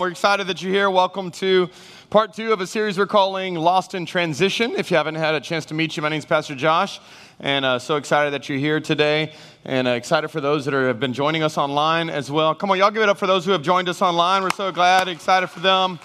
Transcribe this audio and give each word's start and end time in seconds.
We're 0.00 0.10
excited 0.10 0.46
that 0.46 0.62
you're 0.62 0.70
here. 0.72 0.90
Welcome 0.90 1.32
to 1.32 1.68
part 2.08 2.32
two 2.32 2.52
of 2.52 2.60
a 2.60 2.68
series 2.68 2.96
we're 2.96 3.08
calling 3.08 3.56
Lost 3.56 3.96
in 3.96 4.06
Transition. 4.06 4.76
If 4.76 4.92
you 4.92 4.96
haven't 4.96 5.16
had 5.16 5.34
a 5.34 5.40
chance 5.40 5.64
to 5.66 5.74
meet 5.74 5.96
you, 5.96 6.04
my 6.04 6.08
name 6.08 6.20
is 6.20 6.24
Pastor 6.24 6.54
Josh, 6.54 7.00
and 7.40 7.64
uh, 7.64 7.80
so 7.80 7.96
excited 7.96 8.32
that 8.32 8.48
you're 8.48 8.58
here 8.58 8.78
today, 8.78 9.32
and 9.64 9.88
uh, 9.88 9.90
excited 9.90 10.28
for 10.28 10.40
those 10.40 10.64
that 10.66 10.72
are, 10.72 10.86
have 10.86 11.00
been 11.00 11.12
joining 11.12 11.42
us 11.42 11.58
online 11.58 12.10
as 12.10 12.30
well. 12.30 12.54
Come 12.54 12.70
on, 12.70 12.78
y'all 12.78 12.92
give 12.92 13.02
it 13.02 13.08
up 13.08 13.18
for 13.18 13.26
those 13.26 13.44
who 13.44 13.50
have 13.50 13.62
joined 13.62 13.88
us 13.88 14.00
online. 14.00 14.44
We're 14.44 14.50
so 14.50 14.70
glad, 14.70 15.08
excited 15.08 15.48
for 15.48 15.58
them. 15.58 15.98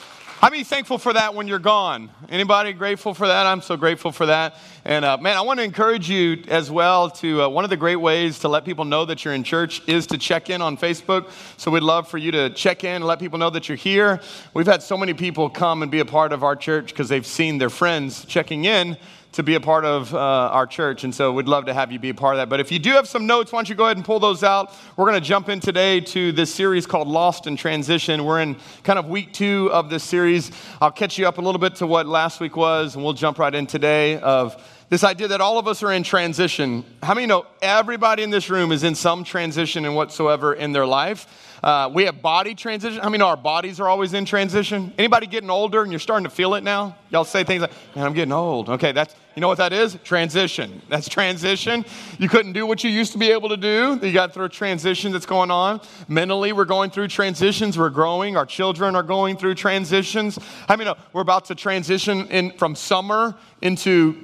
How 0.44 0.50
many 0.50 0.66
thankful 0.66 0.98
for 0.98 1.14
that 1.14 1.36
when 1.36 1.48
you're 1.48 1.58
gone? 1.58 2.10
Anybody 2.28 2.74
grateful 2.74 3.14
for 3.14 3.28
that? 3.28 3.46
I'm 3.46 3.62
so 3.62 3.78
grateful 3.78 4.12
for 4.12 4.26
that. 4.26 4.58
And 4.84 5.06
uh, 5.06 5.18
man, 5.18 5.38
I 5.38 5.42
want 5.42 5.60
to 5.60 5.64
encourage 5.64 6.10
you 6.10 6.44
as 6.50 6.70
well 6.70 7.10
to 7.12 7.44
uh, 7.44 7.48
one 7.48 7.64
of 7.64 7.70
the 7.70 7.78
great 7.78 7.96
ways 7.96 8.40
to 8.40 8.50
let 8.50 8.66
people 8.66 8.84
know 8.84 9.06
that 9.06 9.24
you're 9.24 9.34
in 9.34 9.46
church 9.46 9.82
is 9.88 10.06
to 10.08 10.18
check 10.18 10.50
in 10.50 10.62
on 10.62 10.76
Facebook. 10.76 11.32
So 11.56 11.72
we'd 11.72 11.82
love 11.82 12.10
for 12.10 12.18
you 12.18 12.32
to 12.32 12.50
check 12.50 12.84
in 12.84 12.96
and 12.96 13.06
let 13.06 13.20
people 13.20 13.40
know 13.40 13.52
that 13.52 13.70
you're 13.70 13.78
here. 13.78 14.20
We've 14.54 14.68
had 14.68 14.84
so 14.84 14.98
many 14.98 15.14
people 15.14 15.50
come 15.50 15.82
and 15.82 15.90
be 15.90 16.02
a 16.02 16.06
part 16.06 16.34
of 16.34 16.44
our 16.44 16.58
church 16.58 16.88
because 16.88 17.08
they've 17.08 17.26
seen 17.26 17.58
their 17.58 17.70
friends 17.70 18.26
checking 18.26 18.66
in 18.66 18.98
to 19.34 19.44
be 19.44 19.56
a 19.56 19.60
part 19.60 19.84
of 19.84 20.14
uh, 20.14 20.18
our 20.18 20.68
church. 20.68 21.04
And 21.04 21.14
so 21.14 21.34
we'd 21.34 21.48
love 21.48 21.66
to 21.66 21.74
have 21.74 21.92
you 21.92 21.98
be 21.98 22.10
a 22.10 22.14
part 22.14 22.36
of 22.36 22.38
that. 22.38 22.50
But 22.50 22.60
if 22.60 22.72
you 22.72 22.78
do 22.78 22.92
have 22.92 23.08
some 23.08 23.26
notes, 23.26 23.52
why 23.52 23.58
don't 23.58 23.70
you 23.70 23.76
go 23.76 23.86
ahead 23.86 23.98
and 23.98 24.06
pull 24.06 24.20
those 24.20 24.44
out? 24.44 24.74
We're 24.96 25.06
going 25.06 25.20
to 25.20 25.28
jump 25.28 25.50
in 25.50 25.60
today 25.60 26.00
to 26.02 26.32
this 26.32 26.54
series 26.54 26.86
called 26.86 27.08
Lost 27.08 27.48
in 27.48 27.56
Transition. 27.56 28.26
We're 28.26 28.42
in 28.42 28.56
kind 28.84 29.00
of 29.00 29.08
week 29.08 29.34
two 29.34 29.70
of 29.72 29.90
this 29.90 30.04
series. 30.04 30.52
I'll 30.80 30.92
catch 30.92 31.18
you 31.18 31.28
up 31.28 31.40
a 31.40 31.42
little 31.42 31.60
bit 31.60 31.76
to 31.76 31.88
what 31.88 32.06
last 32.06 32.40
week 32.40 32.56
was, 32.56 32.96
and 32.96 33.04
we'll 33.04 33.14
jump 33.14 33.40
right 33.40 33.54
in 33.54 33.66
today 33.66 34.20
of 34.20 34.62
this 34.90 35.04
idea 35.04 35.30
that 35.30 35.42
all 35.42 35.58
of 35.58 35.68
us 35.68 35.82
are 35.82 35.92
in 35.92 36.04
transition. 36.04 36.86
How 37.02 37.16
many 37.16 37.26
know 37.26 37.48
everybody 37.62 38.22
in 38.22 38.30
this 38.30 38.52
room 38.52 38.72
is 38.72 38.84
in 38.84 38.94
some 38.94 39.24
transition 39.24 39.86
in 39.86 39.96
whatsoever 39.96 40.54
in 40.54 40.74
their 40.74 40.86
life? 40.86 41.53
Uh, 41.64 41.90
we 41.94 42.04
have 42.04 42.22
body 42.22 42.54
transition. 42.54 43.00
I 43.02 43.08
mean, 43.08 43.22
our 43.22 43.38
bodies 43.38 43.80
are 43.80 43.88
always 43.88 44.14
in 44.14 44.26
transition? 44.26 44.92
Anybody 44.98 45.28
getting 45.28 45.50
older 45.50 45.82
and 45.82 45.94
you're 45.94 46.00
starting 46.00 46.26
to 46.26 46.30
feel 46.30 46.56
it 46.56 46.64
now? 46.64 46.98
Y'all 47.10 47.24
say 47.24 47.46
things 47.46 47.62
like, 47.62 47.72
man, 47.96 48.06
I'm 48.06 48.14
getting 48.14 48.34
old. 48.34 48.68
Okay, 48.68 48.92
that's, 48.92 49.16
you 49.34 49.40
know 49.40 49.48
what 49.48 49.60
that 49.60 49.72
is? 49.72 49.98
Transition. 50.04 50.82
That's 50.90 51.08
transition. 51.08 51.86
You 52.20 52.28
couldn't 52.28 52.52
do 52.52 52.66
what 52.66 52.84
you 52.84 52.90
used 52.90 53.14
to 53.14 53.18
be 53.18 53.32
able 53.32 53.48
to 53.48 53.56
do. 53.56 53.98
You 54.06 54.12
got 54.12 54.34
through 54.34 54.46
a 54.46 54.50
transition 54.50 55.14
that's 55.14 55.26
going 55.26 55.52
on. 55.52 55.80
Mentally, 56.10 56.52
we're 56.52 56.66
going 56.66 56.90
through 56.90 57.08
transitions. 57.08 57.78
We're 57.78 57.90
growing. 57.90 58.36
Our 58.36 58.46
children 58.46 58.94
are 58.98 59.04
going 59.04 59.38
through 59.38 59.56
transitions. 59.56 60.38
I 60.68 60.76
mean, 60.76 60.90
we're 61.14 61.22
about 61.22 61.46
to 61.46 61.56
transition 61.56 62.28
in 62.28 62.52
from 62.58 62.76
summer 62.76 63.36
into 63.62 64.18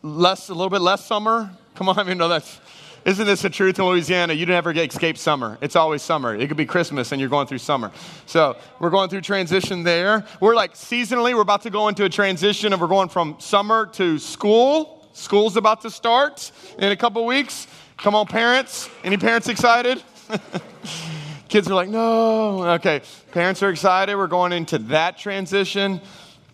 less, 0.00 0.48
a 0.48 0.54
little 0.54 0.70
bit 0.70 0.80
less 0.80 1.04
summer. 1.04 1.50
Come 1.74 1.90
on, 1.90 1.98
I 1.98 2.04
mean, 2.04 2.16
no, 2.16 2.28
that's 2.28 2.58
isn't 3.06 3.24
this 3.24 3.42
the 3.42 3.50
truth 3.50 3.78
in 3.78 3.84
Louisiana? 3.84 4.32
You 4.32 4.46
never 4.46 4.72
get 4.72 4.92
escape 4.92 5.16
summer. 5.16 5.58
It's 5.60 5.76
always 5.76 6.02
summer. 6.02 6.34
It 6.34 6.48
could 6.48 6.56
be 6.56 6.66
Christmas 6.66 7.12
and 7.12 7.20
you're 7.20 7.30
going 7.30 7.46
through 7.46 7.58
summer. 7.58 7.92
So 8.26 8.56
we're 8.80 8.90
going 8.90 9.08
through 9.08 9.20
transition 9.20 9.84
there. 9.84 10.26
We're 10.40 10.56
like 10.56 10.74
seasonally, 10.74 11.32
we're 11.32 11.40
about 11.40 11.62
to 11.62 11.70
go 11.70 11.86
into 11.86 12.04
a 12.04 12.08
transition 12.08 12.72
and 12.72 12.82
we're 12.82 12.88
going 12.88 13.08
from 13.08 13.36
summer 13.38 13.86
to 13.92 14.18
school. 14.18 15.08
School's 15.12 15.56
about 15.56 15.82
to 15.82 15.90
start 15.90 16.50
in 16.78 16.90
a 16.90 16.96
couple 16.96 17.24
weeks. 17.24 17.68
Come 17.96 18.16
on, 18.16 18.26
parents. 18.26 18.90
Any 19.04 19.16
parents 19.16 19.48
excited? 19.48 20.02
Kids 21.48 21.70
are 21.70 21.74
like, 21.74 21.88
no. 21.88 22.64
Okay, 22.72 23.02
parents 23.30 23.62
are 23.62 23.70
excited. 23.70 24.16
We're 24.16 24.26
going 24.26 24.52
into 24.52 24.78
that 24.78 25.16
transition. 25.16 26.00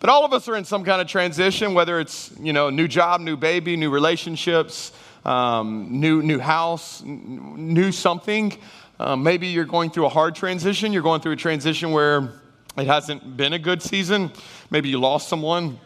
But 0.00 0.10
all 0.10 0.24
of 0.24 0.34
us 0.34 0.48
are 0.48 0.56
in 0.56 0.66
some 0.66 0.84
kind 0.84 1.00
of 1.00 1.06
transition, 1.06 1.72
whether 1.72 1.98
it's, 1.98 2.30
you 2.38 2.52
know, 2.52 2.68
new 2.68 2.88
job, 2.88 3.22
new 3.22 3.38
baby, 3.38 3.74
new 3.76 3.88
relationships, 3.88 4.92
um, 5.24 5.88
new, 5.90 6.22
new 6.22 6.38
house, 6.38 7.02
new 7.04 7.92
something. 7.92 8.56
Um, 8.98 9.22
maybe 9.22 9.48
you're 9.48 9.64
going 9.64 9.90
through 9.90 10.06
a 10.06 10.10
hard 10.10 10.34
transition. 10.34 10.92
You're 10.92 11.02
going 11.02 11.20
through 11.20 11.32
a 11.32 11.36
transition 11.36 11.92
where 11.92 12.40
it 12.76 12.86
hasn't 12.86 13.36
been 13.36 13.52
a 13.52 13.58
good 13.58 13.82
season. 13.82 14.32
Maybe 14.70 14.88
you 14.88 14.98
lost 14.98 15.28
someone 15.28 15.78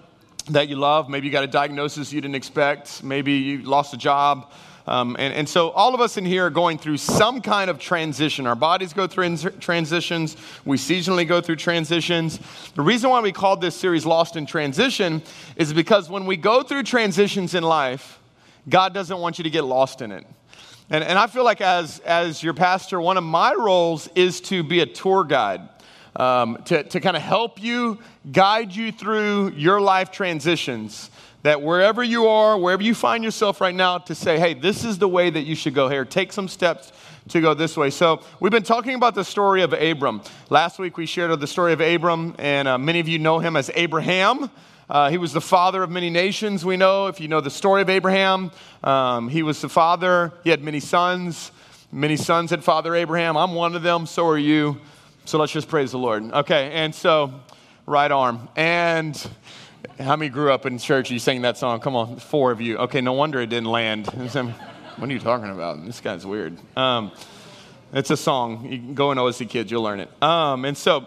that 0.51 0.69
you 0.69 0.77
love. 0.77 1.09
Maybe 1.09 1.27
you 1.27 1.33
got 1.33 1.45
a 1.45 1.49
diagnosis 1.49 2.13
you 2.13 2.21
didn't 2.21 2.37
expect. 2.37 3.03
Maybe 3.03 3.33
you 3.33 3.63
lost 3.63 3.95
a 3.95 3.97
job. 3.97 4.53
Um, 4.87 5.17
and, 5.19 5.35
and 5.35 5.49
so 5.49 5.71
all 5.71 5.95
of 5.95 6.01
us 6.01 6.17
in 6.17 6.25
here 6.25 6.47
are 6.47 6.51
going 6.51 6.79
through 6.79 6.99
some 6.99 7.41
kind 7.41 7.69
of 7.69 7.81
transition. 7.81 8.47
Our 8.47 8.55
bodies 8.55 8.93
go 8.93 9.09
through 9.09 9.37
transitions. 9.59 10.37
We 10.65 10.77
seasonally 10.77 11.27
go 11.27 11.41
through 11.41 11.57
transitions. 11.57 12.39
The 12.75 12.83
reason 12.83 13.11
why 13.11 13.21
we 13.21 13.33
called 13.33 13.61
this 13.61 13.75
series 13.75 14.07
Lost 14.07 14.37
in 14.37 14.47
Transition 14.47 15.23
is 15.57 15.73
because 15.73 16.09
when 16.09 16.25
we 16.25 16.37
go 16.37 16.63
through 16.63 16.85
transitions 16.85 17.55
in 17.55 17.65
life, 17.65 18.21
God 18.69 18.93
doesn't 18.93 19.19
want 19.19 19.39
you 19.39 19.45
to 19.45 19.51
get 19.51 19.65
lost 19.65 20.03
in 20.03 20.11
it. 20.13 20.27
And, 20.91 21.03
and 21.03 21.19
I 21.19 21.27
feel 21.27 21.45
like, 21.45 21.61
as, 21.61 21.99
as 22.01 22.43
your 22.43 22.55
pastor, 22.55 23.01
one 23.01 23.17
of 23.17 23.25
my 23.25 23.55
roles 23.55 24.09
is 24.15 24.41
to 24.43 24.63
be 24.63 24.81
a 24.81 24.87
tour 24.87 25.25
guide, 25.25 25.69
um, 26.15 26.63
to, 26.67 26.83
to 26.85 27.01
kind 27.01 27.17
of 27.17 27.23
help 27.23 27.63
you, 27.63 27.99
guide 28.31 28.75
you 28.75 28.93
through 28.93 29.51
your 29.51 29.81
life 29.81 30.11
transitions. 30.11 31.11
That 31.43 31.63
wherever 31.63 32.03
you 32.03 32.27
are, 32.27 32.59
wherever 32.59 32.83
you 32.83 32.95
find 32.95 33.23
yourself 33.23 33.61
right 33.61 33.75
now, 33.75 33.99
to 33.99 34.15
say, 34.15 34.39
hey, 34.39 34.55
this 34.55 34.85
is 34.85 34.99
the 34.99 35.09
way 35.09 35.31
that 35.31 35.43
you 35.43 35.55
should 35.55 35.75
go 35.75 35.89
here. 35.89 36.05
Take 36.05 36.33
some 36.33 36.49
steps 36.49 36.93
to 37.29 37.41
go 37.41 37.55
this 37.55 37.77
way. 37.77 37.91
So, 37.91 38.23
we've 38.41 38.53
been 38.53 38.63
talking 38.63 38.95
about 38.95 39.15
the 39.15 39.25
story 39.25 39.63
of 39.63 39.73
Abram. 39.73 40.23
Last 40.51 40.79
week, 40.79 40.97
we 40.97 41.07
shared 41.07 41.39
the 41.39 41.47
story 41.47 41.73
of 41.73 41.81
Abram, 41.81 42.35
and 42.39 42.69
uh, 42.69 42.79
many 42.79 43.01
of 43.01 43.09
you 43.09 43.19
know 43.19 43.39
him 43.39 43.57
as 43.57 43.71
Abraham. 43.75 44.51
Uh, 44.89 45.11
he 45.11 45.19
was 45.19 45.33
the 45.33 45.41
father 45.41 45.83
of 45.83 45.91
many 45.91 46.11
nations, 46.11 46.65
we 46.65 46.77
know. 46.77 47.09
If 47.09 47.21
you 47.21 47.27
know 47.27 47.41
the 47.41 47.51
story 47.51 47.83
of 47.83 47.91
Abraham, 47.91 48.53
um, 48.85 49.29
he 49.29 49.43
was 49.43 49.61
the 49.61 49.69
father. 49.69 50.33
He 50.45 50.51
had 50.51 50.63
many 50.63 50.79
sons. 50.79 51.51
Many 51.91 52.17
sons 52.17 52.51
had 52.51 52.63
Father 52.63 52.95
Abraham. 52.95 53.37
I'm 53.37 53.55
one 53.55 53.75
of 53.75 53.83
them, 53.83 54.07
so 54.07 54.27
are 54.29 54.39
you. 54.39 54.81
So 55.25 55.39
let's 55.39 55.53
just 55.53 55.69
praise 55.69 55.91
the 55.91 55.99
Lord. 55.99 56.31
Okay, 56.33 56.71
and 56.73 56.95
so, 56.95 57.33
right 57.85 58.11
arm. 58.11 58.49
And 58.55 59.31
how 59.99 60.15
many 60.15 60.29
grew 60.29 60.53
up 60.53 60.67
in 60.67 60.79
church? 60.79 61.11
You 61.11 61.19
sang 61.19 61.43
that 61.43 61.59
song? 61.59 61.81
Come 61.81 61.97
on, 61.97 62.19
four 62.19 62.53
of 62.53 62.61
you. 62.61 62.79
Okay, 62.79 63.01
no 63.01 63.13
wonder 63.13 63.41
it 63.41 63.49
didn't 63.49 63.71
land. 63.71 64.07
what 64.07 65.11
are 65.11 65.13
you 65.13 65.19
talking 65.19 65.51
about? 65.51 65.85
This 65.85 66.01
guy's 66.01 66.25
weird. 66.25 66.59
Um, 66.77 67.11
it's 67.93 68.11
a 68.11 68.17
song. 68.17 68.71
You 68.71 68.79
go 68.95 69.11
and 69.11 69.19
OSC 69.19 69.49
kids, 69.49 69.71
you'll 69.71 69.83
learn 69.83 70.01
it. 70.01 70.11
Um, 70.23 70.65
and 70.65 70.77
so, 70.77 71.07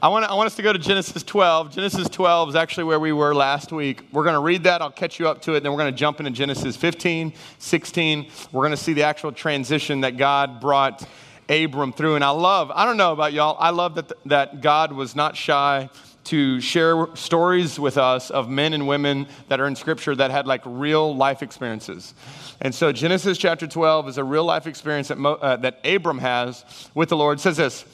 I 0.00 0.06
want, 0.06 0.24
I 0.26 0.34
want 0.34 0.46
us 0.46 0.54
to 0.54 0.62
go 0.62 0.72
to 0.72 0.78
Genesis 0.78 1.24
12. 1.24 1.74
Genesis 1.74 2.08
12 2.08 2.50
is 2.50 2.54
actually 2.54 2.84
where 2.84 3.00
we 3.00 3.10
were 3.10 3.34
last 3.34 3.72
week. 3.72 4.04
We're 4.12 4.22
going 4.22 4.36
to 4.36 4.40
read 4.40 4.62
that. 4.62 4.80
I'll 4.80 4.92
catch 4.92 5.18
you 5.18 5.26
up 5.26 5.42
to 5.42 5.54
it. 5.54 5.64
Then 5.64 5.72
we're 5.72 5.78
going 5.78 5.92
to 5.92 5.98
jump 5.98 6.20
into 6.20 6.30
Genesis 6.30 6.76
15, 6.76 7.32
16. 7.58 8.30
We're 8.52 8.60
going 8.60 8.70
to 8.70 8.76
see 8.76 8.92
the 8.92 9.02
actual 9.02 9.32
transition 9.32 10.02
that 10.02 10.16
God 10.16 10.60
brought 10.60 11.04
Abram 11.48 11.92
through. 11.92 12.14
And 12.14 12.22
I 12.22 12.30
love, 12.30 12.70
I 12.72 12.84
don't 12.84 12.96
know 12.96 13.12
about 13.12 13.32
y'all, 13.32 13.56
I 13.58 13.70
love 13.70 13.96
that, 13.96 14.12
that 14.26 14.60
God 14.60 14.92
was 14.92 15.16
not 15.16 15.36
shy 15.36 15.90
to 16.24 16.60
share 16.60 17.08
stories 17.14 17.80
with 17.80 17.98
us 17.98 18.30
of 18.30 18.48
men 18.48 18.74
and 18.74 18.86
women 18.86 19.26
that 19.48 19.58
are 19.58 19.66
in 19.66 19.74
Scripture 19.74 20.14
that 20.14 20.30
had 20.30 20.46
like 20.46 20.62
real 20.64 21.16
life 21.16 21.42
experiences. 21.42 22.14
And 22.60 22.72
so 22.72 22.92
Genesis 22.92 23.36
chapter 23.36 23.66
12 23.66 24.10
is 24.10 24.18
a 24.18 24.22
real 24.22 24.44
life 24.44 24.68
experience 24.68 25.08
that, 25.08 25.18
Mo, 25.18 25.34
uh, 25.34 25.56
that 25.56 25.80
Abram 25.84 26.18
has 26.18 26.64
with 26.94 27.08
the 27.08 27.16
Lord. 27.16 27.38
It 27.38 27.40
says 27.40 27.56
this. 27.56 27.84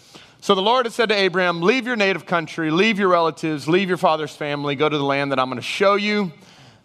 So 0.45 0.55
the 0.55 0.61
Lord 0.61 0.85
had 0.85 0.93
said 0.93 1.09
to 1.09 1.15
Abraham, 1.15 1.63
Leave 1.63 1.87
your 1.87 1.97
native 1.97 2.27
country, 2.27 2.71
leave 2.71 2.99
your 2.99 3.09
relatives, 3.09 3.67
leave 3.67 3.89
your 3.89 3.97
father's 3.97 4.37
family, 4.37 4.77
go 4.77 4.91
to 4.91 4.99
the 4.99 5.03
land 5.03 5.33
that 5.33 5.39
I'm 5.39 5.47
going 5.47 5.57
to 5.57 5.63
show 5.63 5.95
you. 5.95 6.31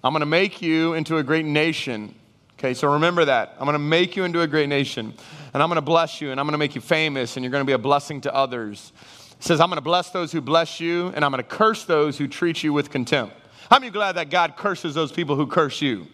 I'm 0.01 0.13
going 0.13 0.21
to 0.21 0.25
make 0.25 0.61
you 0.61 0.93
into 0.93 1.17
a 1.17 1.23
great 1.23 1.43
nation. 1.43 2.15
Okay, 2.57 2.73
so 2.73 2.93
remember 2.93 3.25
that. 3.25 3.57
I'm 3.59 3.65
going 3.65 3.73
to 3.73 3.79
make 3.79 4.15
you 4.15 4.23
into 4.23 4.39
a 4.39 4.47
great 4.47 4.69
nation, 4.69 5.13
and 5.53 5.61
I'm 5.61 5.67
going 5.67 5.75
to 5.75 5.81
bless 5.81 6.21
you, 6.21 6.31
and 6.31 6.39
I'm 6.39 6.45
going 6.45 6.53
to 6.53 6.57
make 6.57 6.73
you 6.73 6.79
famous, 6.79 7.35
and 7.35 7.43
you're 7.43 7.51
going 7.51 7.59
to 7.59 7.67
be 7.67 7.73
a 7.73 7.77
blessing 7.77 8.21
to 8.21 8.33
others. 8.33 8.93
It 9.37 9.43
says, 9.43 9.59
I'm 9.59 9.67
going 9.67 9.75
to 9.75 9.81
bless 9.81 10.11
those 10.11 10.31
who 10.31 10.39
bless 10.39 10.79
you, 10.79 11.07
and 11.07 11.25
I'm 11.25 11.31
going 11.31 11.43
to 11.43 11.49
curse 11.49 11.83
those 11.83 12.17
who 12.17 12.29
treat 12.29 12.63
you 12.63 12.71
with 12.71 12.89
contempt. 12.89 13.35
How 13.69 13.77
many 13.79 13.91
glad 13.91 14.13
that 14.13 14.29
God 14.29 14.55
curses 14.55 14.95
those 14.95 15.11
people 15.11 15.35
who 15.35 15.47
curse 15.47 15.81
you? 15.81 16.07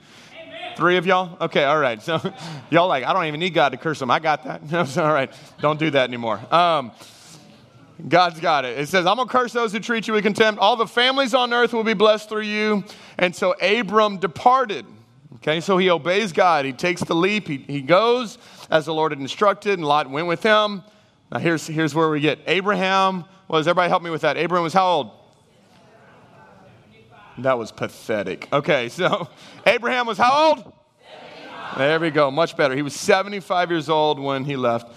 Three 0.78 0.98
of 0.98 1.06
y'all? 1.06 1.38
Okay, 1.40 1.64
all 1.64 1.80
right. 1.80 2.02
So 2.02 2.20
y'all 2.72 2.88
like, 2.88 3.04
I 3.04 3.14
don't 3.14 3.26
even 3.26 3.40
need 3.40 3.54
God 3.54 3.70
to 3.70 3.78
curse 3.78 4.00
them. 4.00 4.10
I 4.10 4.18
got 4.18 4.44
that. 4.46 4.98
all 4.98 5.14
right. 5.14 5.32
Don't 5.62 5.78
do 5.78 5.92
that 5.92 6.10
anymore. 6.10 6.42
Um, 6.52 6.92
God's 8.08 8.40
got 8.40 8.66
it. 8.66 8.78
It 8.78 8.90
says, 8.90 9.06
I'm 9.06 9.16
going 9.16 9.28
to 9.28 9.32
curse 9.32 9.54
those 9.54 9.72
who 9.72 9.80
treat 9.80 10.08
you 10.08 10.14
with 10.14 10.24
contempt. 10.24 10.60
All 10.60 10.76
the 10.76 10.88
families 10.88 11.34
on 11.34 11.54
earth 11.54 11.74
will 11.74 11.84
be 11.84 11.94
blessed 11.94 12.28
through 12.28 12.42
you. 12.42 12.84
And 13.18 13.36
so 13.36 13.54
Abram 13.62 14.18
departed. 14.18 14.86
Okay, 15.36 15.62
so 15.62 15.78
he 15.78 15.90
obeys 15.90 16.32
God. 16.32 16.66
He 16.66 16.74
takes 16.74 17.04
the 17.04 17.14
leap. 17.16 17.48
He, 17.48 17.58
he 17.58 17.82
goes 17.82 18.38
as 18.70 18.86
the 18.86 18.94
Lord 18.94 19.12
had 19.12 19.20
instructed, 19.20 19.74
and 19.74 19.88
Lot 19.88 20.10
went 20.10 20.28
with 20.28 20.44
him. 20.44 20.84
Now, 21.32 21.40
here's, 21.40 21.68
here's 21.68 21.94
where 21.96 22.10
we 22.10 22.20
get 22.20 22.40
Abraham 22.48 23.26
was, 23.48 23.68
everybody 23.68 23.90
help 23.90 24.04
me 24.04 24.10
with 24.10 24.22
that. 24.22 24.38
Abraham 24.38 24.64
was 24.64 24.74
how 24.74 24.88
old? 24.88 25.12
That 27.40 27.58
was 27.58 27.72
pathetic. 27.72 28.48
Okay, 28.52 28.90
so 28.90 29.30
Abraham 29.66 30.08
was 30.08 30.18
how 30.18 30.50
old? 30.50 30.74
There 31.78 32.00
we 32.00 32.10
go, 32.10 32.32
much 32.32 32.56
better. 32.56 32.76
He 32.76 32.82
was 32.82 32.96
75 32.96 33.70
years 33.70 33.90
old 33.90 34.20
when 34.20 34.46
he 34.46 34.56
left. 34.56 34.94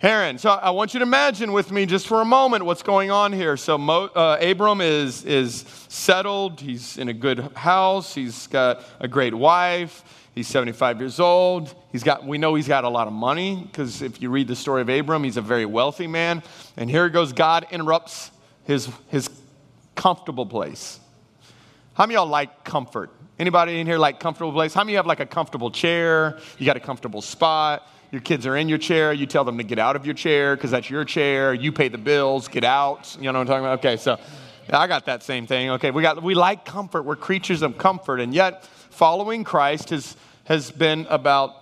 Haran. 0.00 0.38
So 0.38 0.50
I 0.50 0.70
want 0.70 0.94
you 0.94 1.00
to 1.00 1.02
imagine 1.02 1.50
with 1.50 1.72
me 1.72 1.84
just 1.84 2.06
for 2.06 2.20
a 2.20 2.24
moment 2.24 2.64
what's 2.64 2.84
going 2.84 3.10
on 3.10 3.32
here. 3.32 3.56
So 3.56 3.76
Mo, 3.76 4.04
uh, 4.04 4.38
Abram 4.40 4.80
is, 4.80 5.24
is 5.24 5.64
settled. 5.88 6.60
He's 6.60 6.98
in 6.98 7.08
a 7.08 7.12
good 7.12 7.40
house. 7.56 8.14
He's 8.14 8.46
got 8.46 8.84
a 9.00 9.08
great 9.08 9.34
wife. 9.34 10.04
He's 10.36 10.46
75 10.46 11.00
years 11.00 11.18
old. 11.18 11.74
He's 11.90 12.04
got, 12.04 12.24
we 12.24 12.38
know 12.38 12.54
he's 12.54 12.68
got 12.68 12.84
a 12.84 12.88
lot 12.88 13.08
of 13.08 13.12
money 13.12 13.64
because 13.66 14.00
if 14.00 14.22
you 14.22 14.30
read 14.30 14.46
the 14.46 14.54
story 14.54 14.82
of 14.82 14.88
Abram, 14.88 15.24
he's 15.24 15.36
a 15.36 15.42
very 15.42 15.66
wealthy 15.66 16.06
man. 16.06 16.44
And 16.76 16.88
here 16.88 17.08
goes 17.08 17.32
God 17.32 17.66
interrupts 17.72 18.30
his, 18.62 18.88
his 19.08 19.28
comfortable 19.96 20.46
place. 20.46 21.00
How 21.94 22.04
many 22.04 22.14
of 22.14 22.20
y'all 22.20 22.30
like 22.30 22.62
comfort? 22.62 23.10
Anybody 23.36 23.80
in 23.80 23.86
here 23.88 23.98
like 23.98 24.20
comfortable 24.20 24.52
place? 24.52 24.72
How 24.72 24.84
many 24.84 24.94
have 24.94 25.06
like 25.06 25.18
a 25.18 25.26
comfortable 25.26 25.72
chair? 25.72 26.38
You 26.56 26.66
got 26.66 26.76
a 26.76 26.80
comfortable 26.80 27.20
spot? 27.20 27.84
Your 28.10 28.20
kids 28.22 28.46
are 28.46 28.56
in 28.56 28.68
your 28.68 28.78
chair. 28.78 29.12
You 29.12 29.26
tell 29.26 29.44
them 29.44 29.58
to 29.58 29.64
get 29.64 29.78
out 29.78 29.96
of 29.96 30.06
your 30.06 30.14
chair 30.14 30.56
because 30.56 30.70
that's 30.70 30.88
your 30.88 31.04
chair. 31.04 31.52
You 31.52 31.72
pay 31.72 31.88
the 31.88 31.98
bills. 31.98 32.48
Get 32.48 32.64
out. 32.64 33.16
You 33.18 33.24
know 33.24 33.38
what 33.38 33.40
I'm 33.40 33.46
talking 33.46 33.64
about? 33.64 33.78
Okay, 33.80 33.96
so 33.98 34.18
I 34.70 34.86
got 34.86 35.06
that 35.06 35.22
same 35.22 35.46
thing. 35.46 35.70
Okay, 35.70 35.90
we 35.90 36.02
got 36.02 36.22
we 36.22 36.34
like 36.34 36.64
comfort. 36.64 37.02
We're 37.02 37.16
creatures 37.16 37.62
of 37.62 37.76
comfort, 37.76 38.20
and 38.20 38.34
yet 38.34 38.64
following 38.64 39.44
Christ 39.44 39.90
has 39.90 40.16
has 40.44 40.70
been 40.70 41.06
about 41.10 41.54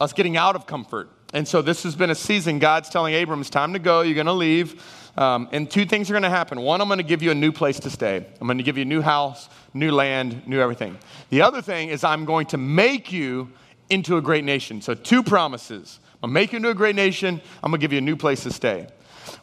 us 0.00 0.12
getting 0.12 0.36
out 0.36 0.54
of 0.54 0.66
comfort. 0.66 1.10
And 1.34 1.46
so 1.46 1.60
this 1.60 1.82
has 1.82 1.94
been 1.94 2.10
a 2.10 2.14
season. 2.14 2.58
God's 2.58 2.88
telling 2.88 3.14
Abram, 3.14 3.40
it's 3.40 3.50
time 3.50 3.72
to 3.74 3.78
go. 3.78 4.00
You're 4.00 4.14
going 4.14 4.26
to 4.26 4.32
leave. 4.32 4.82
Um, 5.18 5.48
and 5.50 5.68
two 5.68 5.84
things 5.84 6.08
are 6.08 6.14
going 6.14 6.22
to 6.22 6.30
happen. 6.30 6.60
One, 6.60 6.80
I'm 6.80 6.88
going 6.88 6.98
to 6.98 7.04
give 7.04 7.22
you 7.22 7.32
a 7.32 7.34
new 7.34 7.50
place 7.50 7.80
to 7.80 7.90
stay. 7.90 8.24
I'm 8.40 8.46
going 8.46 8.58
to 8.58 8.64
give 8.64 8.78
you 8.78 8.82
a 8.82 8.86
new 8.86 9.02
house, 9.02 9.48
new 9.74 9.90
land, 9.90 10.46
new 10.46 10.60
everything. 10.60 10.96
The 11.30 11.42
other 11.42 11.60
thing 11.60 11.88
is 11.88 12.04
I'm 12.04 12.24
going 12.24 12.46
to 12.46 12.56
make 12.56 13.12
you 13.12 13.50
into 13.90 14.16
a 14.16 14.22
great 14.22 14.44
nation. 14.44 14.80
So 14.80 14.94
two 14.94 15.22
promises. 15.22 16.00
I'm 16.22 16.30
to 16.30 16.34
make 16.34 16.52
you 16.52 16.56
into 16.56 16.70
a 16.70 16.74
great 16.74 16.96
nation. 16.96 17.40
I'm 17.62 17.72
to 17.72 17.78
give 17.78 17.92
you 17.92 17.98
a 17.98 18.02
new 18.02 18.16
place 18.16 18.42
to 18.42 18.52
stay. 18.52 18.88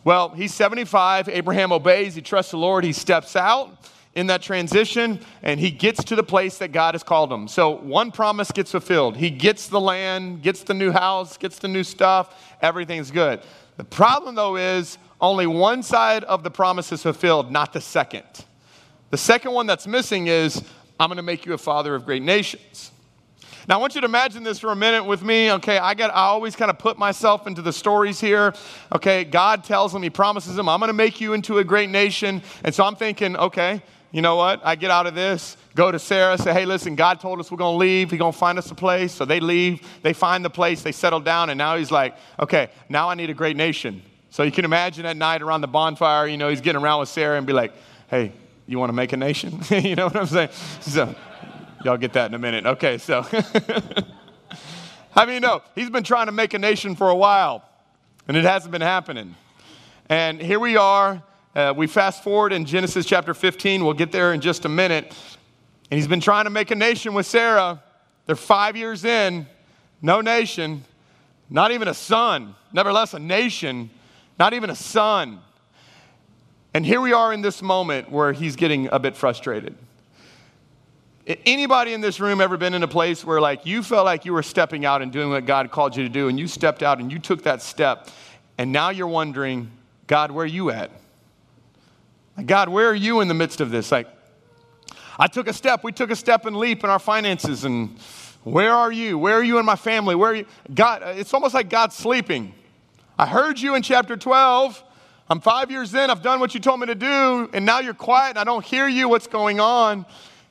Well, 0.04 0.30
he's 0.30 0.54
75. 0.54 1.30
Abraham 1.30 1.72
obeys. 1.72 2.16
He 2.16 2.22
trusts 2.22 2.52
the 2.52 2.58
Lord. 2.58 2.84
He 2.84 2.94
steps 2.94 3.36
out 3.36 3.90
in 4.16 4.28
that 4.28 4.42
transition 4.42 5.20
and 5.44 5.60
he 5.60 5.70
gets 5.70 6.04
to 6.06 6.16
the 6.16 6.24
place 6.24 6.58
that 6.60 6.72
God 6.72 6.96
has 6.96 7.04
called 7.04 7.32
him. 7.32 7.48
So 7.48 7.70
one 7.70 8.12
promise 8.12 8.52
gets 8.52 8.72
fulfilled. 8.72 9.18
He 9.18 9.30
gets 9.30 9.68
the 9.68 9.80
land, 9.80 10.42
gets 10.42 10.64
the 10.64 10.74
new 10.74 10.92
house, 10.92 11.38
gets 11.38 11.60
the 11.60 11.68
new 11.68 11.84
stuff, 11.84 12.56
everything's 12.62 13.12
good. 13.12 13.42
The 13.78 13.84
problem 13.84 14.36
though 14.36 14.56
is 14.56 14.98
only 15.20 15.48
one 15.48 15.84
side 15.84 16.24
of 16.24 16.44
the 16.44 16.52
promise 16.52 16.92
is 16.92 17.04
fulfilled, 17.04 17.52
not 17.52 17.74
the 17.74 17.82
second. 17.82 18.24
The 19.12 19.18
second 19.18 19.52
one 19.52 19.68
that's 19.68 19.86
missing 19.86 20.28
is 20.28 20.64
I'm 21.00 21.10
going 21.10 21.18
to 21.18 21.24
make 21.24 21.46
you 21.46 21.54
a 21.54 21.58
father 21.58 21.94
of 21.94 22.06
great 22.06 22.24
nations. 22.24 22.92
Now, 23.68 23.76
I 23.76 23.78
want 23.80 23.96
you 23.96 24.02
to 24.02 24.06
imagine 24.06 24.44
this 24.44 24.60
for 24.60 24.72
a 24.72 24.76
minute 24.76 25.04
with 25.04 25.24
me. 25.24 25.52
Okay, 25.54 25.78
I 25.78 25.96
got 25.96 26.12
I 26.12 26.26
always 26.26 26.56
kind 26.56 26.70
of 26.70 26.78
put 26.78 27.00
myself 27.00 27.48
into 27.48 27.62
the 27.62 27.74
stories 27.74 28.20
here. 28.20 28.54
Okay, 28.94 29.24
God 29.24 29.64
tells 29.64 29.94
him, 29.94 30.04
He 30.04 30.10
promises 30.10 30.58
him, 30.58 30.70
I'm 30.70 30.80
going 30.80 30.90
to 30.90 30.94
make 30.94 31.20
you 31.20 31.34
into 31.34 31.58
a 31.58 31.64
great 31.64 31.90
nation. 31.90 32.44
And 32.64 32.76
so 32.76 32.84
I'm 32.84 32.96
thinking, 32.96 33.36
okay, 33.36 33.82
you 34.12 34.22
know 34.22 34.36
what? 34.36 34.62
I 34.64 34.76
get 34.76 34.92
out 34.92 35.08
of 35.08 35.16
this, 35.16 35.58
go 35.74 35.92
to 35.92 36.00
Sarah, 36.00 36.38
say, 36.38 36.54
hey, 36.54 36.66
listen, 36.66 36.96
God 36.96 37.20
told 37.20 37.40
us 37.40 37.52
we're 37.52 37.58
going 37.58 37.74
to 37.74 37.78
leave. 37.78 38.12
He's 38.12 38.20
going 38.20 38.32
to 38.32 38.38
find 38.38 38.58
us 38.58 38.72
a 38.72 38.76
place. 38.76 39.12
So 39.12 39.26
they 39.26 39.40
leave, 39.40 39.82
they 40.04 40.14
find 40.14 40.46
the 40.46 40.50
place, 40.50 40.84
they 40.84 40.94
settle 40.94 41.20
down, 41.20 41.50
and 41.50 41.58
now 41.58 41.76
he's 41.76 41.92
like, 41.92 42.16
okay, 42.40 42.70
now 42.88 43.10
I 43.10 43.16
need 43.16 43.30
a 43.30 43.34
great 43.34 43.58
nation. 43.58 44.02
So 44.30 44.44
you 44.44 44.52
can 44.52 44.64
imagine 44.64 45.06
at 45.06 45.18
night 45.18 45.42
around 45.42 45.62
the 45.62 45.68
bonfire, 45.68 46.28
you 46.28 46.38
know, 46.38 46.50
he's 46.50 46.62
getting 46.62 46.82
around 46.82 47.00
with 47.00 47.10
Sarah 47.10 47.38
and 47.38 47.48
be 47.48 47.54
like, 47.54 47.74
hey, 48.10 48.32
you 48.68 48.80
want 48.80 48.90
to 48.90 48.94
make 48.94 49.12
a 49.12 49.18
nation? 49.18 49.60
you 49.70 49.96
know 49.96 50.06
what 50.06 50.16
I'm 50.16 50.26
saying? 50.28 50.50
So 50.82 51.16
y'all 51.86 51.98
get 51.98 52.14
that 52.14 52.32
in 52.32 52.34
a 52.34 52.40
minute. 52.40 52.66
Okay, 52.66 52.98
so 52.98 53.22
how 55.12 55.26
many 55.26 55.40
know? 55.40 55.62
He's 55.76 55.90
been 55.90 56.04
trying 56.04 56.26
to 56.26 56.32
make 56.32 56.54
a 56.54 56.60
nation 56.60 56.96
for 56.96 57.10
a 57.10 57.16
while, 57.16 57.64
and 58.28 58.36
it 58.36 58.44
hasn't 58.44 58.72
been 58.72 58.82
happening. 58.82 59.36
And 60.10 60.42
here 60.42 60.60
we 60.60 60.76
are 60.78 61.24
uh, 61.56 61.74
we 61.76 61.88
fast 61.88 62.22
forward 62.22 62.52
in 62.52 62.66
Genesis 62.66 63.06
chapter 63.06 63.34
15. 63.34 63.86
We'll 63.86 63.94
get 63.94 64.12
there 64.12 64.34
in 64.34 64.42
just 64.42 64.66
a 64.66 64.70
minute. 64.70 65.06
And 65.90 65.98
he's 65.98 66.08
been 66.08 66.20
trying 66.20 66.44
to 66.46 66.50
make 66.50 66.70
a 66.70 66.76
nation 66.76 67.14
with 67.14 67.26
Sarah. 67.26 67.82
They're 68.26 68.36
five 68.36 68.76
years 68.76 69.06
in, 69.06 69.48
no 70.02 70.20
nation, 70.20 70.84
not 71.50 71.72
even 71.72 71.88
a 71.88 71.94
son, 71.94 72.56
nevertheless, 72.74 73.14
a 73.14 73.20
nation, 73.20 73.90
not 74.38 74.54
even 74.54 74.70
a 74.70 74.76
son. 74.76 75.40
And 76.74 76.86
here 76.86 77.00
we 77.00 77.14
are 77.14 77.32
in 77.32 77.42
this 77.42 77.62
moment 77.62 78.12
where 78.12 78.34
he's 78.34 78.58
getting 78.58 78.90
a 78.92 79.00
bit 79.00 79.16
frustrated. 79.16 79.78
Anybody 81.28 81.94
in 81.94 82.02
this 82.02 82.20
room 82.20 82.40
ever 82.40 82.56
been 82.56 82.76
in 82.76 82.84
a 82.84 82.88
place 82.88 83.26
where 83.26 83.42
like 83.42 83.66
you 83.66 83.82
felt 83.82 84.06
like 84.06 84.26
you 84.26 84.34
were 84.34 84.44
stepping 84.44 84.86
out 84.86 85.02
and 85.02 85.12
doing 85.12 85.30
what 85.30 85.46
God 85.46 85.72
called 85.72 85.96
you 85.96 86.04
to 86.04 86.10
do 86.10 86.28
and 86.28 86.40
you 86.40 86.48
stepped 86.48 86.84
out 86.84 87.00
and 87.00 87.12
you 87.12 87.18
took 87.18 87.44
that 87.44 87.64
step 87.64 88.10
and 88.58 88.72
now 88.72 88.90
you're 88.90 89.08
wondering, 89.08 89.72
God, 90.08 90.32
where 90.32 90.44
are 90.44 90.48
you 90.48 90.70
at? 90.70 90.92
God, 92.46 92.70
where 92.70 92.90
are 92.90 92.96
you 92.96 93.22
in 93.22 93.28
the 93.28 93.34
midst 93.34 93.62
of 93.62 93.72
this? 93.72 93.92
Like, 93.92 94.08
I 95.18 95.28
took 95.28 95.48
a 95.48 95.54
step, 95.54 95.84
we 95.84 95.92
took 95.92 96.12
a 96.12 96.16
step 96.16 96.46
and 96.46 96.56
leap 96.56 96.84
in 96.84 96.90
our 96.90 97.00
finances, 97.00 97.64
and 97.64 97.98
where 98.44 98.74
are 98.74 98.92
you? 98.92 99.18
Where 99.18 99.36
are 99.36 99.44
you 99.44 99.58
in 99.58 99.66
my 99.66 99.78
family? 99.78 100.16
Where 100.16 100.32
are 100.32 100.36
you? 100.36 100.46
God, 100.74 101.04
uh, 101.04 101.14
it's 101.16 101.34
almost 101.34 101.54
like 101.54 101.70
God's 101.70 101.96
sleeping. 101.96 102.54
I 103.18 103.26
heard 103.26 103.60
you 103.60 103.76
in 103.76 103.82
chapter 103.82 104.18
12. 104.18 104.84
I'm 105.30 105.40
five 105.40 105.72
years 105.72 105.94
in, 105.96 106.10
I've 106.10 106.22
done 106.22 106.40
what 106.40 106.54
you 106.54 106.60
told 106.60 106.82
me 106.82 106.88
to 106.88 106.96
do, 106.96 107.50
and 107.54 107.66
now 107.66 107.80
you're 107.80 107.94
quiet 107.94 108.32
and 108.32 108.40
I 108.40 108.44
don't 108.44 108.64
hear 108.64 108.88
you. 108.88 109.10
What's 109.10 109.28
going 109.28 109.60
on? 109.60 110.06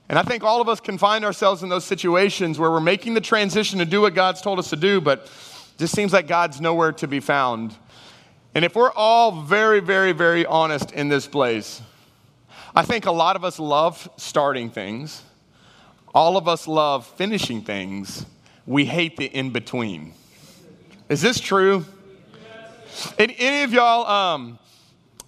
And 0.08 0.18
I 0.18 0.22
think 0.22 0.44
all 0.44 0.60
of 0.60 0.68
us 0.68 0.80
can 0.80 0.98
find 0.98 1.24
ourselves 1.24 1.62
in 1.62 1.68
those 1.68 1.84
situations 1.84 2.58
where 2.58 2.70
we're 2.70 2.80
making 2.80 3.14
the 3.14 3.20
transition 3.20 3.78
to 3.78 3.84
do 3.84 4.02
what 4.02 4.14
God's 4.14 4.42
told 4.42 4.58
us 4.58 4.70
to 4.70 4.76
do, 4.76 5.00
but 5.00 5.30
just 5.78 5.94
seems 5.94 6.12
like 6.12 6.26
God's 6.26 6.60
nowhere 6.60 6.92
to 6.92 7.08
be 7.08 7.20
found. 7.20 7.74
And 8.54 8.64
if 8.64 8.76
we're 8.76 8.92
all 8.92 9.42
very, 9.42 9.80
very, 9.80 10.12
very 10.12 10.46
honest 10.46 10.92
in 10.92 11.08
this 11.08 11.26
place, 11.26 11.80
I 12.76 12.82
think 12.82 13.06
a 13.06 13.10
lot 13.10 13.36
of 13.36 13.44
us 13.44 13.58
love 13.58 14.08
starting 14.16 14.70
things. 14.70 15.22
All 16.14 16.36
of 16.36 16.46
us 16.46 16.68
love 16.68 17.06
finishing 17.06 17.62
things. 17.62 18.26
We 18.66 18.84
hate 18.84 19.16
the 19.16 19.26
in 19.26 19.50
between. 19.50 20.12
Is 21.08 21.20
this 21.20 21.40
true? 21.40 21.84
Any, 23.18 23.34
any 23.38 23.62
of 23.62 23.72
y'all 23.72 24.06
um, 24.06 24.58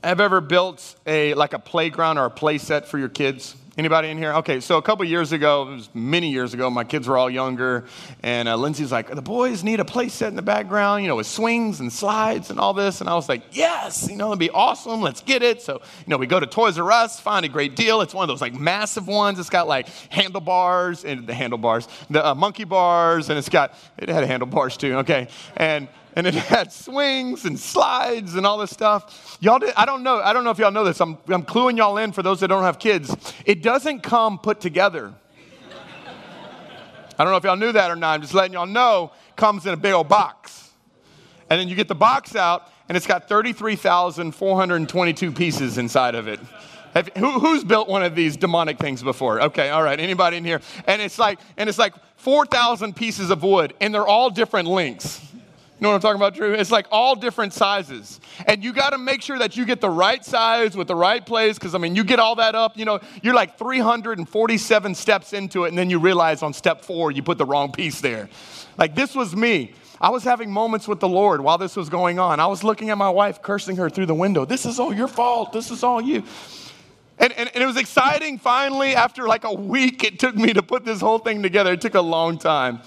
have 0.05 0.21
ever 0.21 0.41
built 0.41 0.95
a 1.07 1.35
like 1.35 1.53
a 1.53 1.59
playground 1.59 2.19
or 2.19 2.27
a 2.27 2.31
play 2.31 2.59
set 2.59 2.87
for 2.87 2.99
your 2.99 3.09
kids? 3.09 3.57
Anybody 3.79 4.09
in 4.09 4.17
here? 4.17 4.33
Okay, 4.33 4.61
so 4.61 4.79
a 4.79 4.83
couple 4.83 5.05
years 5.05 5.33
ago, 5.33 5.69
it 5.69 5.75
was 5.75 5.91
many 5.93 6.31
years 6.31 6.55
ago, 6.55 6.71
my 6.71 6.83
kids 6.83 7.07
were 7.07 7.19
all 7.19 7.29
younger, 7.29 7.85
and 8.23 8.49
uh, 8.49 8.57
Lindsay's 8.57 8.91
like, 8.91 9.15
the 9.15 9.21
boys 9.21 9.63
need 9.63 9.81
a 9.81 9.85
play 9.85 10.09
set 10.09 10.29
in 10.29 10.35
the 10.35 10.41
background, 10.41 11.03
you 11.03 11.09
know, 11.09 11.17
with 11.17 11.27
swings 11.27 11.81
and 11.81 11.93
slides 11.93 12.49
and 12.49 12.59
all 12.59 12.73
this. 12.73 13.03
And 13.03 13.11
I 13.11 13.15
was 13.15 13.29
like, 13.29 13.43
yes, 13.51 14.09
you 14.09 14.17
know, 14.17 14.29
it'd 14.29 14.39
be 14.39 14.49
awesome. 14.49 15.03
Let's 15.03 15.21
get 15.21 15.43
it. 15.43 15.61
So, 15.61 15.75
you 15.75 16.07
know, 16.07 16.17
we 16.17 16.27
go 16.27 16.41
to 16.41 16.47
Toys 16.47 16.79
R 16.79 16.91
Us, 16.91 17.21
find 17.21 17.45
a 17.45 17.51
great 17.51 17.77
deal. 17.77 18.01
It's 18.01 18.15
one 18.15 18.23
of 18.23 18.29
those 18.29 18.41
like 18.41 18.55
massive 18.55 19.09
ones. 19.09 19.39
It's 19.39 19.51
got 19.51 19.69
like 19.69 19.89
handlebars 20.09 21.05
and 21.05 21.27
the 21.27 21.35
handlebars, 21.35 21.87
the 22.09 22.29
uh, 22.29 22.35
monkey 22.35 22.65
bars, 22.65 23.29
and 23.29 23.39
it's 23.39 23.51
got, 23.51 23.75
it 23.99 24.09
had 24.09 24.25
handlebars 24.25 24.79
too, 24.79 24.95
okay. 25.01 25.29
And 25.55 25.89
and 26.17 26.27
it 26.27 26.35
had 26.35 26.73
swings 26.73 27.45
and 27.45 27.61
slides 27.61 28.35
and 28.35 28.45
all 28.45 28.59
this 28.59 28.71
stuff. 28.71 29.39
Y'all, 29.41 29.61
did, 29.61 29.73
I 29.77 29.85
don't 29.85 30.03
know. 30.03 30.21
I 30.21 30.33
don't 30.33 30.43
know 30.43 30.51
if 30.51 30.59
y'all 30.59 30.73
know 30.73 30.85
this. 30.85 31.01
I'm, 31.01 31.19
I'm 31.29 31.45
cluing 31.45 31.77
y'all 31.77 31.99
in 31.99 32.11
for 32.11 32.23
those 32.23 32.41
that 32.41 32.49
don't 32.49 32.65
have 32.65 32.81
kids. 32.81 33.15
It 33.45 33.63
doesn't 33.63 34.01
come 34.01 34.39
put 34.39 34.61
together. 34.61 35.15
I 37.19 37.25
don't 37.25 37.33
know 37.33 37.39
if 37.39 37.45
y'all 37.45 37.57
knew 37.57 37.73
that 37.73 37.91
or 37.91 37.97
not. 37.97 38.13
I'm 38.15 38.21
just 38.21 38.35
letting 38.35 38.53
y'all 38.53 38.67
know. 38.67 39.11
Comes 39.37 39.65
in 39.67 39.73
a 39.73 39.77
big 39.77 39.93
old 39.93 40.09
box, 40.09 40.71
and 41.51 41.61
then 41.61 41.69
you 41.69 41.75
get 41.75 41.89
the 41.89 41.95
box 41.95 42.37
out, 42.37 42.71
and 42.89 42.97
it's 42.97 43.07
got 43.07 43.29
33,422 43.29 45.33
pieces 45.33 45.77
inside 45.79 46.15
of 46.15 46.29
it. 46.29 46.41
Have, 46.95 47.11
who, 47.17 47.39
who's 47.39 47.65
built 47.65 47.89
one 47.89 48.03
of 48.03 48.15
these 48.15 48.39
demonic 48.39 48.79
things 48.79 49.03
before? 49.03 49.43
Okay, 49.43 49.69
all 49.69 49.83
right. 49.83 50.01
Anybody 50.01 50.39
in 50.39 50.45
here? 50.45 50.63
And 50.87 51.03
it's 51.03 51.19
like, 51.19 51.39
and 51.59 51.69
it's 51.69 51.79
like 51.79 51.93
4,000 52.17 52.97
pieces 52.97 53.29
of 53.29 53.43
wood, 53.43 53.75
and 53.83 53.95
they're 53.95 54.07
all 54.07 54.31
different 54.31 54.69
lengths. 54.69 55.26
You 55.79 55.85
know 55.85 55.91
what 55.91 55.97
I'm 55.97 56.01
talking 56.01 56.17
about, 56.17 56.35
Drew? 56.35 56.55
It's 56.55 56.71
like 56.71 56.87
all 56.91 57.15
different 57.15 57.53
sizes. 57.53 58.19
And 58.47 58.65
you 58.65 58.73
got 58.73 58.91
to 58.91 58.99
make 58.99 59.21
sure 59.21 59.39
that 59.39 59.59
you 59.59 59.67
get 59.67 59.83
the 59.83 59.91
right 59.91 60.25
size 60.25 60.75
with 60.75 60.89
the 60.89 60.95
right 60.95 61.25
place 61.25 61.59
because, 61.59 61.75
I 61.75 61.79
mean, 61.79 61.95
you 61.95 62.03
get 62.03 62.19
all 62.19 62.35
that 62.37 62.55
up, 62.55 62.79
you 62.79 62.87
know, 62.87 62.99
you're 63.23 63.35
like 63.35 63.59
347 63.59 64.95
steps 64.95 65.35
into 65.35 65.65
it, 65.65 65.69
and 65.69 65.77
then 65.77 65.91
you 65.91 65.99
realize 65.99 66.43
on 66.43 66.55
step 66.55 66.83
four 66.83 67.11
you 67.11 67.23
put 67.23 67.37
the 67.37 67.45
wrong 67.45 67.73
piece 67.73 68.01
there. 68.01 68.31
Like, 68.79 68.95
this 68.95 69.15
was 69.15 69.37
me. 69.37 69.75
I 70.01 70.09
was 70.09 70.25
having 70.25 70.51
moments 70.51 70.89
with 70.89 71.01
the 71.01 71.09
Lord 71.09 71.43
while 71.43 71.59
this 71.59 71.77
was 71.77 71.91
going 71.91 72.19
on. 72.19 72.41
I 72.41 72.47
was 72.47 72.65
looking 72.65 72.89
at 72.89 72.97
my 72.97 73.11
wife, 73.11 73.43
cursing 73.43 73.77
her 73.77 73.91
through 73.91 74.07
the 74.07 74.15
window. 74.15 74.47
This 74.47 74.65
is 74.65 74.81
all 74.81 74.95
your 74.95 75.09
fault. 75.09 75.53
This 75.53 75.71
is 75.71 75.83
all 75.83 76.01
you. 76.01 76.23
And, 77.19 77.35
and, 77.35 77.51
and, 77.55 77.63
it 77.63 77.67
was 77.67 77.79
exciting 77.79 78.39
finally 78.39 78.95
after 78.95 79.27
like 79.27 79.45
a 79.45 79.53
week 79.53 80.05
it 80.05 80.19
took 80.19 80.37
me 80.37 80.53
to 80.53 80.63
put 80.63 80.85
this 80.85 81.01
whole 81.01 81.19
thing 81.19 81.43
together 81.43 81.73
it 81.73 81.81
took 81.81 81.95
a 81.95 82.01
long 82.03 82.37
time 82.37 82.83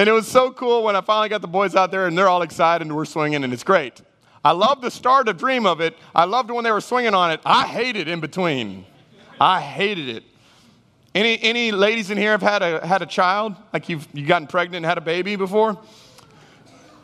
and 0.00 0.08
it 0.08 0.12
was 0.12 0.26
so 0.26 0.50
cool 0.50 0.82
when 0.82 0.96
I 0.96 1.02
finally 1.02 1.28
got 1.28 1.42
the 1.42 1.46
boys 1.46 1.76
out 1.76 1.90
there 1.90 2.06
and 2.06 2.16
they're 2.16 2.26
all 2.26 2.40
excited 2.40 2.86
and 2.86 2.96
we're 2.96 3.04
swinging 3.04 3.44
and 3.44 3.52
it's 3.52 3.62
great. 3.62 4.00
I 4.42 4.52
loved 4.52 4.80
the 4.80 4.90
start 4.90 5.28
of 5.28 5.36
Dream 5.36 5.66
of 5.66 5.82
it. 5.82 5.94
I 6.14 6.24
loved 6.24 6.50
when 6.50 6.64
they 6.64 6.70
were 6.70 6.80
swinging 6.80 7.12
on 7.12 7.30
it. 7.32 7.40
I 7.44 7.66
hated 7.66 8.08
in 8.08 8.18
between. 8.18 8.86
I 9.38 9.60
hated 9.60 10.08
it. 10.08 10.24
Any, 11.14 11.38
any 11.42 11.70
ladies 11.70 12.10
in 12.10 12.16
here 12.16 12.30
have 12.30 12.40
had 12.40 12.62
a, 12.62 12.86
had 12.86 13.02
a 13.02 13.06
child? 13.06 13.56
Like 13.74 13.90
you've, 13.90 14.08
you've 14.14 14.26
gotten 14.26 14.48
pregnant 14.48 14.76
and 14.76 14.86
had 14.86 14.96
a 14.96 15.02
baby 15.02 15.36
before? 15.36 15.78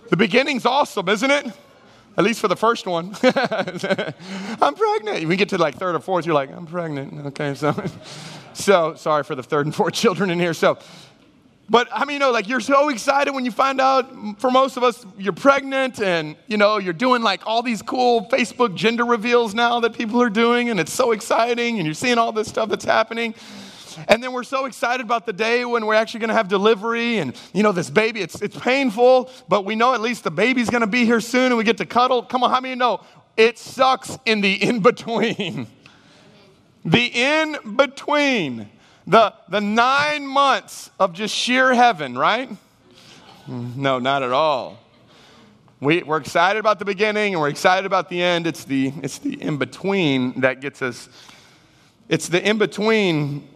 The 0.08 0.16
beginning's 0.16 0.64
awesome, 0.64 1.06
isn't 1.10 1.30
it? 1.30 1.52
At 2.16 2.24
least 2.24 2.40
for 2.40 2.48
the 2.48 2.56
first 2.56 2.86
one. 2.86 3.14
I'm 3.22 4.74
pregnant. 4.74 5.28
We 5.28 5.36
get 5.36 5.50
to 5.50 5.58
like 5.58 5.74
third 5.74 5.96
or 5.96 6.00
fourth, 6.00 6.24
you're 6.24 6.34
like, 6.34 6.50
I'm 6.50 6.64
pregnant. 6.64 7.26
Okay, 7.26 7.54
so, 7.56 7.74
so 8.54 8.94
sorry 8.94 9.22
for 9.22 9.34
the 9.34 9.42
third 9.42 9.66
and 9.66 9.74
fourth 9.74 9.92
children 10.02 10.30
in 10.30 10.40
here. 10.40 10.54
So, 10.54 10.78
But 11.68 11.88
I 11.92 12.04
mean, 12.04 12.14
you 12.14 12.18
know, 12.20 12.30
like 12.30 12.48
you're 12.48 12.60
so 12.60 12.90
excited 12.90 13.34
when 13.34 13.44
you 13.44 13.50
find 13.50 13.80
out, 13.80 14.14
mm, 14.14 14.38
for 14.38 14.50
most 14.50 14.76
of 14.76 14.84
us, 14.84 15.04
you're 15.18 15.32
pregnant 15.32 16.00
and, 16.00 16.36
you 16.46 16.56
know, 16.56 16.78
you're 16.78 16.92
doing 16.92 17.22
like 17.22 17.44
all 17.44 17.62
these 17.62 17.82
cool 17.82 18.28
Facebook 18.30 18.76
gender 18.76 19.04
reveals 19.04 19.52
now 19.52 19.80
that 19.80 19.92
people 19.92 20.22
are 20.22 20.30
doing, 20.30 20.70
and 20.70 20.78
it's 20.78 20.92
so 20.92 21.10
exciting, 21.10 21.78
and 21.78 21.86
you're 21.86 21.94
seeing 21.94 22.18
all 22.18 22.30
this 22.30 22.48
stuff 22.48 22.68
that's 22.68 22.84
happening. 22.84 23.34
And 24.08 24.22
then 24.22 24.32
we're 24.32 24.44
so 24.44 24.66
excited 24.66 25.04
about 25.04 25.26
the 25.26 25.32
day 25.32 25.64
when 25.64 25.86
we're 25.86 25.94
actually 25.94 26.20
going 26.20 26.28
to 26.28 26.34
have 26.34 26.48
delivery 26.48 27.18
and, 27.18 27.34
you 27.52 27.62
know, 27.62 27.72
this 27.72 27.90
baby, 27.90 28.20
it's, 28.20 28.40
it's 28.42 28.56
painful, 28.56 29.30
but 29.48 29.64
we 29.64 29.74
know 29.74 29.94
at 29.94 30.02
least 30.02 30.22
the 30.22 30.30
baby's 30.30 30.68
going 30.68 30.82
to 30.82 30.86
be 30.86 31.04
here 31.04 31.20
soon 31.20 31.46
and 31.46 31.56
we 31.56 31.64
get 31.64 31.78
to 31.78 31.86
cuddle. 31.86 32.22
Come 32.22 32.44
on, 32.44 32.50
how 32.50 32.60
many 32.60 32.74
know 32.74 33.00
it 33.36 33.58
sucks 33.58 34.18
in 34.26 34.42
the 34.42 34.52
in 34.52 34.80
between? 34.80 35.66
the 36.84 37.06
in 37.06 37.56
between. 37.76 38.68
The, 39.06 39.32
the 39.48 39.60
nine 39.60 40.26
months 40.26 40.90
of 40.98 41.12
just 41.12 41.34
sheer 41.34 41.72
heaven, 41.74 42.18
right? 42.18 42.50
No, 43.46 44.00
not 44.00 44.24
at 44.24 44.32
all. 44.32 44.78
We, 45.80 46.02
we're 46.02 46.16
excited 46.16 46.58
about 46.58 46.78
the 46.78 46.84
beginning 46.84 47.34
and 47.34 47.40
we're 47.40 47.50
excited 47.50 47.86
about 47.86 48.08
the 48.08 48.20
end. 48.20 48.46
It's 48.46 48.64
the, 48.64 48.92
it's 49.02 49.18
the 49.18 49.40
in 49.40 49.58
between 49.58 50.40
that 50.40 50.60
gets 50.60 50.82
us. 50.82 51.08
It's 52.08 52.28
the 52.28 52.44
in 52.44 52.58
between. 52.58 53.48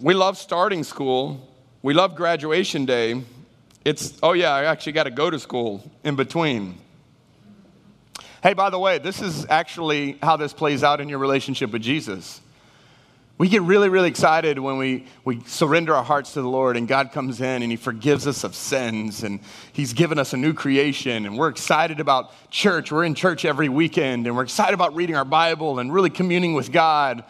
We 0.00 0.14
love 0.14 0.38
starting 0.38 0.84
school, 0.84 1.46
we 1.82 1.92
love 1.92 2.16
graduation 2.16 2.86
day. 2.86 3.22
It's, 3.84 4.18
oh 4.22 4.32
yeah, 4.32 4.52
I 4.52 4.64
actually 4.64 4.92
got 4.92 5.04
to 5.04 5.10
go 5.10 5.30
to 5.30 5.38
school 5.38 5.90
in 6.04 6.16
between. 6.16 6.78
Hey, 8.42 8.54
by 8.54 8.70
the 8.70 8.78
way, 8.78 8.98
this 8.98 9.20
is 9.20 9.46
actually 9.48 10.18
how 10.22 10.36
this 10.36 10.52
plays 10.52 10.82
out 10.82 11.00
in 11.00 11.08
your 11.08 11.18
relationship 11.18 11.72
with 11.72 11.82
Jesus. 11.82 12.40
We 13.38 13.50
get 13.50 13.60
really, 13.60 13.90
really 13.90 14.08
excited 14.08 14.58
when 14.58 14.78
we, 14.78 15.04
we 15.26 15.40
surrender 15.44 15.94
our 15.94 16.02
hearts 16.02 16.32
to 16.32 16.40
the 16.40 16.48
Lord 16.48 16.78
and 16.78 16.88
God 16.88 17.12
comes 17.12 17.42
in 17.42 17.62
and 17.62 17.70
He 17.70 17.76
forgives 17.76 18.26
us 18.26 18.44
of 18.44 18.54
sins 18.54 19.24
and 19.24 19.40
He's 19.74 19.92
given 19.92 20.18
us 20.18 20.32
a 20.32 20.38
new 20.38 20.54
creation. 20.54 21.26
And 21.26 21.36
we're 21.36 21.50
excited 21.50 22.00
about 22.00 22.32
church. 22.50 22.90
We're 22.90 23.04
in 23.04 23.14
church 23.14 23.44
every 23.44 23.68
weekend 23.68 24.26
and 24.26 24.34
we're 24.34 24.44
excited 24.44 24.72
about 24.72 24.94
reading 24.94 25.16
our 25.16 25.24
Bible 25.26 25.80
and 25.80 25.92
really 25.92 26.08
communing 26.08 26.54
with 26.54 26.72
God. 26.72 27.24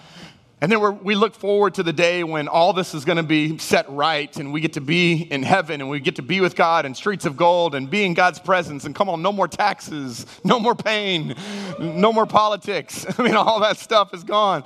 And 0.61 0.71
then 0.71 1.03
we 1.03 1.17
look 1.17 1.35
forward 1.35 1.75
to 1.75 1.83
the 1.83 1.93
day 1.93 2.23
when 2.23 2.47
all 2.47 2.73
this 2.73 2.95
is 2.95 3.05
going 3.05 3.17
to 3.17 3.25
be 3.25 3.59
set 3.59 3.91
right 3.91 4.35
and 4.37 4.53
we 4.53 4.61
get 4.61 4.75
to 4.75 4.81
be 4.81 5.15
in 5.15 5.43
heaven 5.43 5.81
and 5.81 5.91
we 5.91 5.99
get 5.99 6.17
to 6.17 6.23
be 6.23 6.41
with 6.41 6.55
God 6.55 6.87
in 6.87 6.95
streets 6.95 7.27
of 7.27 7.37
gold 7.37 7.75
and 7.75 7.91
be 7.91 8.05
in 8.05 8.15
God's 8.15 8.39
presence. 8.39 8.85
And 8.85 8.95
come 8.95 9.09
on, 9.09 9.23
no 9.23 9.33
more 9.33 9.49
taxes, 9.49 10.25
no 10.45 10.61
more 10.61 10.77
pain, 10.77 11.35
no 11.81 12.13
more 12.13 12.27
politics. 12.27 13.05
I 13.19 13.23
mean, 13.23 13.35
all 13.35 13.59
that 13.59 13.77
stuff 13.79 14.15
is 14.15 14.23
gone. 14.23 14.63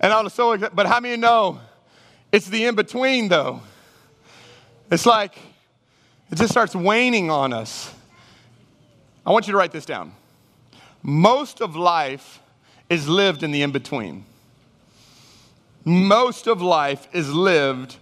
And 0.00 0.12
I 0.12 0.22
was 0.22 0.32
so, 0.32 0.52
excited. 0.52 0.74
but 0.74 0.86
how 0.86 0.98
many 0.98 1.16
know 1.16 1.60
it's 2.32 2.46
the 2.46 2.64
in 2.64 2.74
between 2.74 3.28
though? 3.28 3.60
It's 4.90 5.06
like 5.06 5.38
it 6.30 6.36
just 6.36 6.50
starts 6.50 6.74
waning 6.74 7.30
on 7.30 7.52
us. 7.52 7.94
I 9.26 9.30
want 9.30 9.46
you 9.46 9.52
to 9.52 9.58
write 9.58 9.72
this 9.72 9.84
down. 9.84 10.12
Most 11.02 11.60
of 11.60 11.76
life 11.76 12.40
is 12.88 13.08
lived 13.08 13.42
in 13.42 13.50
the 13.50 13.62
in 13.62 13.70
between. 13.70 14.24
Most 15.84 16.46
of 16.46 16.60
life 16.60 17.06
is 17.12 17.32
lived 17.32 17.96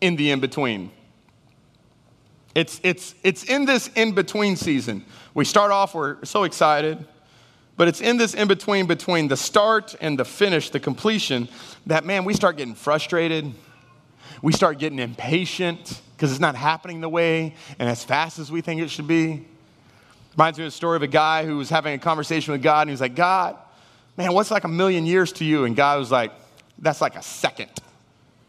in 0.00 0.16
the 0.16 0.30
in 0.30 0.40
between. 0.40 0.90
It's, 2.54 2.80
it's, 2.82 3.14
it's 3.22 3.44
in 3.44 3.64
this 3.64 3.88
in 3.94 4.12
between 4.12 4.56
season. 4.56 5.04
We 5.32 5.44
start 5.44 5.72
off, 5.72 5.94
we're 5.94 6.24
so 6.24 6.44
excited. 6.44 7.04
But 7.76 7.88
it's 7.88 8.00
in 8.00 8.16
this 8.16 8.34
in 8.34 8.46
between, 8.46 8.86
between 8.86 9.28
the 9.28 9.36
start 9.36 9.96
and 10.00 10.18
the 10.18 10.24
finish, 10.24 10.70
the 10.70 10.80
completion, 10.80 11.48
that 11.86 12.04
man, 12.04 12.24
we 12.24 12.34
start 12.34 12.56
getting 12.56 12.74
frustrated. 12.74 13.52
We 14.42 14.52
start 14.52 14.78
getting 14.78 14.98
impatient 14.98 16.00
because 16.16 16.30
it's 16.30 16.40
not 16.40 16.54
happening 16.54 17.00
the 17.00 17.08
way 17.08 17.54
and 17.78 17.88
as 17.88 18.04
fast 18.04 18.38
as 18.38 18.52
we 18.52 18.60
think 18.60 18.80
it 18.80 18.90
should 18.90 19.08
be. 19.08 19.46
Reminds 20.36 20.58
me 20.58 20.64
of 20.64 20.68
a 20.68 20.70
story 20.70 20.96
of 20.96 21.02
a 21.02 21.08
guy 21.08 21.44
who 21.46 21.56
was 21.56 21.70
having 21.70 21.94
a 21.94 21.98
conversation 21.98 22.52
with 22.52 22.62
God 22.62 22.82
and 22.82 22.90
he 22.90 22.92
was 22.92 23.00
like, 23.00 23.14
God, 23.14 23.56
man, 24.16 24.32
what's 24.32 24.50
like 24.50 24.64
a 24.64 24.68
million 24.68 25.06
years 25.06 25.32
to 25.34 25.44
you? 25.44 25.64
And 25.64 25.74
God 25.74 25.98
was 25.98 26.10
like, 26.10 26.32
that's 26.78 27.00
like 27.00 27.16
a 27.16 27.22
second. 27.22 27.70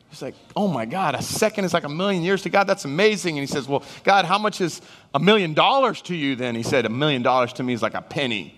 He's 0.09 0.21
like, 0.21 0.35
oh 0.55 0.67
my 0.67 0.85
God, 0.85 1.15
a 1.15 1.21
second 1.21 1.65
is 1.65 1.73
like 1.73 1.83
a 1.83 1.89
million 1.89 2.23
years 2.23 2.43
to 2.43 2.49
God. 2.49 2.65
That's 2.65 2.85
amazing. 2.85 3.37
And 3.37 3.47
he 3.47 3.51
says, 3.51 3.67
well, 3.67 3.83
God, 4.03 4.25
how 4.25 4.37
much 4.37 4.61
is 4.61 4.81
a 5.13 5.19
million 5.19 5.53
dollars 5.53 6.01
to 6.03 6.15
you 6.15 6.35
then? 6.35 6.55
He 6.55 6.63
said, 6.63 6.85
a 6.85 6.89
million 6.89 7.21
dollars 7.21 7.53
to 7.53 7.63
me 7.63 7.73
is 7.73 7.81
like 7.81 7.95
a 7.95 8.01
penny. 8.01 8.57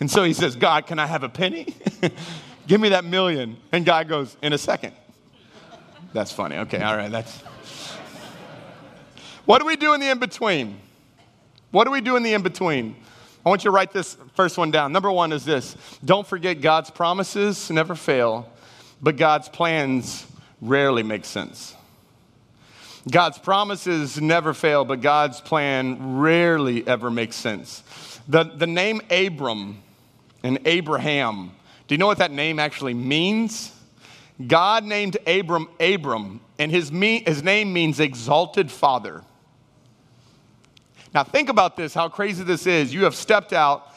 And 0.00 0.10
so 0.10 0.22
he 0.22 0.32
says, 0.32 0.56
God, 0.56 0.86
can 0.86 0.98
I 0.98 1.06
have 1.06 1.22
a 1.22 1.28
penny? 1.28 1.74
Give 2.66 2.80
me 2.80 2.90
that 2.90 3.04
million. 3.04 3.56
And 3.72 3.84
God 3.84 4.08
goes, 4.08 4.36
in 4.42 4.52
a 4.52 4.58
second. 4.58 4.94
That's 6.12 6.32
funny. 6.32 6.56
Okay, 6.58 6.80
all 6.80 6.96
right. 6.96 7.10
That's. 7.10 7.42
What 9.44 9.60
do 9.60 9.66
we 9.66 9.76
do 9.76 9.94
in 9.94 10.00
the 10.00 10.10
in 10.10 10.18
between? 10.18 10.78
What 11.70 11.84
do 11.84 11.90
we 11.90 12.00
do 12.00 12.16
in 12.16 12.22
the 12.22 12.34
in 12.34 12.42
between? 12.42 12.96
I 13.44 13.48
want 13.48 13.64
you 13.64 13.70
to 13.70 13.74
write 13.74 13.92
this 13.92 14.16
first 14.34 14.58
one 14.58 14.70
down. 14.70 14.92
Number 14.92 15.10
one 15.10 15.32
is 15.32 15.44
this 15.44 15.76
don't 16.04 16.26
forget 16.26 16.60
God's 16.60 16.90
promises 16.90 17.70
never 17.70 17.94
fail, 17.94 18.50
but 19.00 19.16
God's 19.16 19.48
plans 19.48 20.26
rarely 20.60 21.02
make 21.02 21.24
sense. 21.24 21.74
God's 23.10 23.38
promises 23.38 24.20
never 24.20 24.52
fail, 24.52 24.84
but 24.84 25.00
God's 25.00 25.40
plan 25.40 26.18
rarely 26.18 26.86
ever 26.86 27.10
makes 27.10 27.36
sense. 27.36 27.82
The, 28.28 28.44
the 28.44 28.66
name 28.66 29.00
Abram 29.10 29.82
and 30.42 30.58
Abraham. 30.64 31.52
Do 31.86 31.94
you 31.94 31.98
know 31.98 32.06
what 32.06 32.18
that 32.18 32.30
name 32.30 32.58
actually 32.58 32.94
means? 32.94 33.72
God 34.46 34.84
named 34.84 35.16
Abram 35.26 35.68
Abram, 35.80 36.40
and 36.58 36.70
his, 36.70 36.92
me, 36.92 37.22
his 37.26 37.42
name 37.42 37.72
means 37.72 37.98
exalted 37.98 38.70
father. 38.70 39.22
Now, 41.14 41.24
think 41.24 41.48
about 41.48 41.76
this 41.76 41.94
how 41.94 42.08
crazy 42.08 42.44
this 42.44 42.66
is. 42.66 42.92
You 42.94 43.04
have 43.04 43.14
stepped 43.14 43.52
out, 43.52 43.94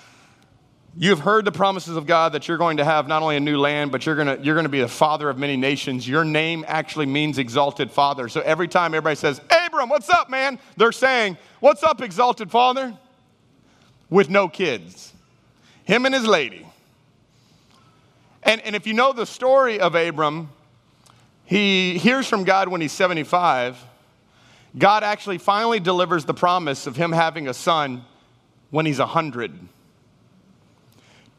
you 0.97 1.09
have 1.09 1.19
heard 1.19 1.45
the 1.45 1.51
promises 1.51 1.95
of 1.95 2.05
God 2.05 2.33
that 2.33 2.47
you're 2.47 2.57
going 2.57 2.77
to 2.77 2.85
have 2.85 3.07
not 3.07 3.21
only 3.21 3.35
a 3.35 3.39
new 3.39 3.57
land, 3.57 3.91
but 3.91 4.05
you're 4.05 4.15
going 4.15 4.41
you're 4.43 4.61
to 4.61 4.69
be 4.69 4.81
the 4.81 4.87
father 4.87 5.29
of 5.29 5.37
many 5.37 5.57
nations. 5.57 6.07
Your 6.07 6.23
name 6.23 6.65
actually 6.67 7.05
means 7.05 7.37
exalted 7.37 7.91
father. 7.91 8.27
So 8.27 8.41
every 8.41 8.67
time 8.67 8.93
everybody 8.93 9.15
says, 9.15 9.39
Abram, 9.65 9.89
what's 9.89 10.09
up, 10.09 10.29
man? 10.29 10.59
They're 10.77 10.91
saying, 10.91 11.37
What's 11.59 11.83
up, 11.83 12.01
exalted 12.01 12.49
father? 12.49 12.97
With 14.09 14.29
no 14.29 14.49
kids 14.49 15.13
him 15.91 16.05
and 16.05 16.15
his 16.15 16.25
lady. 16.25 16.65
And, 18.43 18.61
and 18.61 18.77
if 18.77 18.87
you 18.87 18.93
know 18.93 19.11
the 19.11 19.25
story 19.25 19.81
of 19.81 19.93
Abram, 19.93 20.49
he 21.43 21.97
hears 21.97 22.27
from 22.27 22.45
God 22.45 22.69
when 22.69 22.79
he's 22.79 22.93
75. 22.93 23.77
God 24.77 25.03
actually 25.03 25.37
finally 25.37 25.81
delivers 25.81 26.23
the 26.23 26.33
promise 26.33 26.87
of 26.87 26.95
him 26.95 27.11
having 27.11 27.49
a 27.49 27.53
son 27.53 28.05
when 28.69 28.85
he's 28.85 28.99
100. 28.99 29.67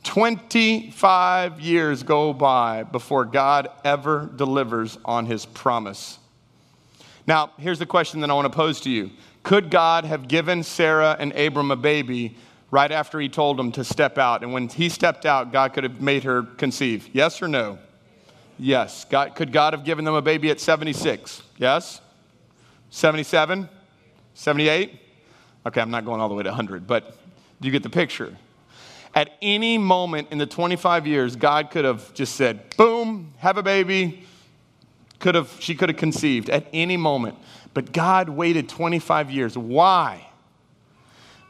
25 0.05 1.61
years 1.61 2.03
go 2.03 2.35
by 2.35 2.83
before 2.83 3.25
God 3.25 3.69
ever 3.85 4.31
delivers 4.37 4.99
on 5.07 5.25
his 5.25 5.47
promise. 5.47 6.19
Now, 7.27 7.53
here's 7.59 7.79
the 7.79 7.87
question 7.87 8.21
that 8.21 8.29
I 8.29 8.35
want 8.35 8.53
to 8.53 8.57
pose 8.57 8.83
to 8.83 8.91
you 8.91 9.13
Could 9.45 9.71
God 9.71 10.05
have 10.05 10.29
given 10.29 10.63
Sarah 10.63 11.17
and 11.19 11.33
Abram 11.33 11.71
a 11.71 11.77
baby 11.77 12.37
right 12.73 12.91
after 12.91 13.21
he 13.21 13.29
told 13.29 13.61
him 13.61 13.71
to 13.71 13.85
step 13.85 14.19
out. 14.19 14.43
And 14.43 14.53
when 14.53 14.67
he 14.67 14.89
stepped 14.89 15.25
out, 15.27 15.53
God 15.53 15.75
could 15.75 15.85
have 15.85 16.01
made 16.01 16.25
her 16.25 16.43
conceive. 16.43 17.09
Yes 17.13 17.41
or 17.41 17.47
no? 17.47 17.79
Yes. 18.59 19.05
God, 19.05 19.37
could 19.37 19.53
God 19.53 19.75
have 19.75 19.85
given 19.85 20.05
them 20.05 20.15
a 20.15 20.23
baby 20.23 20.51
at 20.51 20.59
76? 20.59 21.43
Yes? 21.59 22.01
77? 22.91 23.69
78? 24.35 25.01
Okay, 25.67 25.81
I'm 25.81 25.91
not 25.91 26.05
going 26.05 26.21
all 26.21 26.29
the 26.29 26.35
way 26.35 26.43
to 26.43 26.49
100, 26.49 26.87
but 26.87 27.17
do 27.61 27.69
you 27.69 27.73
get 27.73 27.83
the 27.83 27.91
picture. 27.91 28.37
At 29.15 29.37
any 29.43 29.77
moment 29.77 30.29
in 30.31 30.39
the 30.39 30.47
25 30.47 31.07
years, 31.07 31.37
God 31.37 31.71
could 31.71 31.85
have 31.85 32.15
just 32.15 32.35
said, 32.35 32.75
boom, 32.79 33.35
have 33.37 33.59
a 33.59 33.63
baby. 33.63 34.25
Could 35.19 35.35
have, 35.35 35.55
she 35.61 35.75
could 35.75 35.91
have 35.91 35.99
conceived 35.99 36.49
at 36.49 36.67
any 36.73 36.97
moment. 36.97 37.37
But 37.75 37.93
God 37.93 38.31
waited 38.31 38.71
25 38.71 39.31
years. 39.31 39.57
Why? 39.57 40.27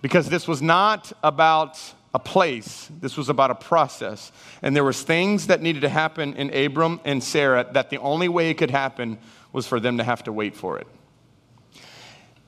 Because 0.02 0.28
this 0.28 0.46
was 0.46 0.60
not 0.60 1.12
about 1.22 1.80
a 2.14 2.18
place. 2.18 2.90
This 3.00 3.16
was 3.16 3.28
about 3.28 3.50
a 3.50 3.54
process. 3.54 4.32
And 4.60 4.76
there 4.76 4.84
was 4.84 5.02
things 5.02 5.46
that 5.46 5.62
needed 5.62 5.80
to 5.80 5.88
happen 5.88 6.34
in 6.34 6.54
abram 6.54 7.00
and 7.04 7.22
sarah 7.22 7.66
that 7.72 7.88
the 7.88 7.98
only 7.98 8.28
way 8.28 8.50
it 8.50 8.54
could 8.58 8.70
happen 8.70 9.18
was 9.52 9.66
for 9.66 9.80
them 9.80 9.98
to 9.98 10.04
have 10.04 10.24
to 10.24 10.32
wait 10.32 10.54
for 10.54 10.78
it. 10.78 10.86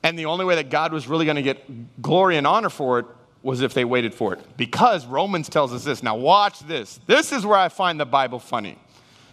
And 0.02 0.18
the 0.18 0.26
only 0.26 0.44
way 0.44 0.56
that 0.56 0.68
god 0.68 0.92
was 0.92 1.08
really 1.08 1.24
going 1.24 1.36
to 1.36 1.42
get 1.42 2.02
glory 2.02 2.36
and 2.36 2.46
honor 2.46 2.68
for 2.68 2.98
it 2.98 3.06
was 3.42 3.62
if 3.62 3.74
they 3.74 3.84
waited 3.84 4.12
for 4.14 4.34
it. 4.34 4.40
Because 4.56 5.06
romans 5.06 5.48
tells 5.48 5.72
us 5.72 5.84
this. 5.84 6.02
Now 6.02 6.16
watch 6.16 6.60
this. 6.60 7.00
This 7.06 7.32
is 7.32 7.46
where 7.46 7.58
i 7.58 7.68
find 7.70 7.98
the 7.98 8.06
bible 8.06 8.38
funny. 8.38 8.78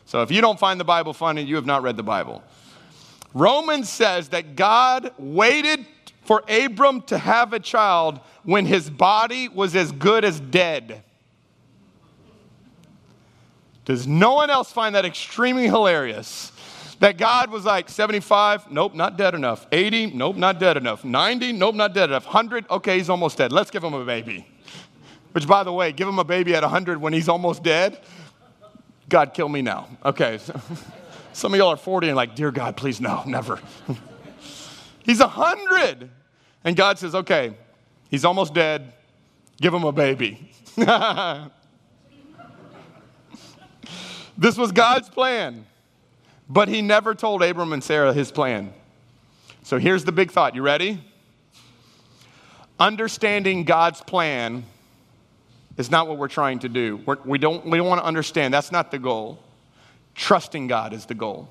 So 0.06 0.22
if 0.22 0.32
you 0.32 0.40
don't 0.40 0.60
find 0.60 0.80
the 0.80 0.86
bible 0.86 1.14
funny 1.14 1.42
you 1.42 1.56
have 1.56 1.66
not 1.66 1.84
read 1.84 1.98
the 1.98 2.04
bible. 2.04 2.42
Romans 3.34 3.90
says 3.90 4.30
that 4.30 4.56
god 4.56 5.14
waited 5.18 5.86
for 6.22 6.44
Abram 6.48 7.02
to 7.04 7.18
have 7.18 7.54
a 7.54 7.60
child 7.60 8.20
when 8.44 8.66
his 8.66 8.90
body 8.90 9.50
was 9.50 9.76
as 9.76 9.92
good 9.92 10.24
as 10.24 10.40
dead. 10.40 11.04
Does 13.86 14.08
no 14.08 14.36
one 14.36 14.50
else 14.50 14.72
find 14.72 14.96
that 14.96 15.06
extremely 15.06 15.66
hilarious? 15.66 16.52
That 17.00 17.18
God 17.18 17.50
was 17.50 17.66
like 17.66 17.90
75, 17.90 18.70
nope, 18.72 18.94
not 18.94 19.18
dead 19.18 19.34
enough. 19.34 19.66
80, 19.72 20.12
nope, 20.12 20.36
not 20.36 20.60
dead 20.60 20.78
enough. 20.78 21.04
90, 21.04 21.54
nope, 21.54 21.74
not 21.74 21.96
dead 21.96 22.10
enough. 22.10 22.26
100, 22.26 22.70
okay, 22.70 22.98
he's 22.98 23.10
almost 23.10 23.40
dead. 23.40 23.52
Let's 23.52 23.72
give 23.72 23.84
him 23.84 23.96
a 23.96 24.06
baby. 24.06 24.46
Which, 25.32 25.48
by 25.48 25.64
the 25.64 25.74
way, 25.74 25.92
give 25.92 26.08
him 26.08 26.20
a 26.20 26.24
baby 26.24 26.54
at 26.54 26.62
100 26.62 27.02
when 27.02 27.12
he's 27.12 27.28
almost 27.28 27.64
dead. 27.64 28.00
God, 29.10 29.34
kill 29.34 29.50
me 29.50 29.64
now. 29.64 29.88
Okay. 30.06 30.40
Some 31.34 31.54
of 31.54 31.58
y'all 31.58 31.70
are 31.70 31.78
40 31.78 32.10
and 32.10 32.16
like, 32.16 32.36
dear 32.36 32.52
God, 32.52 32.78
please, 32.78 33.02
no, 33.02 33.24
never. 33.26 33.60
he's 35.04 35.20
a 35.20 35.28
100. 35.28 36.10
And 36.64 36.76
God 36.76 37.00
says, 37.00 37.16
okay, 37.16 37.56
he's 38.10 38.26
almost 38.26 38.54
dead. 38.54 38.94
Give 39.60 39.74
him 39.74 39.84
a 39.84 39.92
baby. 39.92 40.52
this 44.38 44.58
was 44.58 44.72
God's 44.72 45.10
plan. 45.10 45.66
But 46.50 46.68
he 46.68 46.82
never 46.82 47.16
told 47.16 47.44
Abram 47.44 47.74
and 47.74 47.84
Sarah 47.84 48.14
his 48.14 48.32
plan. 48.32 48.74
So 49.64 49.78
here's 49.78 50.04
the 50.04 50.12
big 50.12 50.32
thought. 50.32 50.56
You 50.56 50.62
ready? 50.64 51.02
Understanding 52.80 53.64
God's 53.64 54.02
plan 54.02 54.66
is 55.78 55.90
not 55.90 56.08
what 56.08 56.18
we're 56.18 56.28
trying 56.28 56.60
to 56.60 56.70
do. 56.70 57.00
We're, 57.06 57.18
we, 57.24 57.38
don't, 57.38 57.66
we 57.66 57.78
don't 57.78 57.88
want 57.88 58.02
to 58.02 58.06
understand. 58.06 58.54
That's 58.54 58.72
not 58.72 58.92
the 58.92 59.00
goal. 59.00 59.40
Trusting 60.16 60.68
God 60.68 60.94
is 60.94 61.06
the 61.06 61.14
goal. 61.14 61.48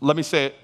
Let 0.00 0.16
me 0.16 0.22
say 0.22 0.46
it. 0.46 0.54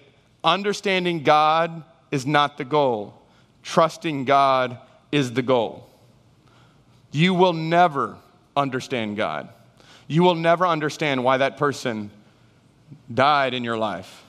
Understanding 0.44 1.22
God 1.24 1.82
is 2.10 2.26
not 2.26 2.58
the 2.58 2.64
goal. 2.64 3.20
Trusting 3.62 4.26
God 4.26 4.78
is 5.10 5.32
the 5.32 5.42
goal. 5.42 5.88
You 7.10 7.34
will 7.34 7.54
never 7.54 8.16
understand 8.56 9.16
God 9.16 9.48
you 10.06 10.22
will 10.22 10.34
never 10.34 10.66
understand 10.66 11.24
why 11.24 11.38
that 11.38 11.56
person 11.56 12.10
died 13.12 13.54
in 13.54 13.64
your 13.64 13.76
life. 13.76 14.24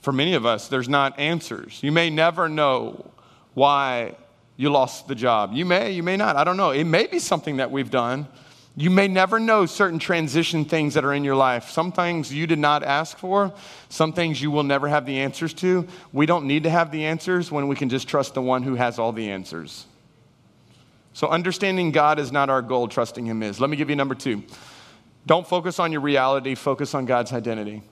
For 0.00 0.12
many 0.12 0.34
of 0.34 0.46
us, 0.46 0.68
there's 0.68 0.88
not 0.88 1.18
answers. 1.18 1.82
You 1.82 1.92
may 1.92 2.10
never 2.10 2.48
know 2.48 3.10
why 3.54 4.16
you 4.56 4.70
lost 4.70 5.08
the 5.08 5.14
job. 5.14 5.52
You 5.52 5.64
may, 5.64 5.92
you 5.92 6.02
may 6.02 6.16
not. 6.16 6.36
I 6.36 6.44
don't 6.44 6.56
know. 6.56 6.70
It 6.70 6.84
may 6.84 7.06
be 7.06 7.18
something 7.18 7.56
that 7.56 7.70
we've 7.70 7.90
done. 7.90 8.26
You 8.76 8.90
may 8.90 9.06
never 9.06 9.38
know 9.38 9.66
certain 9.66 10.00
transition 10.00 10.64
things 10.64 10.94
that 10.94 11.04
are 11.04 11.14
in 11.14 11.22
your 11.22 11.36
life. 11.36 11.70
Some 11.70 11.92
things 11.92 12.32
you 12.32 12.46
did 12.48 12.58
not 12.58 12.82
ask 12.82 13.16
for, 13.16 13.52
some 13.88 14.12
things 14.12 14.42
you 14.42 14.50
will 14.50 14.64
never 14.64 14.88
have 14.88 15.06
the 15.06 15.20
answers 15.20 15.54
to. 15.54 15.86
We 16.12 16.26
don't 16.26 16.46
need 16.46 16.64
to 16.64 16.70
have 16.70 16.90
the 16.90 17.04
answers 17.04 17.52
when 17.52 17.68
we 17.68 17.76
can 17.76 17.88
just 17.88 18.08
trust 18.08 18.34
the 18.34 18.42
one 18.42 18.64
who 18.64 18.74
has 18.74 18.98
all 18.98 19.12
the 19.12 19.30
answers. 19.30 19.86
So, 21.12 21.28
understanding 21.28 21.92
God 21.92 22.18
is 22.18 22.32
not 22.32 22.50
our 22.50 22.62
goal, 22.62 22.88
trusting 22.88 23.24
Him 23.24 23.44
is. 23.44 23.60
Let 23.60 23.70
me 23.70 23.76
give 23.76 23.90
you 23.90 23.96
number 23.96 24.16
two. 24.16 24.42
Don't 25.26 25.46
focus 25.46 25.78
on 25.78 25.92
your 25.92 26.00
reality, 26.00 26.56
focus 26.56 26.94
on 26.94 27.06
God's 27.06 27.32
identity. 27.32 27.82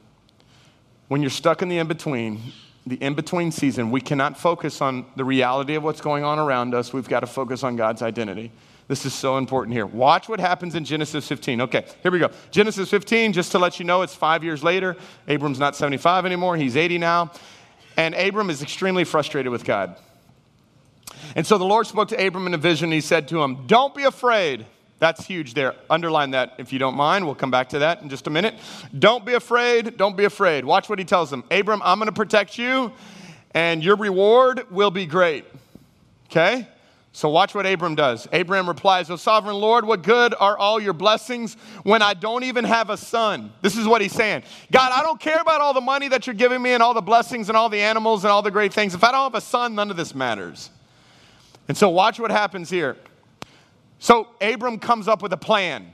When 1.06 1.20
you're 1.20 1.30
stuck 1.30 1.62
in 1.62 1.68
the 1.68 1.78
in 1.78 1.86
between, 1.86 2.40
the 2.84 2.96
in 2.96 3.14
between 3.14 3.52
season, 3.52 3.92
we 3.92 4.00
cannot 4.00 4.36
focus 4.36 4.80
on 4.80 5.06
the 5.14 5.24
reality 5.24 5.76
of 5.76 5.84
what's 5.84 6.00
going 6.00 6.24
on 6.24 6.40
around 6.40 6.74
us. 6.74 6.92
We've 6.92 7.08
got 7.08 7.20
to 7.20 7.28
focus 7.28 7.62
on 7.62 7.76
God's 7.76 8.02
identity. 8.02 8.50
This 8.92 9.06
is 9.06 9.14
so 9.14 9.38
important 9.38 9.72
here. 9.72 9.86
Watch 9.86 10.28
what 10.28 10.38
happens 10.38 10.74
in 10.74 10.84
Genesis 10.84 11.26
15. 11.26 11.62
Okay, 11.62 11.86
here 12.02 12.10
we 12.12 12.18
go. 12.18 12.28
Genesis 12.50 12.90
15, 12.90 13.32
just 13.32 13.50
to 13.52 13.58
let 13.58 13.78
you 13.78 13.86
know, 13.86 14.02
it's 14.02 14.14
five 14.14 14.44
years 14.44 14.62
later. 14.62 14.98
Abram's 15.26 15.58
not 15.58 15.74
75 15.74 16.26
anymore, 16.26 16.58
he's 16.58 16.76
80 16.76 16.98
now. 16.98 17.32
And 17.96 18.14
Abram 18.14 18.50
is 18.50 18.60
extremely 18.60 19.04
frustrated 19.04 19.50
with 19.50 19.64
God. 19.64 19.96
And 21.34 21.46
so 21.46 21.56
the 21.56 21.64
Lord 21.64 21.86
spoke 21.86 22.08
to 22.08 22.26
Abram 22.26 22.46
in 22.46 22.52
a 22.52 22.58
vision. 22.58 22.88
and 22.88 22.92
He 22.92 23.00
said 23.00 23.28
to 23.28 23.42
him, 23.42 23.66
Don't 23.66 23.94
be 23.94 24.02
afraid. 24.02 24.66
That's 24.98 25.24
huge 25.24 25.54
there. 25.54 25.74
Underline 25.88 26.32
that 26.32 26.56
if 26.58 26.70
you 26.70 26.78
don't 26.78 26.94
mind. 26.94 27.24
We'll 27.24 27.34
come 27.34 27.50
back 27.50 27.70
to 27.70 27.78
that 27.78 28.02
in 28.02 28.10
just 28.10 28.26
a 28.26 28.30
minute. 28.30 28.56
Don't 28.98 29.24
be 29.24 29.32
afraid. 29.32 29.96
Don't 29.96 30.18
be 30.18 30.26
afraid. 30.26 30.66
Watch 30.66 30.90
what 30.90 30.98
he 30.98 31.06
tells 31.06 31.32
him 31.32 31.44
Abram, 31.50 31.80
I'm 31.82 31.98
going 31.98 32.08
to 32.08 32.12
protect 32.12 32.58
you, 32.58 32.92
and 33.54 33.82
your 33.82 33.96
reward 33.96 34.70
will 34.70 34.90
be 34.90 35.06
great. 35.06 35.46
Okay? 36.26 36.68
So 37.14 37.28
watch 37.28 37.54
what 37.54 37.66
Abram 37.66 37.94
does. 37.94 38.26
Abram 38.32 38.66
replies, 38.66 39.10
O 39.10 39.16
sovereign 39.16 39.56
Lord, 39.56 39.84
what 39.84 40.02
good 40.02 40.34
are 40.38 40.56
all 40.56 40.80
your 40.80 40.94
blessings 40.94 41.58
when 41.82 42.00
I 42.00 42.14
don't 42.14 42.42
even 42.44 42.64
have 42.64 42.88
a 42.88 42.96
son? 42.96 43.52
This 43.60 43.76
is 43.76 43.86
what 43.86 44.00
he's 44.00 44.12
saying. 44.12 44.44
God, 44.70 44.92
I 44.94 45.02
don't 45.02 45.20
care 45.20 45.40
about 45.40 45.60
all 45.60 45.74
the 45.74 45.82
money 45.82 46.08
that 46.08 46.26
you're 46.26 46.34
giving 46.34 46.62
me 46.62 46.72
and 46.72 46.82
all 46.82 46.94
the 46.94 47.02
blessings 47.02 47.48
and 47.48 47.56
all 47.56 47.68
the 47.68 47.80
animals 47.80 48.24
and 48.24 48.30
all 48.30 48.40
the 48.40 48.50
great 48.50 48.72
things. 48.72 48.94
If 48.94 49.04
I 49.04 49.12
don't 49.12 49.24
have 49.24 49.34
a 49.34 49.42
son, 49.42 49.74
none 49.74 49.90
of 49.90 49.98
this 49.98 50.14
matters. 50.14 50.70
And 51.68 51.76
so, 51.76 51.90
watch 51.90 52.18
what 52.18 52.30
happens 52.30 52.70
here. 52.70 52.96
So, 53.98 54.28
Abram 54.40 54.78
comes 54.78 55.06
up 55.06 55.22
with 55.22 55.34
a 55.34 55.36
plan. 55.38 55.92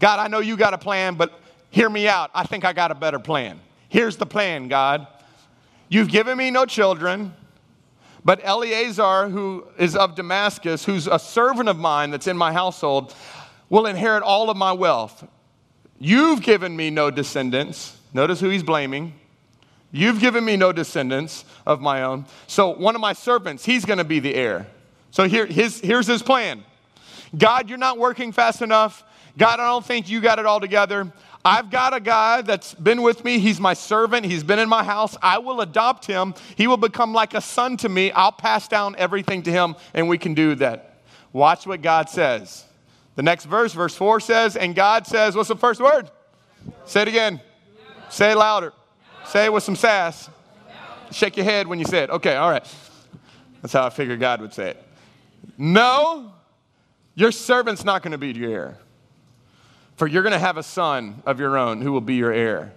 God, 0.00 0.18
I 0.18 0.26
know 0.26 0.40
you 0.40 0.56
got 0.56 0.74
a 0.74 0.78
plan, 0.78 1.14
but 1.14 1.40
hear 1.70 1.88
me 1.88 2.08
out. 2.08 2.30
I 2.34 2.42
think 2.42 2.64
I 2.64 2.72
got 2.72 2.90
a 2.90 2.94
better 2.94 3.20
plan. 3.20 3.60
Here's 3.88 4.16
the 4.16 4.26
plan, 4.26 4.66
God. 4.66 5.06
You've 5.88 6.08
given 6.08 6.36
me 6.36 6.50
no 6.50 6.66
children, 6.66 7.34
but 8.24 8.40
Eleazar, 8.42 9.28
who 9.28 9.66
is 9.78 9.96
of 9.96 10.14
Damascus, 10.14 10.84
who's 10.84 11.06
a 11.06 11.18
servant 11.18 11.68
of 11.68 11.78
mine 11.78 12.10
that's 12.10 12.26
in 12.26 12.36
my 12.36 12.52
household, 12.52 13.14
will 13.68 13.86
inherit 13.86 14.22
all 14.22 14.50
of 14.50 14.56
my 14.56 14.72
wealth. 14.72 15.26
You've 15.98 16.42
given 16.42 16.76
me 16.76 16.90
no 16.90 17.10
descendants. 17.10 17.96
Notice 18.12 18.40
who 18.40 18.48
he's 18.48 18.62
blaming. 18.62 19.14
You've 19.90 20.20
given 20.20 20.44
me 20.44 20.56
no 20.56 20.72
descendants 20.72 21.44
of 21.66 21.80
my 21.80 22.02
own. 22.02 22.26
So 22.46 22.70
one 22.70 22.94
of 22.94 23.00
my 23.00 23.12
servants, 23.12 23.64
he's 23.64 23.84
going 23.84 23.98
to 23.98 24.04
be 24.04 24.20
the 24.20 24.34
heir. 24.34 24.66
So 25.10 25.28
here, 25.28 25.46
his, 25.46 25.80
here's 25.80 26.06
his 26.06 26.22
plan 26.22 26.64
God, 27.36 27.68
you're 27.68 27.78
not 27.78 27.98
working 27.98 28.32
fast 28.32 28.62
enough. 28.62 29.04
God, 29.38 29.60
I 29.60 29.66
don't 29.66 29.84
think 29.84 30.10
you 30.10 30.20
got 30.20 30.38
it 30.38 30.46
all 30.46 30.60
together. 30.60 31.10
I've 31.44 31.70
got 31.70 31.92
a 31.92 32.00
guy 32.00 32.42
that's 32.42 32.74
been 32.74 33.02
with 33.02 33.24
me. 33.24 33.38
He's 33.40 33.58
my 33.58 33.74
servant. 33.74 34.26
He's 34.26 34.44
been 34.44 34.60
in 34.60 34.68
my 34.68 34.84
house. 34.84 35.16
I 35.20 35.38
will 35.38 35.60
adopt 35.60 36.06
him. 36.06 36.34
He 36.56 36.68
will 36.68 36.76
become 36.76 37.12
like 37.12 37.34
a 37.34 37.40
son 37.40 37.76
to 37.78 37.88
me. 37.88 38.12
I'll 38.12 38.32
pass 38.32 38.68
down 38.68 38.94
everything 38.96 39.42
to 39.44 39.50
him, 39.50 39.74
and 39.92 40.08
we 40.08 40.18
can 40.18 40.34
do 40.34 40.54
that. 40.56 41.02
Watch 41.32 41.66
what 41.66 41.82
God 41.82 42.08
says. 42.08 42.64
The 43.16 43.22
next 43.22 43.46
verse, 43.46 43.72
verse 43.72 43.94
4 43.94 44.20
says, 44.20 44.56
And 44.56 44.74
God 44.74 45.06
says, 45.06 45.34
What's 45.34 45.48
the 45.48 45.56
first 45.56 45.80
word? 45.80 46.10
Say 46.84 47.02
it 47.02 47.08
again. 47.08 47.40
Say 48.08 48.32
it 48.32 48.36
louder. 48.36 48.72
Say 49.26 49.46
it 49.46 49.52
with 49.52 49.64
some 49.64 49.76
sass. 49.76 50.30
Shake 51.10 51.36
your 51.36 51.44
head 51.44 51.66
when 51.66 51.78
you 51.78 51.84
say 51.84 52.04
it. 52.04 52.10
Okay, 52.10 52.36
all 52.36 52.50
right. 52.50 52.66
That's 53.60 53.72
how 53.72 53.86
I 53.86 53.90
figured 53.90 54.20
God 54.20 54.40
would 54.40 54.54
say 54.54 54.70
it. 54.70 54.82
No, 55.58 56.32
your 57.14 57.32
servant's 57.32 57.84
not 57.84 58.02
going 58.02 58.12
to 58.12 58.18
be 58.18 58.32
your 58.32 58.50
heir. 58.50 58.78
For 59.96 60.06
you're 60.06 60.22
going 60.22 60.32
to 60.32 60.38
have 60.38 60.56
a 60.56 60.62
son 60.62 61.22
of 61.26 61.38
your 61.38 61.56
own 61.56 61.80
who 61.80 61.92
will 61.92 62.00
be 62.00 62.14
your 62.14 62.32
heir. 62.32 62.72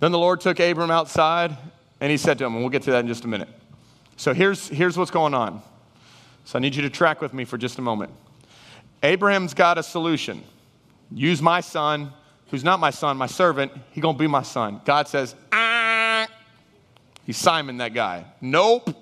Then 0.00 0.12
the 0.12 0.18
Lord 0.18 0.40
took 0.40 0.60
Abram 0.60 0.90
outside 0.90 1.56
and 2.00 2.10
he 2.10 2.16
said 2.16 2.38
to 2.38 2.44
him, 2.44 2.54
and 2.54 2.62
we'll 2.62 2.70
get 2.70 2.82
to 2.82 2.90
that 2.92 3.00
in 3.00 3.08
just 3.08 3.24
a 3.24 3.28
minute. 3.28 3.48
So 4.16 4.34
here's, 4.34 4.68
here's 4.68 4.98
what's 4.98 5.10
going 5.10 5.34
on. 5.34 5.62
So 6.44 6.58
I 6.58 6.62
need 6.62 6.74
you 6.74 6.82
to 6.82 6.90
track 6.90 7.20
with 7.20 7.32
me 7.32 7.44
for 7.44 7.58
just 7.58 7.78
a 7.78 7.82
moment. 7.82 8.12
Abraham's 9.02 9.54
got 9.54 9.78
a 9.78 9.82
solution. 9.82 10.42
Use 11.10 11.40
my 11.40 11.60
son 11.60 12.12
who's 12.50 12.64
not 12.64 12.80
my 12.80 12.90
son, 12.90 13.16
my 13.16 13.26
servant, 13.26 13.72
he 13.92 14.00
gonna 14.00 14.18
be 14.18 14.26
my 14.26 14.42
son. 14.42 14.80
God 14.84 15.08
says, 15.08 15.34
ah. 15.52 16.26
He's 17.24 17.36
Simon, 17.36 17.78
that 17.78 17.92
guy. 17.92 18.24
Nope, 18.40 18.94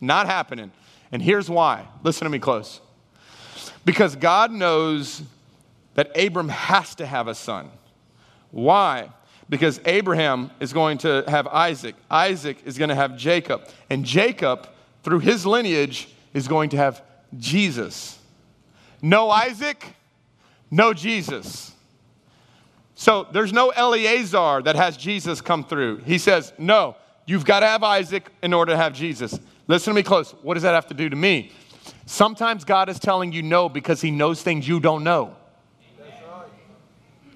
not 0.00 0.26
happening. 0.26 0.72
And 1.12 1.22
here's 1.22 1.48
why. 1.48 1.86
Listen 2.02 2.24
to 2.24 2.30
me 2.30 2.40
close. 2.40 2.80
Because 3.84 4.16
God 4.16 4.50
knows 4.50 5.22
that 5.94 6.10
Abram 6.18 6.48
has 6.48 6.94
to 6.96 7.06
have 7.06 7.28
a 7.28 7.34
son. 7.34 7.70
Why? 8.50 9.10
Because 9.48 9.80
Abraham 9.84 10.50
is 10.60 10.72
going 10.72 10.98
to 10.98 11.24
have 11.28 11.46
Isaac. 11.48 11.96
Isaac 12.10 12.58
is 12.64 12.78
going 12.78 12.88
to 12.88 12.94
have 12.94 13.16
Jacob. 13.16 13.68
And 13.90 14.04
Jacob, 14.04 14.68
through 15.02 15.20
his 15.20 15.44
lineage, 15.44 16.08
is 16.32 16.48
going 16.48 16.70
to 16.70 16.76
have 16.76 17.02
Jesus. 17.38 18.18
No 19.02 19.30
Isaac, 19.30 19.84
no 20.70 20.94
Jesus. 20.94 21.72
So 22.94 23.26
there's 23.32 23.52
no 23.52 23.70
Eleazar 23.70 24.62
that 24.62 24.76
has 24.76 24.96
Jesus 24.96 25.40
come 25.40 25.64
through. 25.64 25.98
He 25.98 26.18
says, 26.18 26.52
No, 26.58 26.96
you've 27.26 27.44
got 27.44 27.60
to 27.60 27.66
have 27.66 27.82
Isaac 27.82 28.30
in 28.42 28.52
order 28.52 28.72
to 28.72 28.76
have 28.76 28.92
Jesus. 28.94 29.38
Listen 29.66 29.92
to 29.92 29.96
me 29.96 30.02
close. 30.02 30.32
What 30.42 30.54
does 30.54 30.62
that 30.62 30.74
have 30.74 30.86
to 30.88 30.94
do 30.94 31.08
to 31.08 31.16
me? 31.16 31.52
Sometimes 32.06 32.64
God 32.64 32.88
is 32.88 32.98
telling 32.98 33.32
you 33.32 33.42
no 33.42 33.68
because 33.68 34.00
he 34.00 34.10
knows 34.10 34.42
things 34.42 34.66
you 34.66 34.80
don't 34.80 35.04
know. 35.04 35.36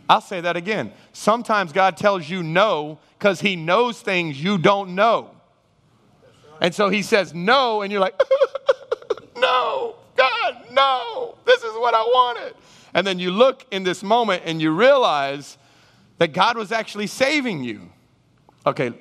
I'll 0.09 0.21
say 0.21 0.41
that 0.41 0.57
again. 0.57 0.93
Sometimes 1.13 1.73
God 1.73 1.97
tells 1.97 2.29
you 2.29 2.43
no 2.43 2.99
because 3.19 3.41
he 3.41 3.57
knows 3.57 4.01
things 4.01 4.43
you 4.43 4.57
don't 4.57 4.95
know. 4.95 5.31
And 6.61 6.75
so 6.75 6.89
he 6.89 7.03
says 7.03 7.35
no, 7.35 7.83
and 7.83 7.93
you're 7.93 8.01
like, 8.01 8.19
no, 9.37 9.97
God, 10.17 10.65
no, 10.73 11.37
this 11.45 11.63
is 11.63 11.73
what 11.75 11.95
I 11.95 12.03
wanted. 12.03 12.55
And 12.95 13.07
then 13.07 13.19
you 13.19 13.31
look 13.31 13.67
in 13.71 13.85
this 13.85 14.03
moment 14.03 14.43
and 14.47 14.61
you 14.61 14.73
realize 14.73 15.59
that 16.17 16.33
God 16.33 16.57
was 16.57 16.73
actually 16.73 17.07
saving 17.07 17.63
you. 17.63 17.91
Okay, 18.67 18.93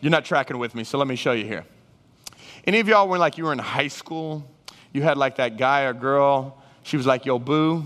you're 0.00 0.10
not 0.10 0.24
tracking 0.24 0.58
with 0.58 0.74
me, 0.74 0.84
so 0.84 0.98
let 0.98 1.06
me 1.06 1.16
show 1.16 1.32
you 1.32 1.44
here. 1.44 1.64
Any 2.66 2.80
of 2.80 2.88
y'all, 2.88 3.08
when 3.08 3.20
like 3.20 3.38
you 3.38 3.44
were 3.44 3.52
in 3.52 3.58
high 3.58 3.88
school, 3.88 4.44
you 4.92 5.02
had 5.02 5.16
like 5.16 5.36
that 5.36 5.56
guy 5.56 5.82
or 5.82 5.94
girl, 5.94 6.62
she 6.82 6.96
was 6.96 7.06
like 7.06 7.24
yo, 7.24 7.38
boo. 7.38 7.84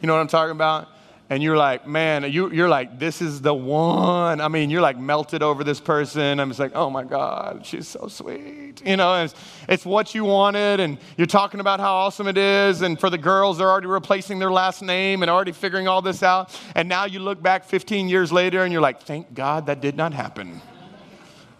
You 0.00 0.06
know 0.06 0.14
what 0.14 0.20
I'm 0.20 0.28
talking 0.28 0.52
about? 0.52 0.88
And 1.28 1.42
you're 1.42 1.56
like, 1.56 1.88
man, 1.88 2.30
you, 2.30 2.52
you're 2.52 2.68
like, 2.68 3.00
this 3.00 3.20
is 3.20 3.40
the 3.40 3.52
one. 3.52 4.40
I 4.40 4.46
mean, 4.46 4.70
you're 4.70 4.80
like 4.80 4.96
melted 4.96 5.42
over 5.42 5.64
this 5.64 5.80
person. 5.80 6.38
I'm 6.38 6.50
just 6.50 6.60
like, 6.60 6.76
oh 6.76 6.88
my 6.88 7.02
God, 7.02 7.66
she's 7.66 7.88
so 7.88 8.06
sweet. 8.06 8.80
You 8.86 8.96
know, 8.96 9.24
it's, 9.24 9.34
it's 9.68 9.84
what 9.84 10.14
you 10.14 10.24
wanted, 10.24 10.78
and 10.78 10.98
you're 11.16 11.26
talking 11.26 11.58
about 11.58 11.80
how 11.80 11.94
awesome 11.94 12.28
it 12.28 12.38
is. 12.38 12.82
And 12.82 12.98
for 12.98 13.10
the 13.10 13.18
girls, 13.18 13.58
they're 13.58 13.68
already 13.68 13.88
replacing 13.88 14.38
their 14.38 14.52
last 14.52 14.82
name 14.82 15.22
and 15.22 15.30
already 15.30 15.50
figuring 15.50 15.88
all 15.88 16.00
this 16.00 16.22
out. 16.22 16.56
And 16.76 16.88
now 16.88 17.06
you 17.06 17.18
look 17.18 17.42
back 17.42 17.64
15 17.64 18.08
years 18.08 18.30
later 18.30 18.62
and 18.62 18.72
you're 18.72 18.82
like, 18.82 19.02
thank 19.02 19.34
God 19.34 19.66
that 19.66 19.80
did 19.80 19.96
not 19.96 20.14
happen. 20.14 20.62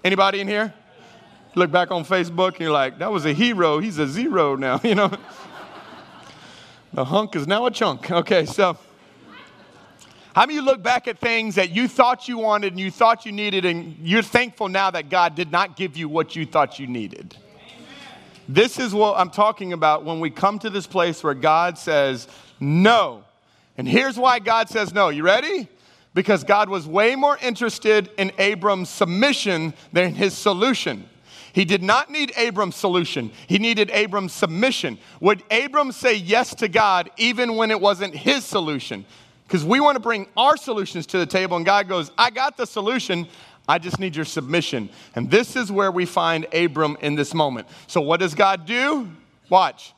Anybody 0.05 0.41
in 0.41 0.47
here? 0.47 0.73
Look 1.57 1.73
back 1.73 1.91
on 1.91 2.05
Facebook 2.05 2.51
and 2.53 2.61
you're 2.61 2.71
like, 2.71 3.01
that 3.01 3.11
was 3.11 3.27
a 3.27 3.33
hero. 3.33 3.81
He's 3.81 3.99
a 3.99 4.07
zero 4.07 4.55
now, 4.55 4.81
you 4.85 4.95
know? 4.95 5.11
the 6.93 7.05
hunk 7.05 7.35
is 7.35 7.49
now 7.49 7.67
a 7.67 7.71
chunk. 7.73 8.13
Okay, 8.13 8.47
so. 8.47 8.79
How 10.37 10.43
many 10.43 10.57
you 10.57 10.61
look 10.61 10.83
back 10.83 11.09
at 11.09 11.19
things 11.19 11.55
that 11.55 11.71
you 11.71 11.89
thought 11.89 12.29
you 12.29 12.37
wanted 12.37 12.75
and 12.75 12.79
you 12.79 12.91
thought 12.91 13.25
you 13.25 13.33
needed, 13.33 13.65
and 13.65 13.97
you're 14.03 14.21
thankful 14.21 14.69
now 14.69 14.91
that 14.91 15.09
God 15.09 15.35
did 15.35 15.51
not 15.51 15.77
give 15.77 15.97
you 15.97 16.11
what 16.11 16.37
you 16.37 16.45
thought 16.45 16.79
you 16.79 16.87
needed? 16.87 17.35
This 18.47 18.79
is 18.79 18.93
what 18.93 19.19
I'm 19.19 19.31
talking 19.31 19.73
about 19.73 20.05
when 20.05 20.21
we 20.21 20.29
come 20.29 20.59
to 20.59 20.69
this 20.69 20.87
place 20.87 21.25
where 21.25 21.33
God 21.33 21.79
says 21.79 22.29
no. 22.61 23.25
And 23.79 23.89
here's 23.89 24.19
why 24.19 24.39
God 24.39 24.69
says 24.69 24.93
no. 24.93 25.09
You 25.09 25.23
ready? 25.23 25.69
Because 26.13 26.45
God 26.45 26.69
was 26.69 26.87
way 26.87 27.17
more 27.17 27.39
interested 27.41 28.11
in 28.19 28.31
Abram's 28.37 28.91
submission 28.91 29.73
than 29.95 30.15
his 30.15 30.37
solution. 30.37 31.09
He 31.55 31.65
did 31.65 31.83
not 31.83 32.11
need 32.11 32.35
Abram's 32.37 32.77
solution. 32.77 33.31
He 33.47 33.59
needed 33.59 33.91
Abram's 33.91 34.35
submission. 34.35 34.99
Would 35.21 35.43
Abram 35.51 35.93
say 35.93 36.13
yes 36.13 36.55
to 36.57 36.69
God 36.69 37.09
even 37.17 37.57
when 37.57 37.71
it 37.71 37.81
wasn't 37.81 38.15
his 38.15 38.45
solution? 38.45 39.07
Because 39.47 39.65
we 39.65 39.81
want 39.81 39.97
to 39.97 40.01
bring 40.01 40.27
our 40.37 40.57
solutions 40.57 41.07
to 41.07 41.19
the 41.19 41.27
table, 41.27 41.57
and 41.57 41.65
God 41.65 41.89
goes, 41.89 42.11
I 42.19 42.31
got 42.31 42.57
the 42.57 42.67
solution. 42.67 43.29
I 43.69 43.79
just 43.79 44.01
need 44.01 44.17
your 44.17 44.25
submission. 44.25 44.91
And 45.15 45.31
this 45.31 45.57
is 45.57 45.71
where 45.71 45.91
we 45.91 46.07
find 46.07 46.47
Abram 46.53 46.97
in 47.01 47.15
this 47.15 47.35
moment. 47.35 47.69
So, 47.87 48.01
what 48.01 48.21
does 48.21 48.35
God 48.35 48.67
do? 48.67 49.09
Watch. 49.49 49.93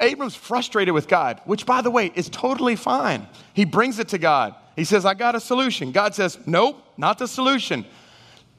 Abram's 0.00 0.36
frustrated 0.36 0.94
with 0.94 1.08
God, 1.08 1.40
which, 1.46 1.66
by 1.66 1.82
the 1.82 1.90
way, 1.90 2.12
is 2.14 2.28
totally 2.28 2.76
fine. 2.76 3.26
He 3.54 3.64
brings 3.64 3.98
it 3.98 4.08
to 4.08 4.18
God. 4.18 4.54
He 4.76 4.84
says, 4.84 5.04
I 5.04 5.14
got 5.14 5.34
a 5.34 5.40
solution. 5.40 5.90
God 5.90 6.14
says, 6.14 6.38
Nope, 6.46 6.82
not 6.96 7.18
the 7.18 7.26
solution. 7.26 7.84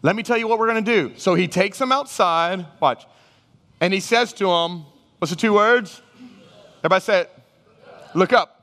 Let 0.01 0.15
me 0.15 0.23
tell 0.23 0.37
you 0.37 0.47
what 0.47 0.59
we're 0.59 0.71
going 0.71 0.83
to 0.83 1.09
do. 1.09 1.13
So 1.17 1.33
he 1.35 1.47
takes 1.47 1.79
him 1.79 1.91
outside, 1.91 2.65
watch, 2.79 3.05
and 3.79 3.93
he 3.93 3.99
says 3.99 4.33
to 4.33 4.49
him, 4.49 4.85
What's 5.19 5.31
the 5.31 5.37
two 5.37 5.53
words? 5.53 6.01
Everybody 6.79 7.01
say 7.01 7.21
it. 7.21 7.31
Look 8.13 8.33
up. 8.33 8.54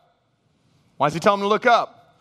Why 1.02 1.08
does 1.08 1.14
he 1.14 1.18
tell 1.18 1.34
him 1.34 1.40
to 1.40 1.48
look 1.48 1.66
up? 1.66 2.14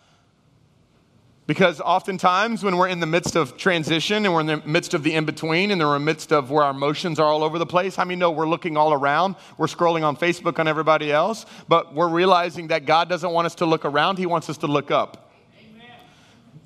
Because 1.46 1.80
oftentimes, 1.80 2.64
when 2.64 2.78
we're 2.78 2.88
in 2.88 3.00
the 3.00 3.06
midst 3.06 3.36
of 3.36 3.56
transition 3.56 4.26
and 4.26 4.34
we're 4.34 4.40
in 4.40 4.48
the 4.48 4.58
midst 4.66 4.96
of 4.96 5.04
the 5.04 5.14
in 5.14 5.24
between 5.24 5.70
and 5.70 5.80
we're 5.80 5.96
in 5.98 6.02
the 6.02 6.06
midst 6.08 6.34
of 6.34 6.50
where 6.50 6.64
our 6.64 6.72
emotions 6.72 7.20
are 7.20 7.28
all 7.28 7.44
over 7.44 7.60
the 7.60 7.66
place, 7.68 7.96
how 7.96 8.06
many 8.06 8.16
know 8.16 8.32
we're 8.32 8.48
looking 8.48 8.78
all 8.78 8.92
around? 8.92 9.36
We're 9.60 9.68
scrolling 9.68 10.02
on 10.02 10.18
Facebook 10.18 10.58
on 10.58 10.68
everybody 10.68 11.12
else, 11.12 11.46
but 11.68 11.94
we're 11.94 12.10
realizing 12.10 12.70
that 12.70 12.88
God 12.88 13.08
doesn't 13.08 13.30
want 13.30 13.46
us 13.46 13.54
to 13.54 13.68
look 13.68 13.86
around, 13.86 14.18
He 14.18 14.26
wants 14.26 14.50
us 14.50 14.58
to 14.58 14.66
look 14.66 14.90
up. 14.90 15.32
Amen. 15.60 15.86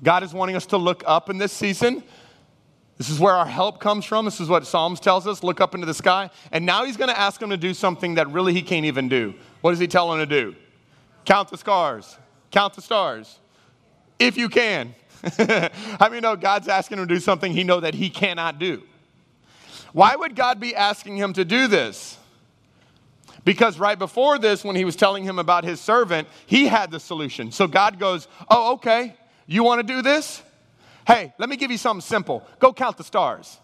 God 0.02 0.22
is 0.22 0.32
wanting 0.32 0.56
us 0.56 0.64
to 0.68 0.78
look 0.78 1.04
up 1.06 1.28
in 1.28 1.36
this 1.36 1.52
season. 1.52 2.02
This 2.96 3.10
is 3.10 3.20
where 3.20 3.34
our 3.34 3.44
help 3.44 3.78
comes 3.78 4.06
from. 4.06 4.24
This 4.24 4.40
is 4.40 4.48
what 4.48 4.66
Psalms 4.66 5.00
tells 5.00 5.26
us 5.26 5.42
look 5.42 5.60
up 5.60 5.74
into 5.74 5.86
the 5.86 5.92
sky. 5.92 6.30
And 6.50 6.64
now 6.64 6.86
He's 6.86 6.96
going 6.96 7.10
to 7.10 7.20
ask 7.20 7.42
him 7.42 7.50
to 7.50 7.58
do 7.58 7.74
something 7.74 8.14
that 8.14 8.30
really 8.30 8.54
He 8.54 8.62
can't 8.62 8.86
even 8.86 9.06
do. 9.06 9.34
What 9.60 9.72
does 9.72 9.80
He 9.80 9.86
tell 9.86 10.10
him 10.14 10.18
to 10.20 10.24
do? 10.24 10.56
Count 11.26 11.50
the 11.50 11.58
scars. 11.58 12.16
Count 12.50 12.74
the 12.74 12.80
stars. 12.80 13.38
If 14.18 14.38
you 14.38 14.48
can. 14.48 14.94
How 15.22 16.08
many 16.08 16.20
know 16.20 16.36
God's 16.36 16.68
asking 16.68 16.98
him 16.98 17.08
to 17.08 17.14
do 17.14 17.20
something 17.20 17.52
he 17.52 17.64
know 17.64 17.80
that 17.80 17.94
he 17.94 18.08
cannot 18.08 18.58
do? 18.58 18.82
Why 19.92 20.14
would 20.14 20.36
God 20.36 20.60
be 20.60 20.74
asking 20.74 21.16
him 21.16 21.32
to 21.34 21.44
do 21.44 21.66
this? 21.66 22.16
Because 23.44 23.78
right 23.78 23.98
before 23.98 24.38
this, 24.38 24.64
when 24.64 24.76
he 24.76 24.84
was 24.84 24.96
telling 24.96 25.24
him 25.24 25.38
about 25.38 25.64
his 25.64 25.80
servant, 25.80 26.28
he 26.46 26.66
had 26.66 26.90
the 26.90 27.00
solution. 27.00 27.52
So 27.52 27.66
God 27.66 27.98
goes, 27.98 28.28
Oh, 28.48 28.74
okay, 28.74 29.16
you 29.46 29.62
want 29.62 29.86
to 29.86 29.94
do 29.94 30.02
this? 30.02 30.42
Hey, 31.06 31.32
let 31.38 31.48
me 31.48 31.56
give 31.56 31.70
you 31.70 31.78
something 31.78 32.00
simple. 32.00 32.46
Go 32.58 32.72
count 32.72 32.96
the 32.96 33.04
stars. 33.04 33.58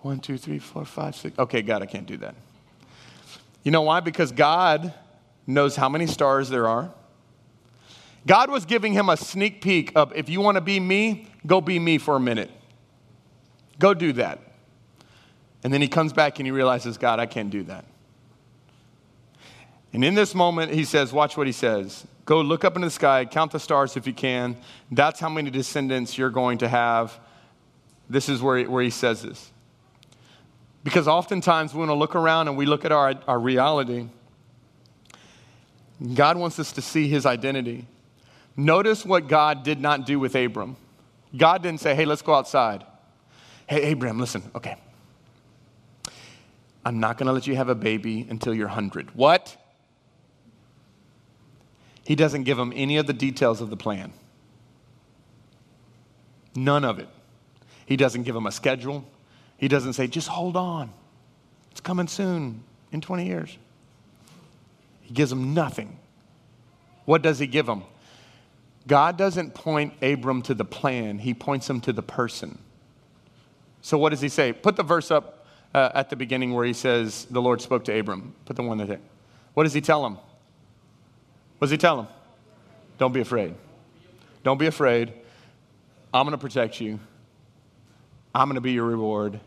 One, 0.00 0.20
two, 0.20 0.38
three, 0.38 0.58
four, 0.58 0.84
five, 0.84 1.14
six. 1.14 1.38
Okay, 1.38 1.62
God, 1.62 1.82
I 1.82 1.86
can't 1.86 2.06
do 2.06 2.16
that. 2.18 2.34
You 3.62 3.70
know 3.70 3.82
why? 3.82 4.00
Because 4.00 4.32
God 4.32 4.94
knows 5.46 5.76
how 5.76 5.88
many 5.88 6.06
stars 6.06 6.48
there 6.48 6.66
are. 6.66 6.90
God 8.26 8.50
was 8.50 8.64
giving 8.64 8.92
him 8.92 9.08
a 9.08 9.16
sneak 9.16 9.62
peek 9.62 9.92
of 9.94 10.12
if 10.14 10.28
you 10.28 10.40
want 10.40 10.56
to 10.56 10.60
be 10.60 10.80
me, 10.80 11.28
go 11.46 11.60
be 11.60 11.78
me 11.78 11.98
for 11.98 12.16
a 12.16 12.20
minute. 12.20 12.50
Go 13.78 13.94
do 13.94 14.12
that. 14.14 14.40
And 15.62 15.72
then 15.72 15.80
he 15.80 15.88
comes 15.88 16.12
back 16.12 16.38
and 16.38 16.46
he 16.46 16.50
realizes, 16.50 16.98
God, 16.98 17.20
I 17.20 17.26
can't 17.26 17.50
do 17.50 17.62
that. 17.64 17.84
And 19.92 20.04
in 20.04 20.14
this 20.14 20.34
moment, 20.34 20.72
he 20.72 20.84
says, 20.84 21.12
Watch 21.12 21.36
what 21.36 21.46
he 21.46 21.52
says. 21.52 22.06
Go 22.24 22.40
look 22.40 22.64
up 22.64 22.74
into 22.74 22.88
the 22.88 22.90
sky, 22.90 23.24
count 23.24 23.52
the 23.52 23.60
stars 23.60 23.96
if 23.96 24.06
you 24.06 24.12
can. 24.12 24.56
That's 24.90 25.20
how 25.20 25.28
many 25.28 25.48
descendants 25.48 26.18
you're 26.18 26.30
going 26.30 26.58
to 26.58 26.68
have. 26.68 27.18
This 28.10 28.28
is 28.28 28.42
where 28.42 28.58
he, 28.58 28.66
where 28.66 28.82
he 28.82 28.90
says 28.90 29.22
this. 29.22 29.52
Because 30.82 31.06
oftentimes 31.06 31.72
we 31.72 31.78
want 31.78 31.90
to 31.90 31.94
look 31.94 32.16
around 32.16 32.48
and 32.48 32.56
we 32.56 32.66
look 32.66 32.84
at 32.84 32.90
our, 32.90 33.14
our 33.28 33.38
reality 33.38 34.08
God 36.14 36.36
wants 36.36 36.58
us 36.58 36.72
to 36.72 36.82
see 36.82 37.08
his 37.08 37.24
identity. 37.26 37.86
Notice 38.56 39.04
what 39.04 39.28
God 39.28 39.62
did 39.62 39.80
not 39.80 40.06
do 40.06 40.18
with 40.18 40.34
Abram. 40.34 40.76
God 41.36 41.62
didn't 41.62 41.80
say, 41.80 41.94
hey, 41.94 42.04
let's 42.04 42.22
go 42.22 42.34
outside. 42.34 42.84
Hey, 43.66 43.92
Abram, 43.92 44.18
listen, 44.18 44.42
okay. 44.54 44.76
I'm 46.84 47.00
not 47.00 47.18
going 47.18 47.26
to 47.26 47.32
let 47.32 47.46
you 47.46 47.56
have 47.56 47.68
a 47.68 47.74
baby 47.74 48.26
until 48.30 48.54
you're 48.54 48.68
100. 48.68 49.14
What? 49.14 49.56
He 52.04 52.14
doesn't 52.14 52.44
give 52.44 52.58
him 52.58 52.72
any 52.76 52.98
of 52.98 53.06
the 53.06 53.12
details 53.12 53.60
of 53.60 53.70
the 53.70 53.76
plan. 53.76 54.12
None 56.54 56.84
of 56.84 56.98
it. 56.98 57.08
He 57.86 57.96
doesn't 57.96 58.22
give 58.22 58.36
him 58.36 58.46
a 58.46 58.52
schedule. 58.52 59.04
He 59.56 59.68
doesn't 59.68 59.94
say, 59.94 60.06
just 60.06 60.28
hold 60.28 60.56
on. 60.56 60.92
It's 61.72 61.80
coming 61.80 62.06
soon 62.06 62.62
in 62.92 63.00
20 63.00 63.26
years. 63.26 63.58
He 65.06 65.14
gives 65.14 65.30
them 65.30 65.54
nothing. 65.54 65.98
What 67.04 67.22
does 67.22 67.38
he 67.38 67.46
give 67.46 67.66
them? 67.66 67.84
God 68.88 69.16
doesn't 69.16 69.54
point 69.54 69.94
Abram 70.02 70.42
to 70.42 70.54
the 70.54 70.64
plan, 70.64 71.18
he 71.18 71.32
points 71.32 71.70
him 71.70 71.80
to 71.82 71.92
the 71.92 72.02
person. 72.02 72.58
So, 73.82 73.96
what 73.98 74.10
does 74.10 74.20
he 74.20 74.28
say? 74.28 74.52
Put 74.52 74.74
the 74.74 74.82
verse 74.82 75.12
up 75.12 75.46
uh, 75.72 75.90
at 75.94 76.10
the 76.10 76.16
beginning 76.16 76.52
where 76.54 76.64
he 76.64 76.72
says, 76.72 77.26
The 77.30 77.40
Lord 77.40 77.60
spoke 77.60 77.84
to 77.84 77.96
Abram. 77.96 78.34
Put 78.44 78.56
the 78.56 78.62
one 78.62 78.78
there. 78.78 78.98
What 79.54 79.62
does 79.62 79.72
he 79.72 79.80
tell 79.80 80.04
him? 80.04 80.14
What 81.58 81.66
does 81.66 81.70
he 81.70 81.76
tell 81.76 82.00
him? 82.00 82.08
Don't 82.98 83.12
be 83.12 83.20
afraid. 83.20 83.54
Don't 84.42 84.58
be 84.58 84.66
afraid. 84.66 85.12
I'm 86.12 86.26
going 86.26 86.36
to 86.36 86.38
protect 86.38 86.80
you. 86.80 86.98
I'm 88.34 88.48
going 88.48 88.56
to 88.56 88.60
be 88.60 88.72
your 88.72 88.86
reward. 88.86 89.38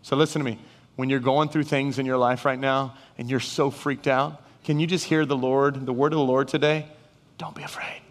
So, 0.00 0.16
listen 0.16 0.40
to 0.40 0.50
me. 0.50 0.58
When 0.96 1.10
you're 1.10 1.20
going 1.20 1.50
through 1.50 1.64
things 1.64 1.98
in 1.98 2.06
your 2.06 2.16
life 2.16 2.46
right 2.46 2.58
now 2.58 2.96
and 3.18 3.28
you're 3.28 3.38
so 3.38 3.70
freaked 3.70 4.08
out, 4.08 4.42
can 4.68 4.78
you 4.78 4.86
just 4.86 5.06
hear 5.06 5.24
the 5.24 5.34
Lord, 5.34 5.86
the 5.86 5.94
word 5.94 6.12
of 6.12 6.18
the 6.18 6.24
Lord 6.26 6.46
today? 6.46 6.84
Don't 7.38 7.54
be 7.54 7.62
afraid. 7.62 8.02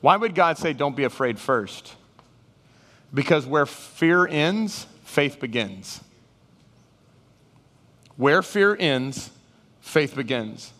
Why 0.00 0.16
would 0.16 0.34
God 0.34 0.56
say, 0.56 0.72
don't 0.72 0.96
be 0.96 1.04
afraid 1.04 1.38
first? 1.38 1.94
Because 3.12 3.44
where 3.44 3.66
fear 3.66 4.26
ends, 4.26 4.86
faith 5.04 5.40
begins. 5.40 6.00
Where 8.16 8.40
fear 8.40 8.74
ends, 8.80 9.30
faith 9.82 10.16
begins. 10.16 10.72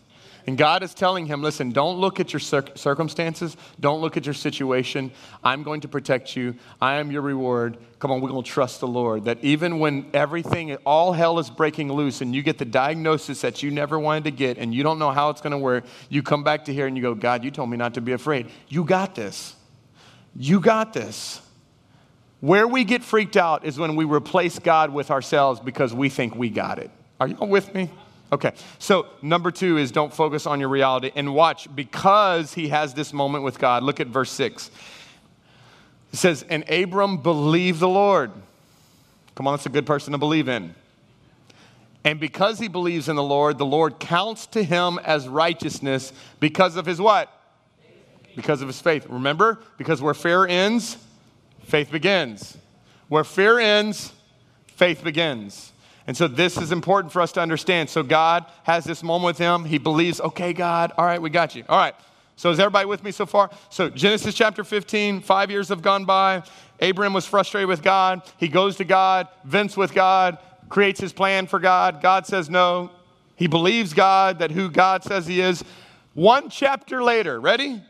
And 0.47 0.57
God 0.57 0.81
is 0.81 0.93
telling 0.93 1.25
him, 1.25 1.43
listen, 1.43 1.71
don't 1.71 1.99
look 1.99 2.21
at 2.21 2.31
your 2.31 2.39
circumstances. 2.39 3.57
Don't 3.81 3.99
look 3.99 4.15
at 4.15 4.25
your 4.25 4.33
situation. 4.33 5.11
I'm 5.43 5.61
going 5.61 5.81
to 5.81 5.89
protect 5.89 6.37
you. 6.37 6.55
I 6.79 6.95
am 6.95 7.11
your 7.11 7.21
reward. 7.21 7.77
Come 7.99 8.11
on, 8.11 8.21
we're 8.21 8.29
going 8.29 8.43
to 8.43 8.49
trust 8.49 8.79
the 8.79 8.87
Lord. 8.87 9.25
That 9.25 9.43
even 9.43 9.79
when 9.79 10.09
everything, 10.13 10.73
all 10.77 11.11
hell 11.11 11.37
is 11.39 11.49
breaking 11.49 11.91
loose 11.91 12.21
and 12.21 12.33
you 12.33 12.41
get 12.43 12.59
the 12.59 12.65
diagnosis 12.65 13.41
that 13.41 13.61
you 13.61 13.71
never 13.71 13.99
wanted 13.99 14.23
to 14.23 14.31
get 14.31 14.57
and 14.57 14.73
you 14.73 14.83
don't 14.83 14.99
know 14.99 15.11
how 15.11 15.31
it's 15.31 15.41
going 15.41 15.51
to 15.51 15.57
work, 15.57 15.83
you 16.07 16.23
come 16.23 16.45
back 16.45 16.63
to 16.65 16.73
here 16.73 16.87
and 16.87 16.95
you 16.95 17.03
go, 17.03 17.13
God, 17.13 17.43
you 17.43 17.51
told 17.51 17.69
me 17.69 17.75
not 17.75 17.95
to 17.95 18.01
be 18.01 18.13
afraid. 18.13 18.49
You 18.69 18.85
got 18.85 19.15
this. 19.15 19.53
You 20.33 20.61
got 20.61 20.93
this. 20.93 21.41
Where 22.39 22.67
we 22.67 22.85
get 22.85 23.03
freaked 23.03 23.35
out 23.35 23.65
is 23.65 23.77
when 23.77 23.97
we 23.97 24.05
replace 24.05 24.59
God 24.59 24.93
with 24.93 25.11
ourselves 25.11 25.59
because 25.59 25.93
we 25.93 26.07
think 26.07 26.35
we 26.35 26.49
got 26.49 26.79
it. 26.79 26.89
Are 27.19 27.27
you 27.27 27.35
with 27.35 27.73
me? 27.73 27.89
Okay, 28.31 28.51
so 28.77 29.07
number 29.21 29.51
two 29.51 29.77
is 29.77 29.91
don't 29.91 30.13
focus 30.13 30.45
on 30.45 30.59
your 30.59 30.69
reality 30.69 31.11
and 31.15 31.33
watch 31.33 31.73
because 31.73 32.53
he 32.53 32.67
has 32.67 32.93
this 32.93 33.13
moment 33.13 33.43
with 33.43 33.57
God. 33.57 33.83
Look 33.83 33.99
at 33.99 34.07
verse 34.07 34.31
six. 34.31 34.69
It 36.11 36.17
says, 36.17 36.43
And 36.49 36.69
Abram 36.69 37.17
believed 37.17 37.79
the 37.79 37.87
Lord. 37.87 38.31
Come 39.35 39.47
on, 39.47 39.53
that's 39.53 39.65
a 39.65 39.69
good 39.69 39.85
person 39.85 40.11
to 40.11 40.17
believe 40.17 40.49
in. 40.49 40.75
And 42.03 42.19
because 42.19 42.59
he 42.59 42.67
believes 42.67 43.09
in 43.09 43.15
the 43.15 43.23
Lord, 43.23 43.57
the 43.57 43.65
Lord 43.65 43.99
counts 43.99 44.45
to 44.47 44.63
him 44.63 44.99
as 45.03 45.27
righteousness 45.27 46.13
because 46.39 46.75
of 46.75 46.85
his 46.85 47.01
what? 47.01 47.31
Because 48.35 48.61
of 48.61 48.67
his 48.67 48.79
faith. 48.81 49.05
Remember? 49.09 49.59
Because 49.77 50.01
where 50.01 50.13
fear 50.13 50.45
ends, 50.45 50.97
faith 51.63 51.91
begins. 51.91 52.57
Where 53.09 53.23
fear 53.23 53.59
ends, 53.59 54.13
faith 54.67 55.03
begins. 55.03 55.71
And 56.07 56.15
so 56.15 56.27
this 56.27 56.57
is 56.57 56.71
important 56.71 57.11
for 57.11 57.21
us 57.21 57.33
to 57.33 57.41
understand. 57.41 57.89
So 57.89 58.01
God 58.01 58.45
has 58.63 58.85
this 58.85 59.03
moment 59.03 59.25
with 59.25 59.37
him. 59.37 59.65
He 59.65 59.77
believes, 59.77 60.21
okay, 60.21 60.53
God, 60.53 60.93
all 60.97 61.05
right, 61.05 61.21
we 61.21 61.29
got 61.29 61.53
you. 61.53 61.65
All 61.67 61.77
right. 61.77 61.93
So 62.37 62.49
is 62.49 62.59
everybody 62.59 62.85
with 62.85 63.03
me 63.03 63.11
so 63.11 63.25
far? 63.25 63.49
So 63.69 63.89
Genesis 63.89 64.33
chapter 64.33 64.63
15, 64.63 65.21
five 65.21 65.51
years 65.51 65.69
have 65.69 65.81
gone 65.81 66.05
by. 66.05 66.43
Abraham 66.79 67.13
was 67.13 67.25
frustrated 67.25 67.67
with 67.67 67.81
God. 67.81 68.21
He 68.37 68.47
goes 68.47 68.77
to 68.77 68.85
God, 68.85 69.27
vents 69.43 69.75
with 69.75 69.93
God, 69.93 70.37
creates 70.69 70.99
his 70.99 71.11
plan 71.11 71.47
for 71.47 71.59
God. 71.59 72.01
God 72.01 72.25
says 72.25 72.49
no. 72.49 72.91
He 73.35 73.47
believes 73.47 73.93
God, 73.93 74.39
that 74.39 74.51
who 74.51 74.69
God 74.69 75.03
says 75.03 75.27
he 75.27 75.41
is. 75.41 75.63
One 76.13 76.49
chapter 76.49 77.03
later, 77.03 77.39
ready? 77.39 77.81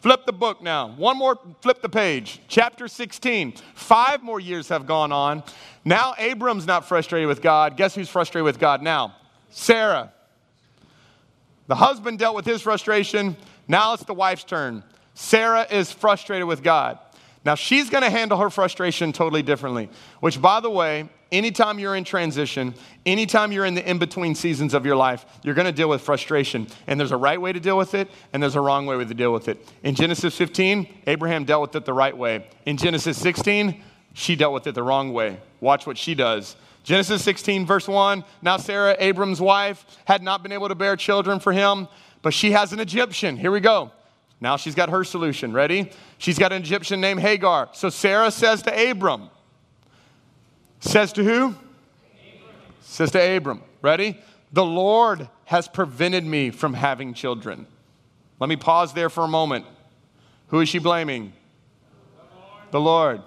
Flip 0.00 0.26
the 0.26 0.32
book 0.32 0.62
now. 0.62 0.88
One 0.88 1.16
more, 1.16 1.38
flip 1.62 1.82
the 1.82 1.88
page. 1.88 2.40
Chapter 2.48 2.86
16. 2.86 3.54
Five 3.74 4.22
more 4.22 4.38
years 4.38 4.68
have 4.68 4.86
gone 4.86 5.10
on. 5.10 5.42
Now 5.84 6.14
Abram's 6.18 6.66
not 6.66 6.86
frustrated 6.86 7.28
with 7.28 7.42
God. 7.42 7.76
Guess 7.76 7.94
who's 7.94 8.08
frustrated 8.08 8.44
with 8.44 8.58
God 8.58 8.82
now? 8.82 9.16
Sarah. 9.50 10.12
The 11.66 11.74
husband 11.74 12.18
dealt 12.18 12.36
with 12.36 12.44
his 12.44 12.62
frustration. 12.62 13.36
Now 13.66 13.94
it's 13.94 14.04
the 14.04 14.14
wife's 14.14 14.44
turn. 14.44 14.84
Sarah 15.14 15.66
is 15.70 15.90
frustrated 15.90 16.46
with 16.46 16.62
God. 16.62 16.98
Now 17.44 17.54
she's 17.54 17.90
going 17.90 18.02
to 18.02 18.10
handle 18.10 18.38
her 18.38 18.50
frustration 18.50 19.12
totally 19.12 19.42
differently, 19.42 19.88
which, 20.20 20.40
by 20.40 20.60
the 20.60 20.70
way, 20.70 21.08
anytime 21.32 21.78
you're 21.78 21.96
in 21.96 22.04
transition, 22.04 22.74
anytime 23.04 23.52
you're 23.52 23.64
in 23.64 23.74
the 23.74 23.88
in 23.88 23.98
between 23.98 24.34
seasons 24.34 24.74
of 24.74 24.86
your 24.86 24.96
life, 24.96 25.26
you're 25.42 25.54
going 25.54 25.66
to 25.66 25.72
deal 25.72 25.88
with 25.88 26.00
frustration. 26.00 26.66
And 26.86 26.98
there's 26.98 27.12
a 27.12 27.16
right 27.16 27.40
way 27.40 27.52
to 27.52 27.60
deal 27.60 27.76
with 27.76 27.94
it, 27.94 28.10
and 28.32 28.42
there's 28.42 28.56
a 28.56 28.60
wrong 28.60 28.86
way 28.86 29.02
to 29.02 29.14
deal 29.14 29.32
with 29.32 29.48
it. 29.48 29.66
In 29.82 29.94
Genesis 29.94 30.36
15, 30.36 31.02
Abraham 31.06 31.44
dealt 31.44 31.62
with 31.62 31.76
it 31.76 31.84
the 31.84 31.92
right 31.92 32.16
way. 32.16 32.46
In 32.64 32.76
Genesis 32.76 33.18
16, 33.18 33.82
she 34.14 34.36
dealt 34.36 34.54
with 34.54 34.66
it 34.66 34.74
the 34.74 34.82
wrong 34.82 35.12
way. 35.12 35.38
Watch 35.60 35.86
what 35.86 35.98
she 35.98 36.14
does. 36.14 36.56
Genesis 36.84 37.22
16, 37.24 37.66
verse 37.66 37.88
1 37.88 38.24
Now 38.42 38.56
Sarah, 38.56 38.96
Abram's 38.98 39.40
wife, 39.40 39.84
had 40.04 40.22
not 40.22 40.42
been 40.42 40.52
able 40.52 40.68
to 40.68 40.74
bear 40.74 40.96
children 40.96 41.40
for 41.40 41.52
him 41.52 41.88
but 42.26 42.34
she 42.34 42.50
has 42.50 42.72
an 42.72 42.80
Egyptian. 42.80 43.36
Here 43.36 43.52
we 43.52 43.60
go. 43.60 43.92
Now 44.40 44.56
she's 44.56 44.74
got 44.74 44.90
her 44.90 45.04
solution. 45.04 45.52
Ready? 45.52 45.92
She's 46.18 46.40
got 46.40 46.52
an 46.52 46.60
Egyptian 46.60 47.00
named 47.00 47.20
Hagar. 47.20 47.68
So 47.72 47.88
Sarah 47.88 48.32
says 48.32 48.62
to 48.62 48.90
Abram, 48.90 49.30
says 50.86 51.12
to 51.14 51.24
who? 51.24 51.46
Abram. 51.46 51.56
Says 52.80 53.10
to 53.12 53.36
Abram. 53.36 53.62
Ready? 53.82 54.18
The 54.52 54.64
Lord 54.64 55.28
has 55.44 55.68
prevented 55.68 56.24
me 56.24 56.50
from 56.50 56.74
having 56.74 57.14
children. 57.14 57.66
Let 58.38 58.48
me 58.48 58.56
pause 58.56 58.92
there 58.92 59.10
for 59.10 59.24
a 59.24 59.28
moment. 59.28 59.64
Who 60.48 60.60
is 60.60 60.68
she 60.68 60.78
blaming? 60.78 61.32
The 62.70 62.80
Lord. 62.80 63.22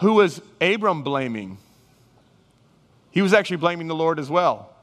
The 0.00 0.08
Lord. 0.08 0.42
Abram 0.60 1.02
blaming? 1.02 1.58
He 3.10 3.22
was 3.22 3.32
actually 3.32 3.56
blaming 3.56 3.86
the 3.86 3.94
Lord 3.94 4.18
as 4.18 4.28
well. 4.28 4.74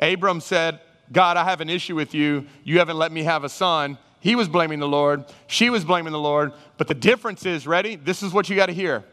Abram 0.00 0.40
said, 0.40 0.80
God, 1.12 1.36
I 1.36 1.44
have 1.44 1.60
an 1.60 1.68
issue 1.68 1.94
with 1.94 2.14
you. 2.14 2.46
You 2.64 2.78
haven't 2.78 2.96
let 2.96 3.12
me 3.12 3.24
have 3.24 3.44
a 3.44 3.48
son. 3.48 3.98
He 4.20 4.34
was 4.36 4.48
blaming 4.48 4.78
the 4.78 4.88
Lord. 4.88 5.24
She 5.48 5.68
was 5.68 5.84
blaming 5.84 6.12
the 6.12 6.18
Lord. 6.18 6.52
But 6.78 6.88
the 6.88 6.94
difference 6.94 7.44
is, 7.44 7.66
ready? 7.66 7.96
This 7.96 8.22
is 8.22 8.32
what 8.32 8.48
you 8.48 8.56
got 8.56 8.66
to 8.66 8.72
hear. 8.72 9.04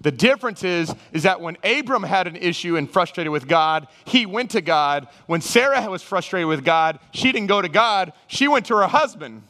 The 0.00 0.12
difference 0.12 0.62
is, 0.62 0.94
is 1.12 1.24
that 1.24 1.40
when 1.40 1.56
Abram 1.64 2.04
had 2.04 2.26
an 2.26 2.36
issue 2.36 2.76
and 2.76 2.88
frustrated 2.88 3.32
with 3.32 3.48
God, 3.48 3.88
he 4.04 4.26
went 4.26 4.52
to 4.52 4.60
God. 4.60 5.08
When 5.26 5.40
Sarah 5.40 5.88
was 5.90 6.02
frustrated 6.02 6.46
with 6.46 6.64
God, 6.64 7.00
she 7.12 7.32
didn't 7.32 7.48
go 7.48 7.60
to 7.60 7.68
God, 7.68 8.12
she 8.28 8.46
went 8.46 8.66
to 8.66 8.76
her 8.76 8.86
husband. 8.86 9.42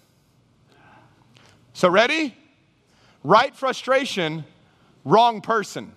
So, 1.75 1.89
ready? 1.89 2.35
Right 3.23 3.55
frustration, 3.55 4.45
wrong 5.05 5.41
person. 5.43 5.93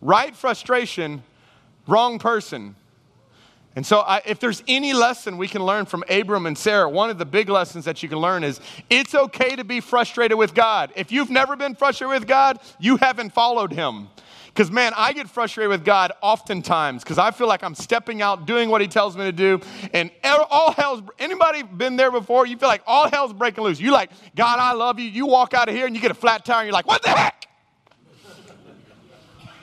Right 0.00 0.36
frustration, 0.36 1.24
wrong 1.88 2.18
person. 2.18 2.76
And 3.76 3.84
so, 3.84 4.00
I, 4.00 4.22
if 4.24 4.40
there's 4.40 4.62
any 4.66 4.94
lesson 4.94 5.36
we 5.36 5.48
can 5.48 5.62
learn 5.62 5.84
from 5.84 6.02
Abram 6.08 6.46
and 6.46 6.56
Sarah, 6.56 6.88
one 6.88 7.10
of 7.10 7.18
the 7.18 7.26
big 7.26 7.50
lessons 7.50 7.84
that 7.84 8.02
you 8.02 8.08
can 8.08 8.18
learn 8.18 8.42
is 8.42 8.58
it's 8.88 9.14
okay 9.14 9.54
to 9.54 9.64
be 9.64 9.80
frustrated 9.80 10.38
with 10.38 10.54
God. 10.54 10.92
If 10.96 11.12
you've 11.12 11.28
never 11.28 11.56
been 11.56 11.74
frustrated 11.74 12.20
with 12.20 12.26
God, 12.26 12.58
you 12.80 12.96
haven't 12.96 13.34
followed 13.34 13.74
Him. 13.74 14.08
Because, 14.46 14.70
man, 14.70 14.94
I 14.96 15.12
get 15.12 15.28
frustrated 15.28 15.68
with 15.68 15.84
God 15.84 16.12
oftentimes 16.22 17.04
because 17.04 17.18
I 17.18 17.30
feel 17.30 17.46
like 17.46 17.62
I'm 17.62 17.74
stepping 17.74 18.22
out, 18.22 18.46
doing 18.46 18.70
what 18.70 18.80
He 18.80 18.88
tells 18.88 19.14
me 19.14 19.24
to 19.24 19.32
do, 19.32 19.60
and 19.92 20.10
all 20.24 20.72
hell's, 20.72 21.02
anybody 21.18 21.62
been 21.62 21.96
there 21.96 22.10
before? 22.10 22.46
You 22.46 22.56
feel 22.56 22.70
like 22.70 22.82
all 22.86 23.10
hell's 23.10 23.34
breaking 23.34 23.62
loose. 23.62 23.78
You 23.78 23.90
like, 23.90 24.10
God, 24.34 24.58
I 24.58 24.72
love 24.72 24.98
you. 24.98 25.10
You 25.10 25.26
walk 25.26 25.52
out 25.52 25.68
of 25.68 25.74
here 25.74 25.84
and 25.84 25.94
you 25.94 26.00
get 26.00 26.10
a 26.10 26.14
flat 26.14 26.46
tire 26.46 26.60
and 26.60 26.66
you're 26.66 26.72
like, 26.72 26.86
what 26.86 27.02
the 27.02 27.10
heck? 27.10 27.35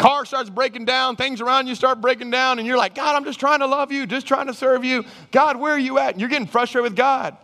Car 0.03 0.25
starts 0.25 0.49
breaking 0.49 0.83
down, 0.83 1.15
things 1.15 1.39
around 1.39 1.65
you 1.65 1.75
start 1.75 2.01
breaking 2.01 2.29
down, 2.29 2.59
and 2.59 2.67
you're 2.67 2.77
like, 2.77 2.93
God, 2.93 3.15
I'm 3.15 3.23
just 3.23 3.39
trying 3.39 3.59
to 3.59 3.67
love 3.67 3.89
you, 3.89 4.05
just 4.05 4.27
trying 4.27 4.47
to 4.47 4.53
serve 4.53 4.83
you. 4.83 5.05
God, 5.31 5.55
where 5.55 5.71
are 5.71 5.79
you 5.79 5.97
at? 5.97 6.11
And 6.11 6.19
you're 6.19 6.29
getting 6.29 6.45
frustrated 6.45 6.83
with 6.83 6.97
God. 6.97 7.37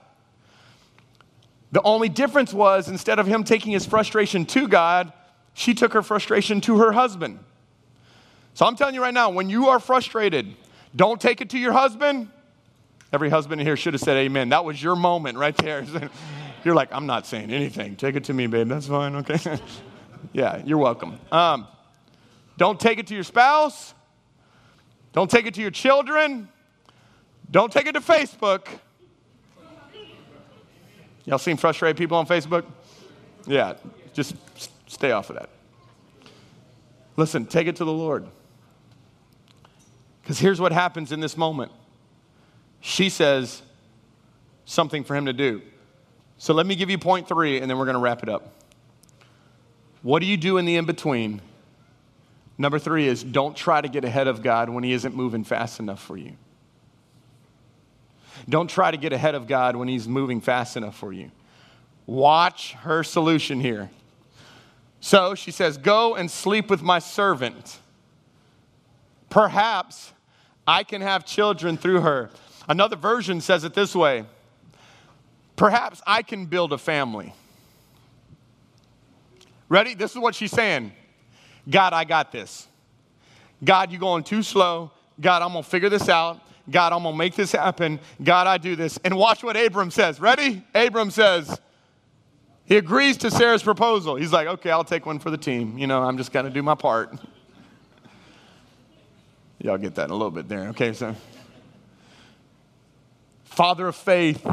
The 1.72 1.82
only 1.84 2.10
difference 2.10 2.54
was 2.54 2.90
instead 2.90 3.18
of 3.18 3.28
him 3.28 3.46
taking 3.46 3.72
his 3.72 3.86
frustration 3.86 4.46
to 4.48 4.68
God, 4.68 5.14
she 5.54 5.74
took 5.74 5.94
her 5.94 6.02
frustration 6.02 6.60
to 6.62 6.80
her 6.80 6.92
husband. 6.92 7.40
So 8.56 8.66
I'm 8.66 8.76
telling 8.76 8.94
you 8.94 9.02
right 9.02 9.14
now, 9.14 9.30
when 9.30 9.50
you 9.50 9.70
are 9.70 9.80
frustrated, 9.80 10.54
don't 10.94 11.22
take 11.22 11.40
it 11.40 11.52
to 11.52 11.58
your 11.58 11.72
husband. 11.72 12.28
Every 13.14 13.30
husband 13.30 13.62
in 13.62 13.68
here 13.68 13.78
should 13.78 13.94
have 13.94 14.02
said 14.02 14.18
amen. 14.18 14.50
That 14.50 14.66
was 14.66 14.84
your 14.84 14.98
moment 14.98 15.38
right 15.38 15.56
there. 15.56 15.86
You're 16.66 16.76
like, 16.76 16.90
I'm 16.92 17.06
not 17.06 17.26
saying 17.26 17.52
anything. 17.52 17.96
Take 17.96 18.18
it 18.18 18.26
to 18.26 18.34
me, 18.34 18.48
babe. 18.48 18.68
That's 18.68 18.88
fine, 18.88 19.16
okay? 19.16 19.60
yeah, 20.34 20.62
you're 20.66 20.78
welcome. 20.78 21.18
Um, 21.32 21.66
don't 22.60 22.78
take 22.78 23.00
it 23.00 23.08
to 23.08 23.14
your 23.14 23.24
spouse. 23.24 23.94
Don't 25.14 25.32
take 25.32 25.46
it 25.46 25.54
to 25.54 25.62
your 25.62 25.72
children. 25.72 26.50
Don't 27.50 27.72
take 27.72 27.88
it 27.88 27.94
to 27.94 28.02
Facebook. 28.02 28.68
Y'all 31.24 31.38
seen 31.38 31.56
frustrated 31.56 31.96
people 31.96 32.18
on 32.18 32.28
Facebook? 32.28 32.66
Yeah, 33.48 33.76
just 34.14 34.36
stay 34.88 35.12
off 35.12 35.30
of 35.30 35.38
that. 35.38 35.50
Listen, 37.16 37.46
take 37.46 37.68
it 37.68 37.78
to 37.78 37.86
the 37.86 37.94
Lord. 37.94 38.28
Because 40.22 40.38
here's 40.38 40.60
what 40.60 40.74
happens 40.74 41.14
in 41.14 41.22
this 41.22 41.38
moment 41.38 41.72
she 42.82 43.10
says 43.10 43.62
something 44.66 45.06
for 45.06 45.16
him 45.16 45.28
to 45.28 45.34
do. 45.34 45.62
So 46.38 46.54
let 46.54 46.66
me 46.66 46.76
give 46.76 46.90
you 46.90 46.98
point 46.98 47.26
three, 47.26 47.62
and 47.62 47.72
then 47.72 47.78
we're 47.78 47.86
going 47.86 47.96
to 47.96 48.02
wrap 48.02 48.22
it 48.22 48.28
up. 48.28 48.54
What 50.02 50.20
do 50.20 50.26
you 50.26 50.36
do 50.36 50.58
in 50.58 50.66
the 50.66 50.76
in 50.76 50.84
between 50.86 51.42
Number 52.60 52.78
three 52.78 53.08
is 53.08 53.24
don't 53.24 53.56
try 53.56 53.80
to 53.80 53.88
get 53.88 54.04
ahead 54.04 54.28
of 54.28 54.44
God 54.44 54.70
when 54.70 54.84
He 54.84 54.92
isn't 54.92 55.16
moving 55.16 55.46
fast 55.46 55.80
enough 55.80 56.04
for 56.04 56.18
you. 56.18 56.34
Don't 58.48 58.70
try 58.70 58.92
to 58.92 58.98
get 58.98 59.14
ahead 59.14 59.34
of 59.34 59.48
God 59.48 59.78
when 59.78 59.88
He's 59.88 60.08
moving 60.08 60.42
fast 60.42 60.76
enough 60.76 60.98
for 60.98 61.14
you. 61.14 61.32
Watch 62.06 62.74
her 62.74 63.04
solution 63.04 63.62
here. 63.62 63.90
So 65.00 65.36
she 65.36 65.52
says, 65.52 65.78
Go 65.78 66.16
and 66.16 66.30
sleep 66.30 66.70
with 66.70 66.82
my 66.82 67.00
servant. 67.00 67.80
Perhaps 69.30 70.12
I 70.68 70.84
can 70.84 71.02
have 71.02 71.26
children 71.26 71.78
through 71.78 72.02
her. 72.02 72.30
Another 72.68 72.98
version 72.98 73.40
says 73.40 73.64
it 73.64 73.74
this 73.74 73.96
way 73.96 74.26
Perhaps 75.56 76.02
I 76.06 76.24
can 76.24 76.46
build 76.46 76.74
a 76.74 76.78
family. 76.78 77.34
Ready? 79.70 79.94
This 79.94 80.12
is 80.12 80.18
what 80.18 80.36
she's 80.36 80.52
saying. 80.52 80.92
God, 81.68 81.94
I 81.94 82.04
got 82.04 82.32
this. 82.32 82.68
God, 83.64 83.92
you're 83.92 84.00
going 84.00 84.24
too 84.24 84.44
slow. 84.44 84.92
God, 85.20 85.42
I'm 85.42 85.52
going 85.52 85.64
to 85.64 85.70
figure 85.70 85.90
this 85.90 86.08
out. 86.08 86.40
God, 86.70 86.94
I'm 86.94 87.04
going 87.04 87.16
to 87.16 87.18
make 87.18 87.36
this 87.36 87.52
happen. 87.52 88.00
God, 88.24 88.48
I 88.48 88.58
do 88.58 88.76
this. 88.76 89.00
And 89.04 89.16
watch 89.16 89.44
what 89.44 89.58
Abram 89.58 89.92
says. 89.92 90.20
Ready? 90.20 90.64
Abram 90.76 91.12
says, 91.12 91.60
he 92.66 92.78
agrees 92.78 93.18
to 93.18 93.32
Sarah's 93.32 93.64
proposal. 93.64 94.16
He's 94.16 94.32
like, 94.32 94.48
okay, 94.48 94.70
I'll 94.70 94.84
take 94.84 95.06
one 95.06 95.18
for 95.18 95.32
the 95.32 95.38
team. 95.38 95.78
You 95.78 95.88
know, 95.88 96.04
I'm 96.04 96.18
just 96.18 96.32
going 96.32 96.46
to 96.46 96.52
do 96.52 96.62
my 96.62 96.76
part. 96.76 97.18
Y'all 99.58 99.78
get 99.78 99.96
that 99.96 100.06
in 100.06 100.12
a 100.12 100.16
little 100.16 100.32
bit 100.32 100.48
there. 100.48 100.70
Okay, 100.70 100.94
so. 100.94 101.16
Father 103.44 103.88
of 103.88 103.96
faith. 103.96 104.46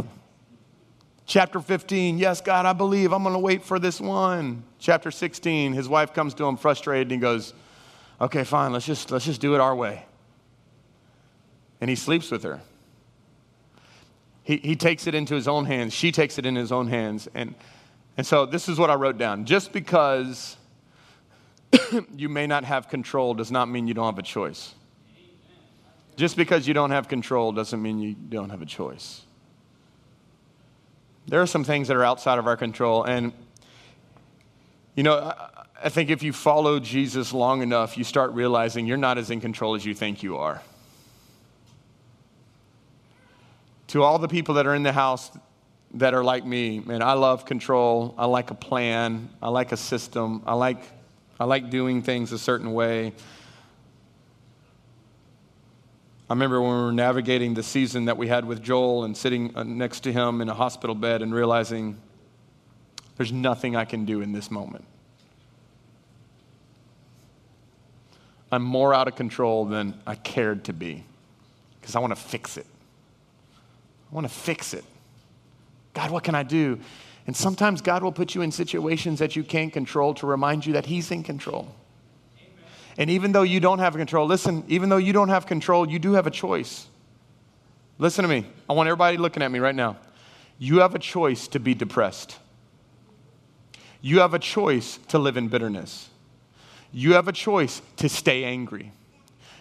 Chapter 1.27 1.61
15, 1.61 2.19
yes, 2.19 2.41
God, 2.41 2.67
I 2.67 2.73
believe. 2.73 3.13
I'm 3.13 3.25
going 3.25 3.35
to 3.35 3.41
wait 3.41 3.65
for 3.65 3.81
this 3.81 4.01
one. 4.01 4.63
Chapter 4.79 5.11
16, 5.11 5.73
his 5.73 5.89
wife 5.89 6.15
comes 6.15 6.35
to 6.35 6.45
him 6.45 6.57
frustrated 6.57 7.09
and 7.09 7.13
he 7.13 7.19
goes, 7.19 7.53
Okay, 8.21 8.45
fine, 8.45 8.73
let's 8.73 8.87
just, 8.87 9.11
let's 9.11 9.25
just 9.25 9.41
do 9.41 9.55
it 9.55 9.61
our 9.61 9.75
way. 9.75 10.07
And 11.81 11.91
he 11.91 11.97
sleeps 11.97 12.31
with 12.31 12.45
her. 12.45 12.61
He, 14.43 14.57
he 14.59 14.77
takes 14.77 15.09
it 15.09 15.15
into 15.15 15.35
his 15.35 15.49
own 15.49 15.65
hands. 15.65 15.93
She 15.93 16.13
takes 16.13 16.39
it 16.39 16.47
in 16.47 16.55
his 16.55 16.71
own 16.71 16.87
hands. 16.87 17.29
And, 17.35 17.55
and 18.17 18.25
so 18.25 18.47
this 18.47 18.69
is 18.69 18.79
what 18.79 18.91
I 18.91 18.95
wrote 18.95 19.19
down. 19.19 19.45
Just 19.45 19.73
because 19.73 20.57
you 22.17 22.29
may 22.29 22.47
not 22.47 22.65
have 22.65 22.89
control 22.89 23.35
does 23.35 23.51
not 23.51 23.69
mean 23.69 23.89
you 23.89 23.95
don't 23.95 24.07
have 24.07 24.19
a 24.19 24.23
choice. 24.23 24.75
Just 26.15 26.37
because 26.37 26.67
you 26.67 26.73
don't 26.73 26.93
have 26.93 27.09
control 27.09 27.53
doesn't 27.53 27.83
mean 27.83 27.99
you 27.99 28.15
don't 28.15 28.49
have 28.49 28.63
a 28.63 28.67
choice. 28.67 29.26
There 31.29 31.43
are 31.43 31.47
some 31.47 31.65
things 31.65 31.89
that 31.89 31.97
are 31.97 32.05
outside 32.05 32.39
of 32.39 32.47
our 32.47 32.57
control. 32.57 33.03
And, 33.03 33.33
you 34.95 35.03
know, 35.03 35.35
I 35.83 35.89
think 35.89 36.11
if 36.11 36.23
you 36.23 36.33
follow 36.33 36.79
Jesus 36.79 37.33
long 37.33 37.63
enough, 37.63 37.99
you 37.99 38.05
start 38.05 38.33
realizing 38.33 38.87
you're 38.87 38.97
not 38.97 39.19
as 39.19 39.31
in 39.31 39.41
control 39.41 39.75
as 39.75 39.85
you 39.85 39.95
think 39.95 40.23
you 40.23 40.37
are. 40.37 40.63
To 43.89 44.03
all 44.03 44.19
the 44.19 44.29
people 44.29 44.55
that 44.55 44.67
are 44.67 44.75
in 44.75 44.83
the 44.83 44.93
house 44.93 45.31
that 45.95 46.15
are 46.15 46.25
like 46.25 46.45
me, 46.45 46.81
man, 46.81 47.03
I 47.03 47.13
love 47.13 47.45
control. 47.45 48.15
I 48.19 48.27
like 48.27 48.51
a 48.51 48.55
plan. 48.55 49.29
I 49.43 49.49
like 49.49 49.73
a 49.73 49.77
system. 49.77 50.43
I 50.47 50.55
like, 50.55 50.83
I 51.41 51.45
like 51.45 51.71
doing 51.71 52.03
things 52.03 52.33
a 52.33 52.39
certain 52.39 52.73
way. 52.73 53.13
I 56.29 56.33
remember 56.33 56.61
when 56.61 56.71
we 56.71 56.83
were 56.83 56.93
navigating 56.93 57.55
the 57.55 57.63
season 57.63 58.07
that 58.07 58.17
we 58.17 58.27
had 58.27 58.45
with 58.45 58.61
Joel 58.61 59.05
and 59.05 59.17
sitting 59.17 59.57
uh, 59.57 59.63
next 59.63 60.01
to 60.01 60.13
him 60.13 60.41
in 60.41 60.49
a 60.49 60.55
hospital 60.55 60.97
bed 60.97 61.23
and 61.23 61.33
realizing 61.33 61.97
there's 63.17 63.31
nothing 63.31 63.77
I 63.77 63.85
can 63.85 64.05
do 64.05 64.23
in 64.23 64.33
this 64.33 64.51
moment. 64.51 64.85
I'm 68.51 68.63
more 68.63 68.93
out 68.93 69.07
of 69.07 69.15
control 69.15 69.67
than 69.67 70.01
I 70.05 70.17
cared 70.17 70.65
to 70.65 70.73
be 70.73 71.05
because 71.81 71.95
I 71.95 72.01
want 72.01 72.11
to 72.11 72.21
fix 72.21 72.57
it. 72.57 72.67
I 74.11 74.15
want 74.15 74.27
to 74.27 74.33
fix 74.33 74.75
it. 74.75 74.85
God, 75.95 76.11
what 76.11 76.25
can 76.25 76.35
I 76.35 76.43
do? 76.43 76.81
And 77.29 77.37
sometimes 77.37 77.81
God 77.81 78.03
will 78.03 78.13
put 78.13 78.35
you 78.35 78.43
in 78.43 78.51
situations 78.51 79.21
that 79.21 79.37
you 79.37 79.45
can't 79.45 79.73
control 79.73 80.15
to 80.15 80.27
remind 80.27 80.67
you 80.67 80.73
that 80.73 80.87
He's 80.87 81.11
in 81.13 81.23
control. 81.23 81.73
And 82.99 83.11
even 83.11 83.33
though 83.33 83.43
you 83.43 83.61
don't 83.61 83.79
have 83.79 83.95
control, 83.95 84.27
listen, 84.27 84.65
even 84.69 84.89
though 84.89 84.97
you 84.97 85.13
don't 85.13 85.29
have 85.29 85.47
control, 85.47 85.89
you 85.89 85.99
do 85.99 86.13
have 86.13 86.27
a 86.27 86.31
choice. 86.31 86.87
Listen 87.99 88.23
to 88.23 88.29
me. 88.29 88.47
I 88.69 88.73
want 88.73 88.89
everybody 88.89 89.17
looking 89.17 89.43
at 89.43 89.51
me 89.51 89.59
right 89.59 89.75
now. 89.75 89.97
You 90.59 90.81
have 90.81 90.95
a 90.95 90.99
choice 90.99 91.49
to 91.49 91.61
be 91.61 91.75
depressed. 91.75 92.39
You 94.01 94.21
have 94.21 94.35
a 94.35 94.39
choice 94.39 94.99
to 95.09 95.19
live 95.19 95.37
in 95.37 95.49
bitterness. 95.49 96.09
You 96.93 97.15
have 97.15 97.29
a 97.29 97.33
choice 97.33 97.83
to 97.97 98.09
stay 98.09 98.45
angry. 98.45 98.93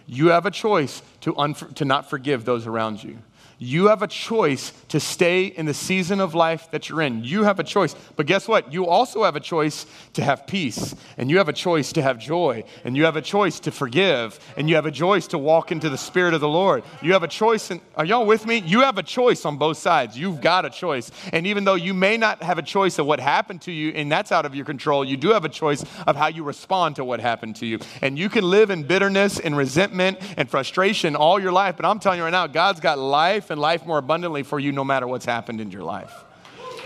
You 0.08 0.28
have 0.28 0.46
a 0.46 0.52
choice 0.52 1.02
to, 1.22 1.34
to 1.76 1.86
not 1.86 2.10
forgive 2.10 2.46
those 2.46 2.68
around 2.68 3.04
you. 3.04 3.18
You 3.58 3.88
have 3.88 4.02
a 4.02 4.08
choice 4.08 4.74
to 4.90 5.00
stay 5.00 5.46
in 5.46 5.66
the 5.66 5.74
season 5.74 6.20
of 6.20 6.36
life 6.36 6.70
that 6.72 6.90
you're 6.90 7.02
in. 7.02 7.24
You 7.24 7.44
have 7.44 7.60
a 7.60 7.64
choice. 7.64 7.96
But 8.16 8.26
guess 8.26 8.48
what? 8.48 8.74
You 8.74 8.88
also 8.88 9.24
have 9.24 9.36
a 9.36 9.40
choice 9.40 9.86
to 10.14 10.24
have 10.24 10.46
peace, 10.46 10.94
and 11.18 11.30
you 11.30 11.38
have 11.38 11.48
a 11.48 11.54
choice 11.54 11.94
to 11.94 12.02
have 12.02 12.20
joy, 12.20 12.64
and 12.84 12.98
you 12.98 13.06
have 13.06 13.16
a 13.16 13.22
choice 13.22 13.60
to 13.62 13.72
forgive, 13.72 14.40
and 14.58 14.70
you 14.70 14.76
have 14.76 14.86
a 14.86 14.92
choice 14.92 15.28
to 15.28 15.38
walk 15.38 15.72
into 15.72 15.90
the 15.90 15.98
Spirit 15.98 16.34
of 16.34 16.42
the 16.42 16.50
Lord. 16.50 16.84
You 17.02 17.14
have 17.14 17.24
a 17.24 17.28
choice. 17.28 17.72
And 17.72 17.80
are 17.96 18.06
y'all 18.06 18.26
with 18.26 18.46
me? 18.46 18.58
You 18.58 18.82
have 18.82 18.98
a 18.98 19.04
choice 19.04 19.46
on 19.46 19.58
both 19.58 19.78
sides. 19.78 20.18
You've 20.18 20.42
got 20.42 20.66
a 20.66 20.70
choice. 20.70 21.10
And 21.32 21.48
even 21.48 21.64
though 21.64 21.76
you 21.76 21.94
may 21.94 22.18
not 22.18 22.44
have 22.44 22.58
a 22.58 22.64
choice 22.64 23.00
of 23.00 23.06
what 23.06 23.20
happened 23.20 23.62
to 23.64 23.72
you, 23.72 23.92
and 23.92 24.12
that's 24.12 24.32
out 24.32 24.46
of 24.46 24.54
your 24.54 24.66
control, 24.66 25.06
you 25.06 25.16
do 25.16 25.30
have 25.30 25.46
a 25.46 25.50
choice 25.50 25.84
of 26.06 26.16
how 26.16 26.28
you 26.28 26.44
respond 26.44 26.98
to 26.98 27.06
what 27.06 27.20
happened 27.20 27.56
to 27.58 27.66
you. 27.66 27.80
And 28.02 28.20
you 28.20 28.28
can 28.28 28.44
live 28.44 28.70
in 28.70 28.84
bitterness 28.84 29.40
and 29.40 29.56
resentment 29.56 30.20
and 30.36 30.50
frustration 30.50 31.16
all 31.16 31.40
your 31.40 31.52
life. 31.54 31.78
But 31.78 31.86
I'm 31.86 32.00
telling 32.00 32.20
you 32.20 32.26
right 32.26 32.32
now, 32.32 32.48
God's 32.48 32.80
got 32.80 33.00
life 33.00 33.45
life 33.46 33.52
and 33.52 33.62
life 33.62 33.86
more 33.86 34.00
abundantly 34.00 34.42
for 34.42 34.60
you 34.60 34.72
no 34.72 34.84
matter 34.84 35.06
what's 35.06 35.26
happened 35.26 35.62
in 35.62 35.70
your 35.70 35.84
life. 35.84 36.24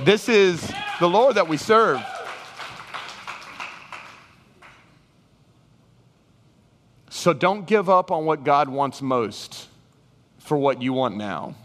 This 0.01 0.27
is 0.27 0.69
the 0.99 1.07
Lord 1.07 1.35
that 1.35 1.47
we 1.47 1.55
serve. 1.55 2.01
So 7.09 7.31
don't 7.31 7.65
give 7.65 7.89
up 7.89 8.11
on 8.11 8.25
what 8.25 8.43
God 8.43 8.67
wants 8.67 9.01
most 9.01 9.69
for 10.39 10.57
what 10.57 10.81
you 10.81 10.91
want 10.91 11.15
now. 11.15 11.55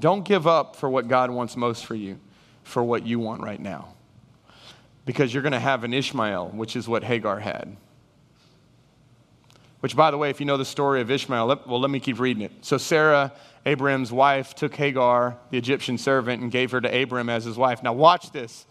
Don't 0.00 0.24
give 0.24 0.46
up 0.46 0.76
for 0.76 0.88
what 0.88 1.06
God 1.06 1.30
wants 1.30 1.54
most 1.54 1.84
for 1.84 1.94
you 1.94 2.18
for 2.62 2.82
what 2.82 3.06
you 3.06 3.18
want 3.18 3.42
right 3.42 3.60
now. 3.60 3.92
Because 5.04 5.34
you're 5.34 5.42
going 5.42 5.52
to 5.52 5.60
have 5.60 5.84
an 5.84 5.92
Ishmael, 5.92 6.48
which 6.54 6.76
is 6.76 6.88
what 6.88 7.04
Hagar 7.04 7.40
had. 7.40 7.76
Which, 9.84 9.94
by 9.94 10.10
the 10.10 10.16
way, 10.16 10.30
if 10.30 10.40
you 10.40 10.46
know 10.46 10.56
the 10.56 10.64
story 10.64 11.02
of 11.02 11.10
Ishmael, 11.10 11.44
let, 11.44 11.68
well, 11.68 11.78
let 11.78 11.90
me 11.90 12.00
keep 12.00 12.18
reading 12.18 12.42
it. 12.42 12.52
So, 12.62 12.78
Sarah, 12.78 13.34
Abraham's 13.66 14.10
wife, 14.10 14.54
took 14.54 14.74
Hagar, 14.74 15.36
the 15.50 15.58
Egyptian 15.58 15.98
servant, 15.98 16.40
and 16.40 16.50
gave 16.50 16.70
her 16.70 16.80
to 16.80 17.02
Abram 17.02 17.28
as 17.28 17.44
his 17.44 17.58
wife. 17.58 17.82
Now, 17.82 17.92
watch 17.92 18.32
this. 18.32 18.64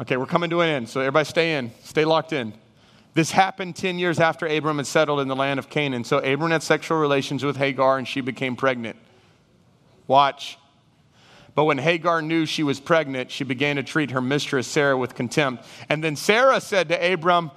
Okay, 0.00 0.16
we're 0.16 0.26
coming 0.26 0.50
to 0.50 0.62
an 0.62 0.68
end, 0.68 0.88
so 0.88 0.98
everybody 0.98 1.26
stay 1.26 1.54
in, 1.54 1.70
stay 1.84 2.04
locked 2.04 2.32
in. 2.32 2.54
This 3.14 3.30
happened 3.30 3.76
10 3.76 4.00
years 4.00 4.18
after 4.18 4.48
Abram 4.48 4.78
had 4.78 4.88
settled 4.88 5.20
in 5.20 5.28
the 5.28 5.36
land 5.36 5.60
of 5.60 5.70
Canaan. 5.70 6.02
So, 6.02 6.18
Abram 6.18 6.50
had 6.50 6.64
sexual 6.64 6.98
relations 6.98 7.44
with 7.44 7.56
Hagar, 7.56 7.96
and 7.96 8.08
she 8.08 8.20
became 8.20 8.56
pregnant. 8.56 8.96
Watch. 10.08 10.58
But 11.54 11.66
when 11.66 11.78
Hagar 11.78 12.20
knew 12.20 12.46
she 12.46 12.64
was 12.64 12.80
pregnant, 12.80 13.30
she 13.30 13.44
began 13.44 13.76
to 13.76 13.84
treat 13.84 14.10
her 14.10 14.20
mistress, 14.20 14.66
Sarah, 14.66 14.98
with 14.98 15.14
contempt. 15.14 15.64
And 15.88 16.02
then 16.02 16.16
Sarah 16.16 16.60
said 16.60 16.88
to 16.88 17.12
Abram, 17.12 17.52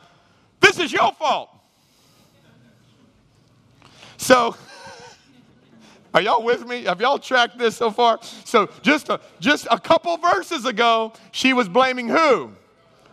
This 0.60 0.78
is 0.78 0.94
your 0.94 1.14
fault. 1.14 1.50
So, 4.24 4.56
are 6.14 6.22
y'all 6.22 6.44
with 6.44 6.66
me? 6.66 6.84
Have 6.84 7.02
y'all 7.02 7.20
tracked 7.20 7.58
this 7.58 7.76
so 7.76 7.92
far? 7.92 8.20
So, 8.46 8.70
just 8.82 9.10
a, 9.10 9.20
just 9.42 9.68
a 9.70 9.78
couple 9.78 10.16
verses 10.16 10.64
ago, 10.64 11.12
she 11.34 11.52
was 11.52 11.68
blaming 11.68 12.08
who? 12.08 12.52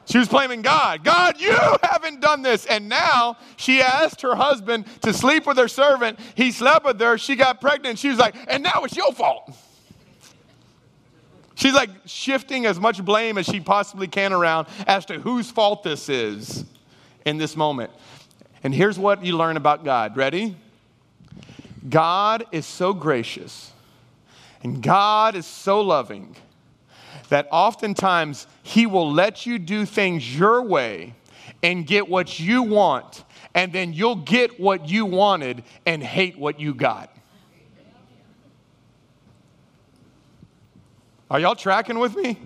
She 0.07 0.19
was 0.19 0.29
blaming 0.29 0.63
God. 0.63 1.03
God, 1.03 1.41
you 1.41 1.57
haven't 1.83 2.21
done 2.21 2.43
this. 2.43 2.65
And 2.65 2.89
now 2.89 3.37
she 3.57 3.83
asked 3.83 4.23
her 4.23 4.37
husband 4.37 4.85
to 5.03 5.13
sleep 5.13 5.47
with 5.47 5.57
her 5.57 5.67
servant. 5.67 6.21
He 6.37 6.53
slept 6.53 6.85
with 6.85 7.01
her. 7.01 7.19
She 7.19 7.35
got 7.35 7.61
pregnant. 7.61 7.99
She 7.99 8.09
was 8.09 8.19
like, 8.19 8.37
and 8.47 8.63
now 8.63 8.83
it's 8.85 8.97
your 8.97 9.13
fault. 9.13 9.53
She's 11.57 11.75
like 11.75 11.91
shifting 12.07 12.67
as 12.67 12.79
much 12.79 13.05
blame 13.05 13.37
as 13.37 13.47
she 13.47 13.59
possibly 13.59 14.07
can 14.07 14.33
around 14.33 14.69
as 14.87 15.07
to 15.07 15.19
whose 15.19 15.51
fault 15.51 15.83
this 15.83 16.09
is 16.09 16.65
in 17.27 17.37
this 17.37 17.57
moment. 17.57 17.91
And 18.63 18.73
here's 18.73 18.99
what 18.99 19.25
you 19.25 19.37
learn 19.37 19.57
about 19.57 19.85
God. 19.85 20.17
Ready? 20.17 20.57
God 21.89 22.45
is 22.53 22.67
so 22.67 22.93
gracious 22.93 23.73
and 24.63 24.83
God 24.83 25.35
is 25.35 25.47
so 25.47 25.81
loving 25.81 26.37
that 27.29 27.49
oftentimes 27.51 28.47
He 28.63 28.87
will 28.87 29.11
let 29.11 29.47
you 29.47 29.59
do 29.59 29.87
things 29.87 30.37
your 30.37 30.63
way 30.63 31.15
and 31.63 31.87
get 31.87 32.09
what 32.09 32.39
you 32.41 32.63
want, 32.63 33.25
and 33.55 33.73
then 33.73 33.93
you'll 33.93 34.17
get 34.17 34.59
what 34.59 34.89
you 34.89 35.05
wanted 35.05 35.63
and 35.87 36.03
hate 36.03 36.39
what 36.39 36.59
you 36.59 36.75
got. 36.75 37.15
Are 41.31 41.39
y'all 41.39 41.55
tracking 41.55 41.99
with 41.99 42.17
me? 42.17 42.39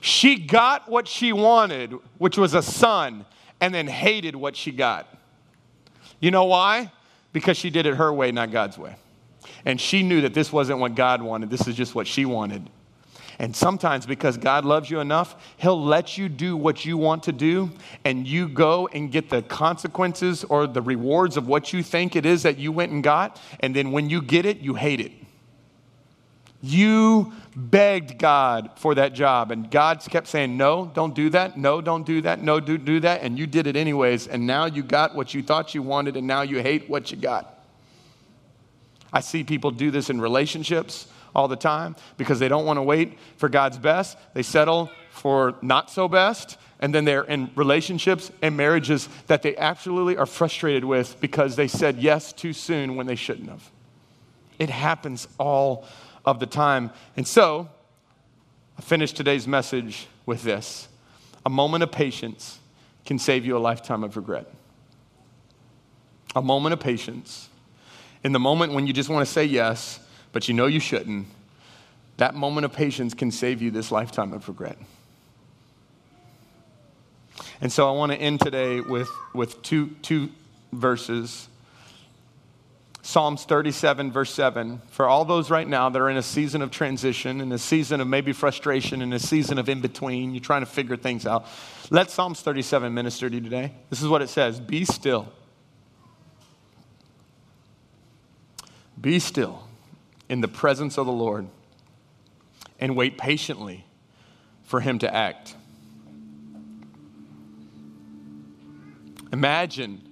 She 0.00 0.36
got 0.36 0.88
what 0.88 1.06
she 1.06 1.32
wanted, 1.32 1.94
which 2.18 2.36
was 2.36 2.54
a 2.54 2.62
son, 2.62 3.24
and 3.60 3.74
then 3.74 3.86
hated 3.86 4.34
what 4.34 4.56
she 4.56 4.72
got. 4.72 5.08
You 6.20 6.30
know 6.30 6.44
why? 6.44 6.90
Because 7.38 7.56
she 7.56 7.70
did 7.70 7.86
it 7.86 7.94
her 7.94 8.12
way, 8.12 8.32
not 8.32 8.50
God's 8.50 8.76
way. 8.76 8.96
And 9.64 9.80
she 9.80 10.02
knew 10.02 10.22
that 10.22 10.34
this 10.34 10.52
wasn't 10.52 10.80
what 10.80 10.96
God 10.96 11.22
wanted, 11.22 11.50
this 11.50 11.68
is 11.68 11.76
just 11.76 11.94
what 11.94 12.08
she 12.08 12.24
wanted. 12.24 12.68
And 13.38 13.54
sometimes, 13.54 14.04
because 14.04 14.36
God 14.36 14.64
loves 14.64 14.90
you 14.90 14.98
enough, 14.98 15.36
He'll 15.58 15.80
let 15.80 16.18
you 16.18 16.28
do 16.28 16.56
what 16.56 16.84
you 16.84 16.98
want 16.98 17.22
to 17.22 17.32
do, 17.32 17.70
and 18.04 18.26
you 18.26 18.48
go 18.48 18.88
and 18.88 19.12
get 19.12 19.30
the 19.30 19.42
consequences 19.42 20.42
or 20.42 20.66
the 20.66 20.82
rewards 20.82 21.36
of 21.36 21.46
what 21.46 21.72
you 21.72 21.84
think 21.84 22.16
it 22.16 22.26
is 22.26 22.42
that 22.42 22.58
you 22.58 22.72
went 22.72 22.90
and 22.90 23.04
got. 23.04 23.40
And 23.60 23.76
then 23.76 23.92
when 23.92 24.10
you 24.10 24.20
get 24.20 24.44
it, 24.44 24.58
you 24.58 24.74
hate 24.74 25.00
it. 25.00 25.12
You 26.60 27.32
begged 27.54 28.18
God 28.18 28.70
for 28.76 28.96
that 28.96 29.12
job, 29.12 29.52
and 29.52 29.70
God 29.70 30.00
kept 30.00 30.26
saying, 30.26 30.56
No, 30.56 30.90
don't 30.92 31.14
do 31.14 31.30
that. 31.30 31.56
No, 31.56 31.80
don't 31.80 32.04
do 32.04 32.20
that. 32.22 32.42
No, 32.42 32.58
do, 32.58 32.76
do 32.76 33.00
that. 33.00 33.22
And 33.22 33.38
you 33.38 33.46
did 33.46 33.66
it 33.66 33.76
anyways, 33.76 34.26
and 34.26 34.46
now 34.46 34.66
you 34.66 34.82
got 34.82 35.14
what 35.14 35.34
you 35.34 35.42
thought 35.42 35.74
you 35.74 35.82
wanted, 35.82 36.16
and 36.16 36.26
now 36.26 36.42
you 36.42 36.60
hate 36.60 36.90
what 36.90 37.10
you 37.10 37.16
got. 37.16 37.54
I 39.12 39.20
see 39.20 39.44
people 39.44 39.70
do 39.70 39.90
this 39.90 40.10
in 40.10 40.20
relationships 40.20 41.06
all 41.34 41.48
the 41.48 41.56
time 41.56 41.94
because 42.16 42.38
they 42.38 42.48
don't 42.48 42.66
want 42.66 42.78
to 42.78 42.82
wait 42.82 43.18
for 43.36 43.48
God's 43.48 43.78
best. 43.78 44.18
They 44.34 44.42
settle 44.42 44.90
for 45.10 45.54
not 45.62 45.90
so 45.90 46.08
best, 46.08 46.58
and 46.80 46.94
then 46.94 47.04
they're 47.04 47.24
in 47.24 47.50
relationships 47.54 48.30
and 48.42 48.56
marriages 48.56 49.08
that 49.28 49.42
they 49.42 49.56
absolutely 49.56 50.16
are 50.16 50.26
frustrated 50.26 50.84
with 50.84 51.20
because 51.20 51.56
they 51.56 51.68
said 51.68 51.98
yes 51.98 52.32
too 52.32 52.52
soon 52.52 52.96
when 52.96 53.06
they 53.06 53.14
shouldn't 53.14 53.48
have. 53.48 53.70
It 54.58 54.70
happens 54.70 55.28
all 55.38 55.86
of 56.28 56.40
the 56.40 56.46
time. 56.46 56.90
And 57.16 57.26
so, 57.26 57.68
I 58.78 58.82
finish 58.82 59.12
today's 59.12 59.48
message 59.48 60.06
with 60.26 60.42
this 60.42 60.88
a 61.46 61.50
moment 61.50 61.82
of 61.82 61.90
patience 61.90 62.58
can 63.06 63.18
save 63.18 63.46
you 63.46 63.56
a 63.56 63.58
lifetime 63.58 64.04
of 64.04 64.16
regret. 64.16 64.46
A 66.36 66.42
moment 66.42 66.74
of 66.74 66.80
patience. 66.80 67.48
In 68.22 68.32
the 68.32 68.38
moment 68.38 68.74
when 68.74 68.86
you 68.86 68.92
just 68.92 69.08
want 69.08 69.26
to 69.26 69.32
say 69.32 69.44
yes, 69.44 69.98
but 70.32 70.46
you 70.46 70.52
know 70.52 70.66
you 70.66 70.80
shouldn't, 70.80 71.26
that 72.18 72.34
moment 72.34 72.66
of 72.66 72.72
patience 72.72 73.14
can 73.14 73.30
save 73.30 73.62
you 73.62 73.70
this 73.70 73.90
lifetime 73.90 74.34
of 74.34 74.46
regret. 74.46 74.76
And 77.62 77.72
so 77.72 77.88
I 77.88 77.92
want 77.92 78.12
to 78.12 78.18
end 78.18 78.40
today 78.40 78.80
with, 78.82 79.08
with 79.32 79.62
two, 79.62 79.96
two 80.02 80.28
verses. 80.72 81.48
Psalms 83.08 83.44
37, 83.44 84.12
verse 84.12 84.30
7. 84.34 84.82
For 84.90 85.08
all 85.08 85.24
those 85.24 85.48
right 85.48 85.66
now 85.66 85.88
that 85.88 85.98
are 85.98 86.10
in 86.10 86.18
a 86.18 86.22
season 86.22 86.60
of 86.60 86.70
transition, 86.70 87.40
in 87.40 87.50
a 87.52 87.56
season 87.56 88.02
of 88.02 88.06
maybe 88.06 88.34
frustration, 88.34 89.00
in 89.00 89.14
a 89.14 89.18
season 89.18 89.56
of 89.56 89.66
in 89.70 89.80
between, 89.80 90.34
you're 90.34 90.44
trying 90.44 90.60
to 90.60 90.66
figure 90.66 90.94
things 90.94 91.26
out, 91.26 91.46
let 91.88 92.10
Psalms 92.10 92.42
37 92.42 92.92
minister 92.92 93.30
to 93.30 93.34
you 93.34 93.40
today. 93.40 93.72
This 93.88 94.02
is 94.02 94.08
what 94.08 94.20
it 94.20 94.28
says 94.28 94.60
Be 94.60 94.84
still. 94.84 95.32
Be 99.00 99.18
still 99.20 99.62
in 100.28 100.42
the 100.42 100.48
presence 100.48 100.98
of 100.98 101.06
the 101.06 101.12
Lord 101.12 101.48
and 102.78 102.94
wait 102.94 103.16
patiently 103.16 103.86
for 104.64 104.80
him 104.80 104.98
to 104.98 105.14
act. 105.14 105.56
Imagine 109.32 110.06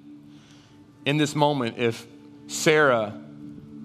in 1.04 1.18
this 1.18 1.34
moment 1.34 1.76
if 1.76 2.06
Sarah, 2.46 3.12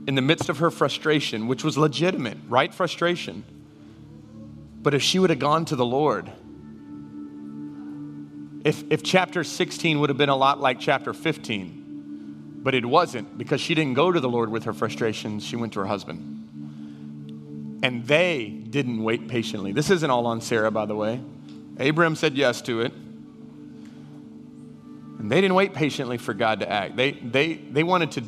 in 0.08 0.16
the 0.16 0.22
midst 0.22 0.50
of 0.50 0.60
her 0.60 0.72
frustration, 0.72 1.48
which 1.48 1.64
was 1.64 1.78
legitimate, 1.78 2.38
right 2.48 2.74
frustration, 2.74 3.44
but 4.82 4.94
if 4.94 5.02
she 5.02 5.20
would 5.20 5.30
have 5.30 5.40
gone 5.40 5.66
to 5.66 5.76
the 5.76 5.86
Lord, 5.86 6.32
if, 8.64 8.84
if 8.92 9.04
chapter 9.04 9.44
16 9.44 10.00
would 10.00 10.10
have 10.10 10.18
been 10.18 10.30
a 10.30 10.36
lot 10.36 10.60
like 10.60 10.80
chapter 10.80 11.14
15, 11.14 12.62
but 12.64 12.76
it 12.76 12.86
wasn't 12.86 13.38
because 13.38 13.60
she 13.60 13.74
didn't 13.74 13.96
go 13.96 14.12
to 14.12 14.20
the 14.20 14.30
Lord 14.30 14.50
with 14.50 14.66
her 14.66 14.74
frustrations, 14.74 15.44
she 15.44 15.56
went 15.56 15.74
to 15.74 15.80
her 15.80 15.88
husband. 15.88 17.80
And 17.84 18.06
they 18.06 18.50
didn't 18.50 19.04
wait 19.04 19.28
patiently. 19.28 19.72
This 19.72 19.90
isn't 19.90 20.10
all 20.10 20.28
on 20.28 20.42
Sarah, 20.42 20.70
by 20.70 20.86
the 20.86 20.96
way. 20.96 21.20
Abraham 21.80 22.16
said 22.16 22.36
yes 22.36 22.62
to 22.62 22.82
it. 22.82 22.94
And 25.18 25.32
they 25.32 25.42
didn't 25.42 25.56
wait 25.56 25.74
patiently 25.74 26.20
for 26.20 26.36
God 26.36 26.60
to 26.60 26.70
act. 26.70 26.96
They, 26.96 27.12
they, 27.14 27.54
they 27.54 27.82
wanted 27.84 28.12
to 28.12 28.24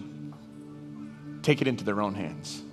take 1.43 1.61
it 1.61 1.67
into 1.67 1.83
their 1.83 2.01
own 2.01 2.15
hands. 2.15 2.63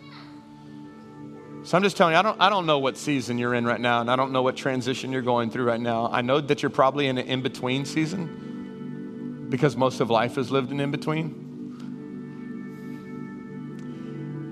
So 1.62 1.76
I'm 1.76 1.82
just 1.82 1.96
telling 1.98 2.14
you, 2.14 2.18
I 2.18 2.22
don't, 2.22 2.40
I 2.40 2.48
don't 2.48 2.64
know 2.64 2.78
what 2.78 2.96
season 2.96 3.36
you're 3.36 3.54
in 3.54 3.66
right 3.66 3.80
now, 3.80 4.00
and 4.00 4.10
I 4.10 4.16
don't 4.16 4.32
know 4.32 4.40
what 4.40 4.56
transition 4.56 5.12
you're 5.12 5.20
going 5.20 5.50
through 5.50 5.64
right 5.64 5.80
now. 5.80 6.08
I 6.10 6.22
know 6.22 6.40
that 6.40 6.62
you're 6.62 6.70
probably 6.70 7.06
in 7.06 7.18
an 7.18 7.26
in 7.26 7.42
between 7.42 7.84
season 7.84 9.48
because 9.50 9.76
most 9.76 10.00
of 10.00 10.08
life 10.08 10.38
is 10.38 10.50
lived 10.50 10.72
in 10.72 10.80
in 10.80 10.90
between. 10.90 11.48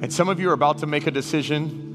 And 0.02 0.12
some 0.12 0.28
of 0.28 0.38
you 0.38 0.50
are 0.50 0.52
about 0.52 0.78
to 0.78 0.86
make 0.86 1.06
a 1.06 1.10
decision 1.10 1.87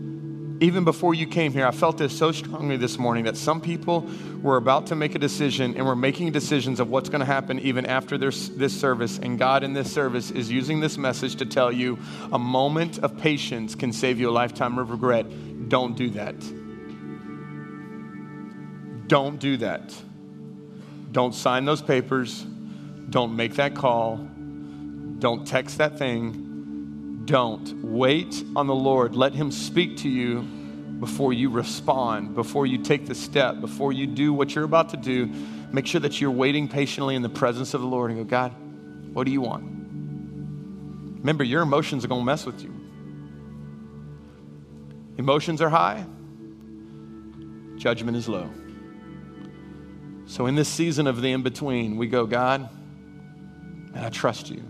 even 0.59 0.83
before 0.83 1.13
you 1.13 1.27
came 1.27 1.51
here, 1.51 1.65
I 1.65 1.71
felt 1.71 1.97
this 1.97 2.17
so 2.17 2.31
strongly 2.31 2.77
this 2.77 2.97
morning 2.97 3.25
that 3.25 3.37
some 3.37 3.59
people 3.59 4.07
were 4.41 4.57
about 4.57 4.87
to 4.87 4.95
make 4.95 5.15
a 5.15 5.19
decision 5.19 5.75
and 5.75 5.85
were 5.85 5.95
making 5.95 6.31
decisions 6.31 6.79
of 6.79 6.89
what's 6.89 7.09
going 7.09 7.21
to 7.21 7.25
happen 7.25 7.59
even 7.59 7.85
after 7.85 8.17
this, 8.17 8.49
this 8.49 8.77
service. 8.77 9.17
And 9.17 9.39
God 9.39 9.63
in 9.63 9.73
this 9.73 9.91
service 9.91 10.31
is 10.31 10.51
using 10.51 10.79
this 10.79 10.97
message 10.97 11.35
to 11.37 11.45
tell 11.45 11.71
you 11.71 11.97
a 12.31 12.39
moment 12.39 12.99
of 12.99 13.17
patience 13.17 13.75
can 13.75 13.91
save 13.91 14.19
you 14.19 14.29
a 14.29 14.31
lifetime 14.31 14.77
of 14.77 14.91
regret. 14.91 15.69
Don't 15.69 15.95
do 15.95 16.09
that. 16.11 16.35
Don't 19.07 19.39
do 19.39 19.57
that. 19.57 19.93
Don't 21.11 21.33
sign 21.33 21.65
those 21.65 21.81
papers. 21.81 22.45
Don't 23.09 23.35
make 23.35 23.55
that 23.55 23.75
call. 23.75 24.17
Don't 25.19 25.45
text 25.45 25.77
that 25.77 25.97
thing 25.97 26.52
don't. 27.25 27.83
Wait 27.83 28.43
on 28.55 28.67
the 28.67 28.75
Lord. 28.75 29.15
Let 29.15 29.33
Him 29.33 29.51
speak 29.51 29.97
to 29.97 30.09
you 30.09 30.41
before 30.99 31.33
you 31.33 31.49
respond, 31.49 32.35
before 32.35 32.65
you 32.65 32.77
take 32.77 33.05
the 33.05 33.15
step, 33.15 33.59
before 33.59 33.91
you 33.91 34.07
do 34.07 34.33
what 34.33 34.55
you're 34.55 34.63
about 34.63 34.89
to 34.89 34.97
do. 34.97 35.29
Make 35.71 35.87
sure 35.87 36.01
that 36.01 36.21
you're 36.21 36.31
waiting 36.31 36.67
patiently 36.67 37.15
in 37.15 37.21
the 37.21 37.29
presence 37.29 37.73
of 37.73 37.81
the 37.81 37.87
Lord 37.87 38.11
and 38.11 38.19
go, 38.19 38.23
God, 38.23 38.53
what 39.13 39.25
do 39.25 39.31
you 39.31 39.41
want? 39.41 39.63
Remember, 41.19 41.43
your 41.43 41.61
emotions 41.61 42.05
are 42.05 42.07
going 42.07 42.21
to 42.21 42.25
mess 42.25 42.45
with 42.45 42.61
you. 42.61 42.73
Emotions 45.17 45.61
are 45.61 45.69
high, 45.69 46.05
judgment 47.77 48.17
is 48.17 48.27
low. 48.27 48.49
So, 50.25 50.47
in 50.47 50.55
this 50.55 50.69
season 50.69 51.05
of 51.05 51.21
the 51.21 51.31
in 51.31 51.43
between, 51.43 51.97
we 51.97 52.07
go, 52.07 52.25
God, 52.25 52.69
and 53.93 54.05
I 54.05 54.09
trust 54.09 54.49
you. 54.49 54.63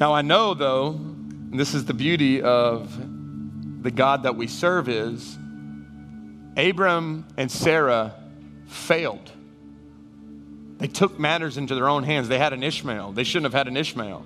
Now, 0.00 0.14
I 0.14 0.22
know, 0.22 0.54
though, 0.54 0.92
and 0.92 1.60
this 1.60 1.74
is 1.74 1.84
the 1.84 1.92
beauty 1.92 2.40
of 2.40 2.90
the 3.82 3.90
God 3.90 4.22
that 4.22 4.34
we 4.34 4.46
serve 4.46 4.88
is 4.88 5.36
Abram 6.56 7.26
and 7.36 7.52
Sarah 7.52 8.14
failed. 8.66 9.30
They 10.78 10.86
took 10.86 11.20
matters 11.20 11.58
into 11.58 11.74
their 11.74 11.86
own 11.86 12.04
hands. 12.04 12.28
They 12.28 12.38
had 12.38 12.54
an 12.54 12.62
Ishmael. 12.62 13.12
They 13.12 13.24
shouldn't 13.24 13.52
have 13.52 13.58
had 13.58 13.68
an 13.68 13.76
Ishmael. 13.76 14.24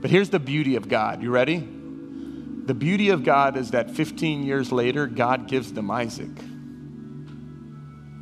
But 0.00 0.10
here's 0.10 0.30
the 0.30 0.38
beauty 0.38 0.76
of 0.76 0.88
God. 0.88 1.20
You 1.20 1.32
ready? 1.32 1.58
The 1.58 2.74
beauty 2.74 3.08
of 3.08 3.24
God 3.24 3.56
is 3.56 3.72
that 3.72 3.90
15 3.90 4.44
years 4.44 4.70
later, 4.70 5.08
God 5.08 5.48
gives 5.48 5.72
them 5.72 5.90
Isaac. 5.90 6.30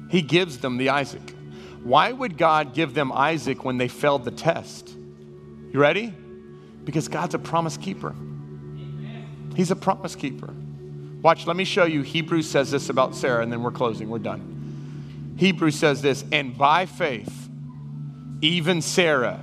He 0.08 0.22
gives 0.22 0.56
them 0.58 0.78
the 0.78 0.88
Isaac. 0.88 1.34
Why 1.82 2.10
would 2.10 2.38
God 2.38 2.72
give 2.72 2.94
them 2.94 3.12
Isaac 3.12 3.66
when 3.66 3.76
they 3.76 3.88
failed 3.88 4.24
the 4.24 4.30
test? 4.30 4.88
You 4.88 5.78
ready? 5.78 6.14
Because 6.84 7.08
God's 7.08 7.34
a 7.34 7.38
promise 7.38 7.76
keeper. 7.76 8.14
He's 9.56 9.70
a 9.70 9.76
promise 9.76 10.14
keeper. 10.14 10.52
Watch, 11.22 11.46
let 11.46 11.56
me 11.56 11.64
show 11.64 11.84
you. 11.84 12.02
Hebrews 12.02 12.50
says 12.50 12.70
this 12.70 12.90
about 12.90 13.14
Sarah, 13.14 13.42
and 13.42 13.50
then 13.50 13.62
we're 13.62 13.70
closing. 13.70 14.10
We're 14.10 14.18
done. 14.18 15.34
Hebrews 15.36 15.76
says 15.76 16.02
this, 16.02 16.24
and 16.30 16.56
by 16.56 16.86
faith, 16.86 17.48
even 18.40 18.82
Sarah, 18.82 19.40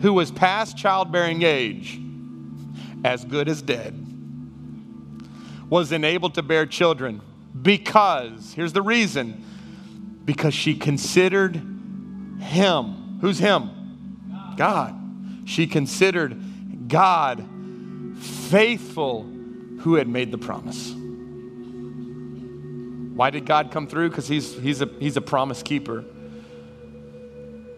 who 0.00 0.12
was 0.12 0.30
past 0.32 0.76
childbearing 0.76 1.42
age, 1.42 2.00
as 3.04 3.24
good 3.24 3.48
as 3.48 3.62
dead, 3.62 3.94
was 5.70 5.92
enabled 5.92 6.34
to 6.34 6.42
bear 6.42 6.66
children 6.66 7.20
because, 7.62 8.52
here's 8.54 8.72
the 8.72 8.82
reason, 8.82 9.44
because 10.24 10.54
she 10.54 10.74
considered 10.74 11.56
him. 12.40 13.18
Who's 13.20 13.38
him? 13.38 13.70
God. 14.56 14.98
She 15.44 15.66
considered 15.66 16.88
God 16.88 17.46
faithful 18.18 19.24
who 19.80 19.94
had 19.94 20.08
made 20.08 20.30
the 20.30 20.38
promise. 20.38 20.92
Why 23.14 23.30
did 23.30 23.44
God 23.46 23.70
come 23.70 23.86
through? 23.86 24.08
Because 24.10 24.28
he's, 24.28 24.54
he's, 24.58 24.80
a, 24.80 24.86
he's 24.98 25.16
a 25.16 25.20
promise 25.20 25.62
keeper. 25.62 26.04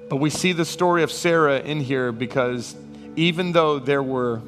But 0.08 0.16
we 0.16 0.30
see 0.30 0.52
the 0.52 0.64
story 0.64 1.02
of 1.02 1.10
Sarah 1.10 1.60
in 1.60 1.80
here 1.80 2.12
because 2.12 2.76
even 3.16 3.52
though 3.52 3.78
there 3.78 4.02
were 4.02 4.42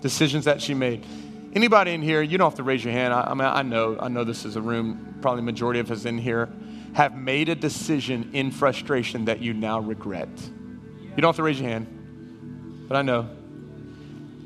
decisions 0.00 0.46
that 0.46 0.60
she 0.60 0.74
made, 0.74 1.04
anybody 1.54 1.92
in 1.92 2.02
here, 2.02 2.22
you 2.22 2.38
don't 2.38 2.50
have 2.50 2.56
to 2.56 2.62
raise 2.62 2.84
your 2.84 2.92
hand. 2.92 3.14
I, 3.14 3.22
I 3.22 3.34
mean, 3.34 3.46
I 3.46 3.62
know, 3.62 3.96
I 4.00 4.08
know 4.08 4.24
this 4.24 4.44
is 4.44 4.56
a 4.56 4.60
room, 4.60 5.18
probably 5.20 5.42
majority 5.42 5.80
of 5.80 5.90
us 5.90 6.04
in 6.06 6.18
here, 6.18 6.48
have 6.94 7.16
made 7.16 7.48
a 7.48 7.54
decision 7.54 8.30
in 8.32 8.50
frustration 8.50 9.26
that 9.26 9.40
you 9.40 9.52
now 9.52 9.80
regret. 9.80 10.28
You 10.38 11.22
don't 11.22 11.28
have 11.28 11.36
to 11.36 11.42
raise 11.42 11.60
your 11.60 11.68
hand, 11.68 11.86
but 12.88 12.96
I 12.96 13.02
know 13.02 13.28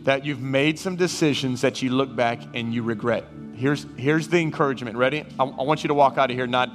that 0.05 0.25
you've 0.25 0.41
made 0.41 0.79
some 0.79 0.97
decisions 0.97 1.61
that 1.61 1.83
you 1.83 1.91
look 1.91 2.15
back 2.15 2.41
and 2.55 2.73
you 2.73 2.83
regret. 2.83 3.25
Here's, 3.55 3.87
here's 3.97 4.29
the 4.29 4.39
encouragement. 4.39 4.97
Ready? 4.97 5.25
I, 5.39 5.45
I 5.45 5.63
want 5.63 5.85
you 5.85 5.89
to 5.89 5.95
walk 5.95 6.17
out 6.17 6.31
of 6.31 6.37
here 6.37 6.47
not 6.47 6.71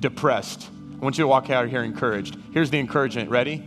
depressed. 0.00 0.68
I 0.94 1.04
want 1.04 1.18
you 1.18 1.24
to 1.24 1.28
walk 1.28 1.50
out 1.50 1.64
of 1.64 1.70
here 1.70 1.82
encouraged. 1.82 2.38
Here's 2.52 2.70
the 2.70 2.78
encouragement. 2.78 3.30
Ready? 3.30 3.66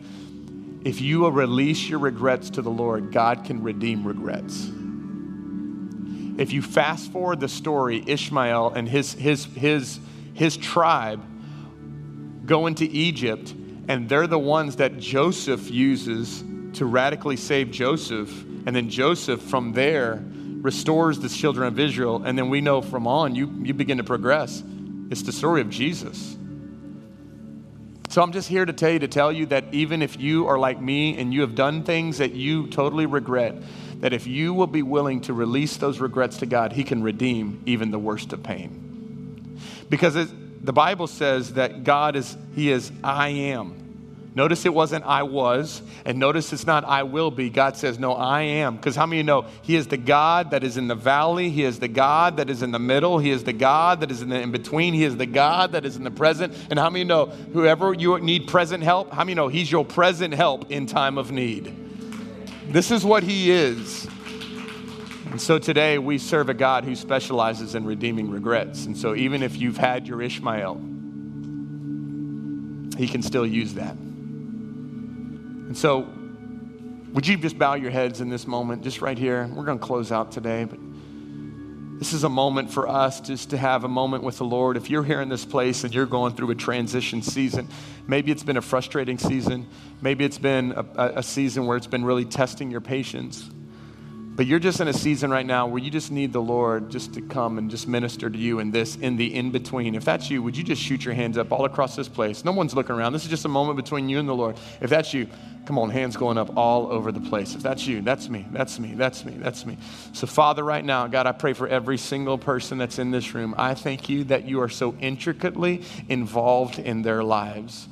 If 0.84 1.00
you 1.00 1.20
will 1.20 1.32
release 1.32 1.88
your 1.88 2.00
regrets 2.00 2.50
to 2.52 2.64
the 2.64 2.72
Lord, 2.72 3.12
God 3.12 3.46
can 3.46 3.62
redeem 3.62 4.06
regrets. 4.06 4.68
If 6.40 6.52
you 6.52 6.64
fast 6.64 7.12
forward 7.12 7.40
the 7.40 7.48
story, 7.48 8.04
Ishmael 8.08 8.72
and 8.72 8.90
his, 8.90 9.14
his, 9.14 9.46
his, 9.46 10.00
his 10.34 10.58
tribe 10.58 11.24
go 12.48 12.66
into 12.66 12.86
Egypt, 12.86 13.54
and 13.88 14.10
they're 14.10 14.26
the 14.26 14.40
ones 14.40 14.78
that 14.78 14.98
Joseph 14.98 15.70
uses 15.70 16.44
to 16.74 16.86
radically 16.86 17.38
save 17.38 17.72
Joseph 17.72 18.30
and 18.66 18.76
then 18.76 18.90
Joseph, 18.90 19.42
from 19.42 19.74
there, 19.74 20.24
restores 20.62 21.20
the 21.20 21.30
children 21.30 21.68
of 21.68 21.80
Israel. 21.80 22.22
And 22.24 22.38
then 22.38 22.50
we 22.50 22.62
know 22.62 22.82
from 22.82 23.08
on, 23.08 23.36
you, 23.36 23.52
you 23.64 23.74
begin 23.74 23.98
to 23.98 24.04
progress. 24.04 24.64
It's 25.10 25.24
the 25.24 25.32
story 25.32 25.62
of 25.62 25.70
Jesus. 25.70 26.38
So 28.10 28.22
I'm 28.22 28.32
just 28.32 28.48
here 28.48 28.66
to 28.66 28.74
tell 28.74 28.92
you 28.92 29.00
to 29.00 29.08
tell 29.08 29.32
you 29.32 29.46
that 29.48 29.66
even 29.72 30.02
if 30.02 30.20
you 30.20 30.48
are 30.48 30.60
like 30.60 30.82
me 30.82 31.18
and 31.18 31.34
you 31.34 31.42
have 31.42 31.56
done 31.56 31.84
things 31.84 32.18
that 32.20 32.34
you 32.34 32.68
totally 32.68 33.06
regret, 33.06 33.56
that 34.02 34.14
if 34.14 34.28
you 34.28 34.54
will 34.54 34.68
be 34.68 34.84
willing 34.84 35.22
to 35.22 35.34
release 35.34 35.78
those 35.78 36.00
regrets 36.00 36.38
to 36.38 36.46
God, 36.46 36.74
He 36.74 36.84
can 36.84 37.02
redeem 37.02 37.64
even 37.66 37.90
the 37.90 38.00
worst 38.00 38.34
of 38.34 38.44
pain. 38.44 39.58
Because 39.90 40.16
it, 40.16 40.66
the 40.66 40.74
Bible 40.74 41.08
says 41.08 41.54
that 41.54 41.84
God 41.84 42.16
is, 42.16 42.36
He 42.54 42.70
is 42.70 42.92
I 43.04 43.30
am. 43.30 43.81
Notice 44.34 44.66
it 44.66 44.74
wasn't 44.74 45.04
I 45.04 45.24
was, 45.24 45.82
and 46.06 46.18
notice 46.18 46.54
it's 46.54 46.66
not 46.66 46.86
I 46.86 47.04
will 47.04 47.32
be. 47.32 47.50
God 47.50 47.76
says, 47.76 48.00
No, 48.00 48.14
I 48.14 48.44
am. 48.44 48.78
Because 48.78 48.96
how 48.96 49.06
many 49.06 49.24
know 49.24 49.46
He 49.62 49.76
is 49.76 49.88
the 49.88 49.98
God 49.98 50.52
that 50.52 50.64
is 50.64 50.78
in 50.78 50.88
the 50.88 50.96
valley, 50.96 51.50
He 51.50 51.66
is 51.66 51.80
the 51.80 51.90
God 51.90 52.38
that 52.38 52.50
is 52.50 52.64
in 52.64 52.72
the 52.72 52.80
middle, 52.80 53.20
He 53.20 53.30
is 53.30 53.44
the 53.44 53.52
God 53.52 54.00
that 54.00 54.10
is 54.10 54.22
in 54.22 54.30
the 54.30 54.40
in 54.40 54.52
between, 54.52 54.94
He 54.94 55.04
is 55.04 55.18
the 55.18 55.26
God 55.26 55.74
that 55.74 55.86
is 55.86 55.98
in 55.98 56.06
the 56.06 56.12
present. 56.12 56.54
And 56.70 56.80
how 56.80 56.90
many 56.90 57.04
know 57.04 57.26
whoever 57.26 57.94
you 57.94 58.20
need 58.20 58.48
present 58.48 58.84
help, 58.84 59.12
how 59.12 59.26
many 59.26 59.34
know 59.34 59.50
He's 59.50 59.70
your 59.70 59.84
present 59.84 60.34
help 60.34 60.72
in 60.72 60.86
time 60.86 61.18
of 61.18 61.32
need? 61.32 61.76
This 62.70 62.90
is 62.90 63.04
what 63.04 63.24
He 63.24 63.52
is. 63.52 64.08
And 65.30 65.42
so 65.42 65.60
today 65.60 65.98
we 65.98 66.18
serve 66.18 66.48
a 66.48 66.54
God 66.54 66.86
who 66.86 66.96
specializes 66.96 67.76
in 67.76 67.86
redeeming 67.86 68.30
regrets. 68.30 68.86
And 68.86 68.98
so 68.98 69.14
even 69.14 69.44
if 69.44 69.58
you've 69.58 69.78
had 69.78 70.08
your 70.08 70.22
Ishmael, 70.22 70.76
He 72.98 73.10
can 73.10 73.22
still 73.22 73.46
use 73.46 73.74
that. 73.74 73.98
And 75.72 75.78
so, 75.78 76.06
would 77.14 77.26
you 77.26 77.38
just 77.38 77.58
bow 77.58 77.76
your 77.76 77.92
heads 77.92 78.20
in 78.20 78.28
this 78.28 78.46
moment, 78.46 78.84
just 78.84 79.02
right 79.02 79.18
here? 79.18 79.50
We're 79.56 79.64
going 79.64 79.80
to 79.80 79.86
close 79.86 80.12
out 80.12 80.30
today, 80.30 80.66
but 80.66 80.78
this 81.98 82.12
is 82.12 82.26
a 82.26 82.30
moment 82.30 82.74
for 82.74 82.90
us 82.90 83.22
just 83.22 83.52
to 83.52 83.58
have 83.58 83.86
a 83.86 83.88
moment 83.88 84.22
with 84.22 84.38
the 84.38 84.44
Lord. 84.44 84.76
If 84.76 84.90
you're 84.90 85.06
here 85.06 85.22
in 85.22 85.30
this 85.30 85.46
place 85.46 85.86
and 85.86 85.96
you're 85.96 86.06
going 86.06 86.36
through 86.36 86.52
a 86.52 86.56
transition 86.56 87.22
season, 87.22 87.70
maybe 88.06 88.34
it's 88.34 88.44
been 88.44 88.58
a 88.58 88.62
frustrating 88.62 89.18
season, 89.18 89.66
maybe 90.02 90.26
it's 90.26 90.38
been 90.38 90.74
a, 90.74 91.20
a 91.20 91.24
season 91.24 91.66
where 91.66 91.78
it's 91.78 91.88
been 91.88 92.04
really 92.04 92.26
testing 92.26 92.70
your 92.70 92.82
patience. 92.82 93.50
But 94.34 94.46
you're 94.46 94.60
just 94.60 94.80
in 94.80 94.88
a 94.88 94.94
season 94.94 95.30
right 95.30 95.46
now 95.46 95.68
where 95.68 95.84
you 95.84 95.92
just 95.92 96.10
need 96.10 96.32
the 96.32 96.42
Lord 96.42 96.90
just 96.90 97.14
to 97.16 97.22
come 97.22 97.58
and 97.58 97.70
just 97.70 97.86
minister 97.86 98.30
to 98.30 98.38
you 98.38 98.60
in 98.60 98.72
this, 98.72 98.96
in 98.96 99.18
the 99.18 99.36
in 99.36 99.52
between. 99.52 99.94
If 99.94 100.06
that's 100.06 100.30
you, 100.30 100.42
would 100.42 100.56
you 100.56 100.64
just 100.64 100.82
shoot 100.82 101.04
your 101.04 101.14
hands 101.14 101.38
up 101.38 101.52
all 101.52 101.66
across 101.66 101.98
this 101.98 102.08
place? 102.08 102.46
No 102.46 102.54
one's 102.54 102.74
looking 102.74 102.96
around. 102.96 103.12
This 103.12 103.24
is 103.26 103.30
just 103.30 103.44
a 103.44 103.50
moment 103.50 103.76
between 103.76 104.08
you 104.08 104.20
and 104.20 104.30
the 104.30 104.34
Lord. 104.34 104.58
If 104.80 104.90
that's 104.90 105.14
you, 105.14 105.28
come 105.66 105.78
on, 105.78 105.90
hands 105.90 106.16
going 106.16 106.38
up 106.38 106.56
all 106.56 106.88
over 106.88 107.12
the 107.12 107.20
place. 107.20 107.56
If 107.56 107.62
that's 107.62 107.86
you, 107.86 108.02
that's 108.02 108.30
me, 108.30 108.48
that's 108.52 108.80
me, 108.80 108.94
that's 108.96 109.26
me, 109.26 109.34
that's 109.38 109.66
me. 109.66 109.78
So, 110.14 110.28
Father, 110.28 110.64
right 110.64 110.84
now, 110.84 111.08
God, 111.08 111.28
I 111.28 111.34
pray 111.34 111.52
for 111.52 111.68
every 111.68 111.98
single 111.98 112.38
person 112.38 112.78
that's 112.78 113.00
in 113.00 113.12
this 113.12 113.34
room. 113.34 113.54
I 113.58 113.74
thank 113.74 114.08
you 114.08 114.24
that 114.26 114.46
you 114.48 114.62
are 114.62 114.70
so 114.70 114.96
intricately 115.02 115.84
involved 116.08 116.80
in 116.80 117.02
their 117.02 117.22
lives. 117.22 117.90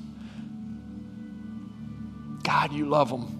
God, 2.44 2.72
you 2.72 2.86
love 2.86 3.10
them. 3.10 3.39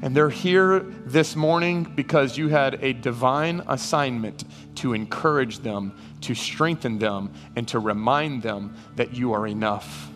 And 0.00 0.14
they're 0.14 0.30
here 0.30 0.80
this 0.80 1.34
morning 1.34 1.82
because 1.82 2.38
you 2.38 2.48
had 2.48 2.82
a 2.84 2.92
divine 2.92 3.62
assignment 3.66 4.44
to 4.76 4.92
encourage 4.92 5.58
them, 5.58 5.92
to 6.20 6.34
strengthen 6.34 6.98
them, 6.98 7.32
and 7.56 7.66
to 7.68 7.80
remind 7.80 8.42
them 8.42 8.76
that 8.94 9.14
you 9.14 9.32
are 9.32 9.46
enough. 9.46 10.10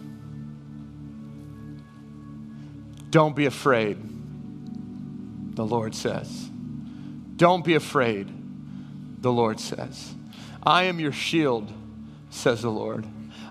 Don't 3.11 3.35
be 3.35 3.47
afraid, 3.47 3.99
the 5.57 5.67
Lord 5.67 5.95
says. 5.95 6.49
Don't 7.37 7.65
be 7.65 7.75
afraid, 7.75 8.31
the 9.21 9.33
Lord 9.33 9.59
says. 9.59 10.15
I 10.63 10.85
am 10.85 11.01
your 11.01 11.13
shield, 11.13 11.73
says 12.31 12.63
the 12.63 12.71
Lord. 12.71 13.05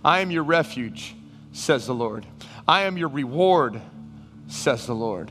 I 0.03 0.21
am 0.21 0.31
your 0.31 0.43
refuge, 0.43 1.13
says 1.51 1.87
the 1.87 1.93
Lord. 1.93 2.25
I 2.67 2.83
am 2.83 2.97
your 2.97 3.09
reward, 3.09 3.81
says 4.47 4.87
the 4.87 4.95
Lord. 4.95 5.29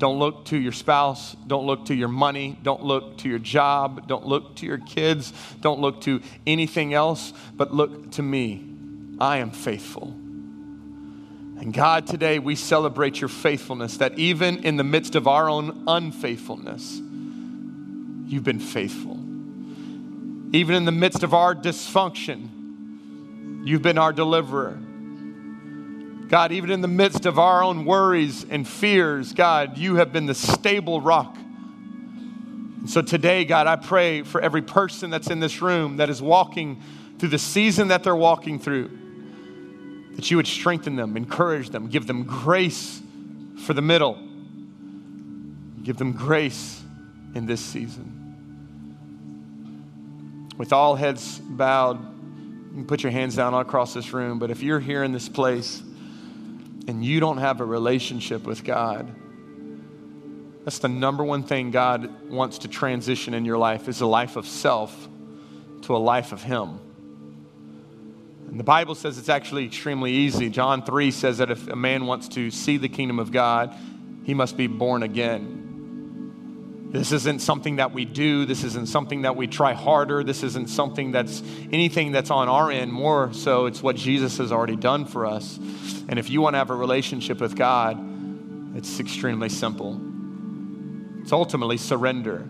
Don't 0.00 0.18
look 0.18 0.46
to 0.46 0.56
your 0.56 0.72
spouse. 0.72 1.36
Don't 1.46 1.66
look 1.66 1.84
to 1.86 1.94
your 1.94 2.08
money. 2.08 2.58
Don't 2.62 2.82
look 2.82 3.18
to 3.18 3.28
your 3.28 3.38
job. 3.38 4.08
Don't 4.08 4.26
look 4.26 4.56
to 4.56 4.66
your 4.66 4.78
kids. 4.78 5.34
Don't 5.60 5.78
look 5.78 6.00
to 6.00 6.22
anything 6.46 6.94
else, 6.94 7.34
but 7.54 7.74
look 7.74 8.12
to 8.12 8.22
me. 8.22 8.64
I 9.20 9.36
am 9.36 9.50
faithful. 9.50 10.06
And 10.06 11.74
God, 11.74 12.06
today 12.06 12.38
we 12.38 12.56
celebrate 12.56 13.20
your 13.20 13.28
faithfulness, 13.28 13.98
that 13.98 14.18
even 14.18 14.64
in 14.64 14.78
the 14.78 14.84
midst 14.84 15.16
of 15.16 15.28
our 15.28 15.50
own 15.50 15.84
unfaithfulness, 15.86 16.98
you've 18.26 18.44
been 18.44 18.58
faithful. 18.58 19.18
Even 20.52 20.76
in 20.76 20.86
the 20.86 20.92
midst 20.92 21.22
of 21.22 21.34
our 21.34 21.54
dysfunction, 21.54 23.66
you've 23.66 23.82
been 23.82 23.98
our 23.98 24.14
deliverer. 24.14 24.78
God, 26.30 26.52
even 26.52 26.70
in 26.70 26.80
the 26.80 26.88
midst 26.88 27.26
of 27.26 27.40
our 27.40 27.60
own 27.60 27.84
worries 27.84 28.46
and 28.48 28.66
fears, 28.66 29.32
God, 29.32 29.76
you 29.76 29.96
have 29.96 30.12
been 30.12 30.26
the 30.26 30.34
stable 30.34 31.00
rock. 31.00 31.36
And 31.36 32.88
so 32.88 33.02
today, 33.02 33.44
God, 33.44 33.66
I 33.66 33.74
pray 33.74 34.22
for 34.22 34.40
every 34.40 34.62
person 34.62 35.10
that's 35.10 35.28
in 35.28 35.40
this 35.40 35.60
room 35.60 35.96
that 35.96 36.08
is 36.08 36.22
walking 36.22 36.80
through 37.18 37.30
the 37.30 37.38
season 37.38 37.88
that 37.88 38.04
they're 38.04 38.14
walking 38.14 38.60
through, 38.60 38.96
that 40.14 40.30
you 40.30 40.36
would 40.36 40.46
strengthen 40.46 40.94
them, 40.94 41.16
encourage 41.16 41.70
them, 41.70 41.88
give 41.88 42.06
them 42.06 42.22
grace 42.22 43.02
for 43.66 43.74
the 43.74 43.82
middle, 43.82 44.16
give 45.82 45.96
them 45.96 46.12
grace 46.12 46.80
in 47.34 47.44
this 47.44 47.60
season. 47.60 48.18
With 50.56 50.72
all 50.72 50.94
heads 50.94 51.40
bowed, 51.40 51.98
you 51.98 52.74
can 52.74 52.86
put 52.86 53.02
your 53.02 53.10
hands 53.10 53.34
down 53.34 53.52
all 53.52 53.60
across 53.60 53.94
this 53.94 54.12
room, 54.12 54.38
but 54.38 54.52
if 54.52 54.62
you're 54.62 54.78
here 54.78 55.02
in 55.02 55.10
this 55.10 55.28
place, 55.28 55.82
and 56.88 57.04
you 57.04 57.20
don't 57.20 57.38
have 57.38 57.60
a 57.60 57.64
relationship 57.64 58.44
with 58.44 58.64
God, 58.64 59.14
that's 60.64 60.78
the 60.78 60.88
number 60.88 61.24
one 61.24 61.42
thing 61.42 61.70
God 61.70 62.30
wants 62.30 62.58
to 62.58 62.68
transition 62.68 63.34
in 63.34 63.44
your 63.44 63.58
life 63.58 63.88
is 63.88 64.00
a 64.00 64.06
life 64.06 64.36
of 64.36 64.46
self 64.46 65.08
to 65.82 65.96
a 65.96 65.98
life 65.98 66.32
of 66.32 66.42
Him. 66.42 66.78
And 68.48 68.58
the 68.58 68.64
Bible 68.64 68.94
says 68.94 69.16
it's 69.16 69.28
actually 69.28 69.64
extremely 69.64 70.12
easy. 70.12 70.50
John 70.50 70.84
3 70.84 71.12
says 71.12 71.38
that 71.38 71.50
if 71.50 71.68
a 71.68 71.76
man 71.76 72.06
wants 72.06 72.28
to 72.30 72.50
see 72.50 72.76
the 72.76 72.88
kingdom 72.88 73.18
of 73.18 73.30
God, 73.30 73.74
he 74.24 74.34
must 74.34 74.56
be 74.56 74.66
born 74.66 75.02
again. 75.02 75.59
This 76.90 77.12
isn't 77.12 77.38
something 77.40 77.76
that 77.76 77.92
we 77.92 78.04
do. 78.04 78.44
This 78.46 78.64
isn't 78.64 78.88
something 78.88 79.22
that 79.22 79.36
we 79.36 79.46
try 79.46 79.74
harder. 79.74 80.24
This 80.24 80.42
isn't 80.42 80.68
something 80.68 81.12
that's 81.12 81.40
anything 81.70 82.10
that's 82.10 82.30
on 82.30 82.48
our 82.48 82.68
end. 82.70 82.92
More 82.92 83.32
so, 83.32 83.66
it's 83.66 83.80
what 83.80 83.94
Jesus 83.94 84.38
has 84.38 84.50
already 84.50 84.74
done 84.74 85.04
for 85.04 85.24
us. 85.24 85.58
And 86.08 86.18
if 86.18 86.28
you 86.30 86.40
want 86.40 86.54
to 86.54 86.58
have 86.58 86.70
a 86.70 86.74
relationship 86.74 87.40
with 87.40 87.54
God, 87.54 88.76
it's 88.76 88.98
extremely 88.98 89.48
simple. 89.48 90.00
It's 91.22 91.32
ultimately 91.32 91.76
surrender. 91.76 92.48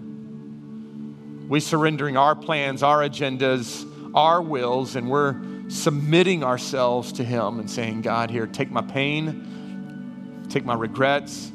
We're 1.47 1.61
surrendering 1.61 2.17
our 2.17 2.35
plans, 2.35 2.83
our 2.83 3.01
agendas, 3.01 3.85
our 4.15 4.41
wills, 4.41 4.97
and 4.97 5.11
we're 5.11 5.37
submitting 5.69 6.45
ourselves 6.45 7.13
to 7.13 7.25
Him 7.25 7.61
and 7.61 7.71
saying, 7.71 8.03
God, 8.03 8.31
here, 8.31 8.47
take 8.47 8.71
my 8.71 8.83
pain, 8.83 10.47
take 10.49 10.65
my 10.65 10.75
regrets, 10.75 11.53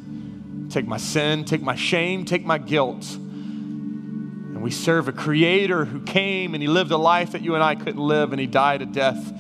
take 0.70 0.88
my 0.88 0.98
sin, 0.98 1.46
take 1.46 1.62
my 1.62 1.76
shame, 1.76 2.26
take 2.26 2.46
my 2.46 2.58
guilt. 2.58 3.16
And 3.16 4.62
we 4.62 4.72
serve 4.72 5.08
a 5.08 5.12
creator 5.12 5.86
who 5.86 6.02
came 6.02 6.54
and 6.54 6.62
he 6.62 6.68
lived 6.68 6.92
a 6.92 6.98
life 6.98 7.32
that 7.32 7.42
you 7.42 7.56
and 7.56 7.64
I 7.64 7.76
couldn't 7.76 8.02
live, 8.02 8.32
and 8.32 8.40
he 8.40 8.48
died 8.48 8.82
a 8.82 8.86
death 8.86 9.34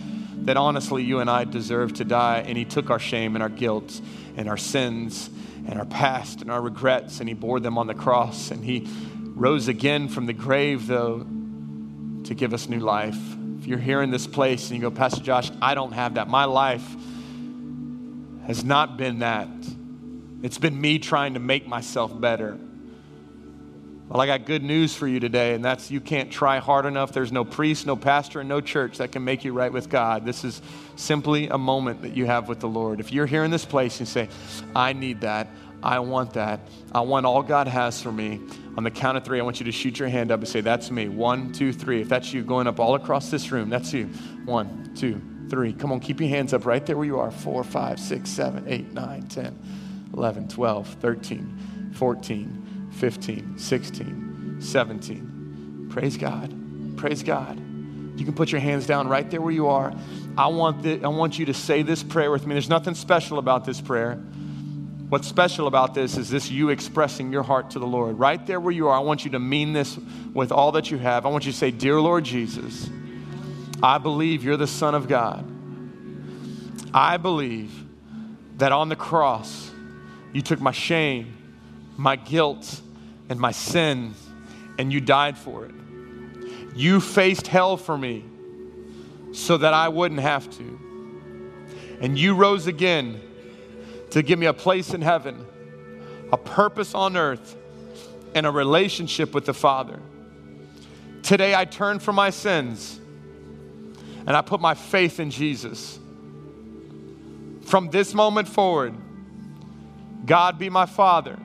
that 0.45 0.57
honestly 0.57 1.03
you 1.03 1.19
and 1.19 1.30
I 1.30 1.43
deserve 1.43 1.93
to 1.95 2.03
die. 2.03 2.43
And 2.45 2.57
he 2.57 2.65
took 2.65 2.89
our 2.89 2.99
shame 2.99 3.36
and 3.36 3.41
our 3.41 3.49
guilt 3.49 3.99
and 4.38 4.47
our 4.47 4.57
sins 4.57 5.30
and 5.67 5.80
our 5.80 5.86
past 5.86 6.41
and 6.41 6.51
our 6.51 6.61
regrets, 6.61 7.19
and 7.19 7.28
he 7.28 7.34
bore 7.34 7.59
them 7.59 7.78
on 7.78 7.88
the 7.88 7.95
cross. 7.95 8.51
And 8.51 8.63
he 8.63 8.88
rose 9.34 9.67
again 9.67 10.07
from 10.07 10.28
the 10.28 10.34
grave, 10.34 10.88
though, 10.88 11.26
to 12.26 12.36
give 12.36 12.53
us 12.53 12.69
new 12.69 12.80
life. 12.80 13.17
If 13.59 13.67
you're 13.67 13.80
here 13.80 14.01
in 14.01 14.11
this 14.11 14.28
place 14.28 14.69
and 14.69 14.80
you 14.80 14.89
go, 14.89 14.95
Pastor 14.95 15.23
Josh, 15.23 15.49
I 15.61 15.73
don't 15.73 15.93
have 15.93 16.15
that. 16.15 16.28
My 16.28 16.45
life 16.45 16.88
has 18.45 18.63
not 18.63 18.97
been 18.97 19.19
that. 19.19 19.49
It's 20.46 20.60
been 20.60 20.80
me 20.80 21.00
trying 21.00 21.34
to 21.34 21.39
make 21.39 21.66
myself 21.66 22.22
better. 22.22 22.56
Well, 24.08 24.22
I 24.22 24.28
got 24.28 24.46
good 24.46 24.62
news 24.62 24.93
for 24.93 25.08
you 25.08 25.20
today, 25.20 25.56
and 25.56 25.66
that's 25.66 25.89
you 25.89 26.00
can't 26.00 26.32
try 26.32 26.60
hard 26.60 26.86
enough. 26.86 27.12
There's 27.12 27.32
no 27.32 27.43
priest, 27.43 27.88
no 27.88 27.96
pastor, 27.96 28.41
and 28.41 28.48
no 28.48 28.62
church 28.62 29.00
that 29.00 29.12
can 29.12 29.24
make 29.24 29.43
you 29.43 29.54
right 29.54 29.74
with 29.74 29.89
God. 29.89 30.24
This 30.24 30.43
is 30.43 30.62
simply 30.98 31.48
a 31.48 31.58
moment 31.58 32.04
that 32.04 32.16
you 32.16 32.28
have 32.28 32.48
with 32.48 32.60
the 32.60 32.68
Lord. 32.68 33.00
If 33.00 33.12
you're 33.12 33.26
here 33.26 33.43
in 33.43 33.50
this 33.50 33.66
place 33.66 33.98
and 33.98 34.08
say, 34.08 34.30
I 34.76 34.93
need 34.93 35.22
that, 35.22 35.48
I 35.82 35.98
want 35.98 36.34
that, 36.34 36.60
I 36.91 37.02
want 37.02 37.26
all 37.26 37.41
God 37.41 37.68
has 37.68 38.00
for 38.00 38.12
me, 38.12 38.39
on 38.78 38.84
the 38.84 38.91
count 38.91 39.18
of 39.18 39.26
three, 39.26 39.39
I 39.39 39.43
want 39.43 39.60
you 39.60 39.66
to 39.66 39.72
shoot 39.72 39.98
your 39.98 40.10
hand 40.10 40.32
up 40.32 40.41
and 40.41 40.48
say, 40.48 40.62
That's 40.62 40.91
me. 40.91 41.08
One, 41.08 41.54
two, 41.54 41.74
three. 41.74 42.02
If 42.02 42.10
that's 42.10 42.32
you 42.32 42.43
going 42.43 42.68
up 42.68 42.80
all 42.80 42.93
across 42.93 43.32
this 43.32 43.52
room, 43.52 43.72
that's 43.72 43.91
you. 43.93 44.06
One, 44.46 44.91
two, 44.96 45.20
three. 45.50 45.74
Come 45.74 45.91
on, 45.91 46.00
keep 46.00 46.20
your 46.20 46.30
hands 46.30 46.54
up 46.54 46.68
right 46.68 46.86
there 46.86 46.98
where 46.98 47.08
you 47.08 47.18
are. 47.18 47.32
Four, 47.32 47.64
five, 47.64 48.00
six, 48.00 48.30
seven, 48.30 48.66
eight, 48.68 48.93
nine, 48.93 49.24
ten. 49.24 49.58
11, 50.16 50.47
12, 50.47 50.88
13, 50.88 51.91
14, 51.93 52.89
15, 52.91 53.57
16, 53.57 54.57
17. 54.59 55.88
Praise 55.89 56.18
God. 56.18 56.97
Praise 56.97 57.24
God. 57.24 57.57
You 58.18 58.24
can 58.24 58.34
put 58.34 58.51
your 58.51 58.61
hands 58.61 58.86
down 58.86 59.09
right 59.09 59.30
there 59.30 59.41
where 59.41 59.53
you 59.53 59.68
are. 59.68 59.93
I 60.38 60.47
want, 60.47 60.84
the, 60.84 61.03
I 61.03 61.09
want 61.09 61.38
you 61.38 61.45
to 61.47 61.53
say 61.53 61.82
this 61.82 62.01
prayer 62.01 62.32
with 62.32 62.47
me. 62.47 62.53
There's 62.53 62.70
nothing 62.70 62.95
special 62.95 63.39
about 63.39 63.66
this 63.66 63.82
prayer. 63.82 64.16
What's 65.09 65.28
special 65.28 65.68
about 65.68 65.93
this 65.93 66.18
is 66.18 66.30
this 66.30 66.49
you 66.49 66.70
expressing 66.70 67.32
your 67.32 67.43
heart 67.43 67.72
to 67.72 67.80
the 67.80 67.86
Lord. 67.86 68.18
Right 68.18 68.43
there 68.47 68.59
where 68.59 68.74
you 68.74 68.88
are, 68.88 68.97
I 68.97 69.01
want 69.01 69.26
you 69.26 69.32
to 69.32 69.39
mean 69.39 69.74
this 69.74 69.97
with 70.34 70.51
all 70.51 70.72
that 70.74 70.89
you 70.89 70.97
have. 70.97 71.26
I 71.26 71.30
want 71.30 71.45
you 71.45 71.51
to 71.51 71.57
say, 71.57 71.72
Dear 71.72 71.99
Lord 72.01 72.24
Jesus, 72.24 72.89
I 73.84 73.97
believe 73.97 74.43
you're 74.43 74.57
the 74.57 74.66
Son 74.66 74.95
of 74.95 75.07
God. 75.07 75.45
I 76.93 77.18
believe 77.18 77.84
that 78.57 78.72
on 78.72 78.89
the 78.89 78.95
cross, 78.95 79.70
you 80.36 80.42
took 80.42 80.60
my 80.60 80.74
shame, 80.74 81.34
my 81.96 82.18
guilt, 82.18 82.82
and 83.30 83.40
my 83.40 83.54
sin, 83.54 84.14
and 84.78 84.92
you 84.92 85.00
died 85.00 85.38
for 85.38 85.64
it. 85.64 85.72
You 86.76 87.00
faced 87.00 87.48
hell 87.48 87.78
for 87.78 87.98
me 87.98 88.26
so 89.32 89.56
that 89.56 89.74
I 89.74 89.88
wouldn't 89.88 90.20
have 90.20 90.50
to. 90.58 90.80
And 92.02 92.20
you 92.20 92.36
rose 92.36 92.68
again 92.68 93.22
to 94.10 94.22
give 94.22 94.38
me 94.38 94.48
a 94.48 94.54
place 94.54 94.94
in 94.94 95.02
heaven, 95.02 95.46
a 96.34 96.38
purpose 96.38 96.94
on 96.94 97.16
earth, 97.16 97.56
and 98.36 98.46
a 98.46 98.52
relationship 98.52 99.34
with 99.34 99.46
the 99.46 99.54
Father. 99.54 100.02
Today 101.24 101.56
I 101.56 101.64
turn 101.64 102.00
from 102.00 102.16
my 102.16 102.30
sins 102.30 103.00
and 104.28 104.36
I 104.36 104.42
put 104.42 104.60
my 104.60 104.74
faith 104.74 105.22
in 105.22 105.32
Jesus. 105.32 105.98
From 107.62 107.90
this 107.90 108.14
moment 108.14 108.50
forward, 108.50 108.96
God 110.26 110.57
be 110.57 110.69
my 110.69 110.86
Father, 110.86 111.38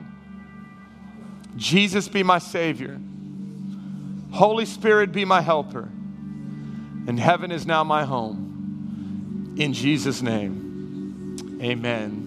Jesus 1.55 2.07
be 2.07 2.23
my 2.23 2.39
Savior, 2.39 2.99
Holy 4.31 4.65
Spirit 4.65 5.11
be 5.11 5.25
my 5.25 5.41
helper, 5.41 5.89
and 7.07 7.19
heaven 7.19 7.51
is 7.51 7.65
now 7.65 7.83
my 7.83 8.05
home. 8.05 9.55
In 9.57 9.73
Jesus' 9.73 10.21
name, 10.21 11.59
amen. 11.61 12.21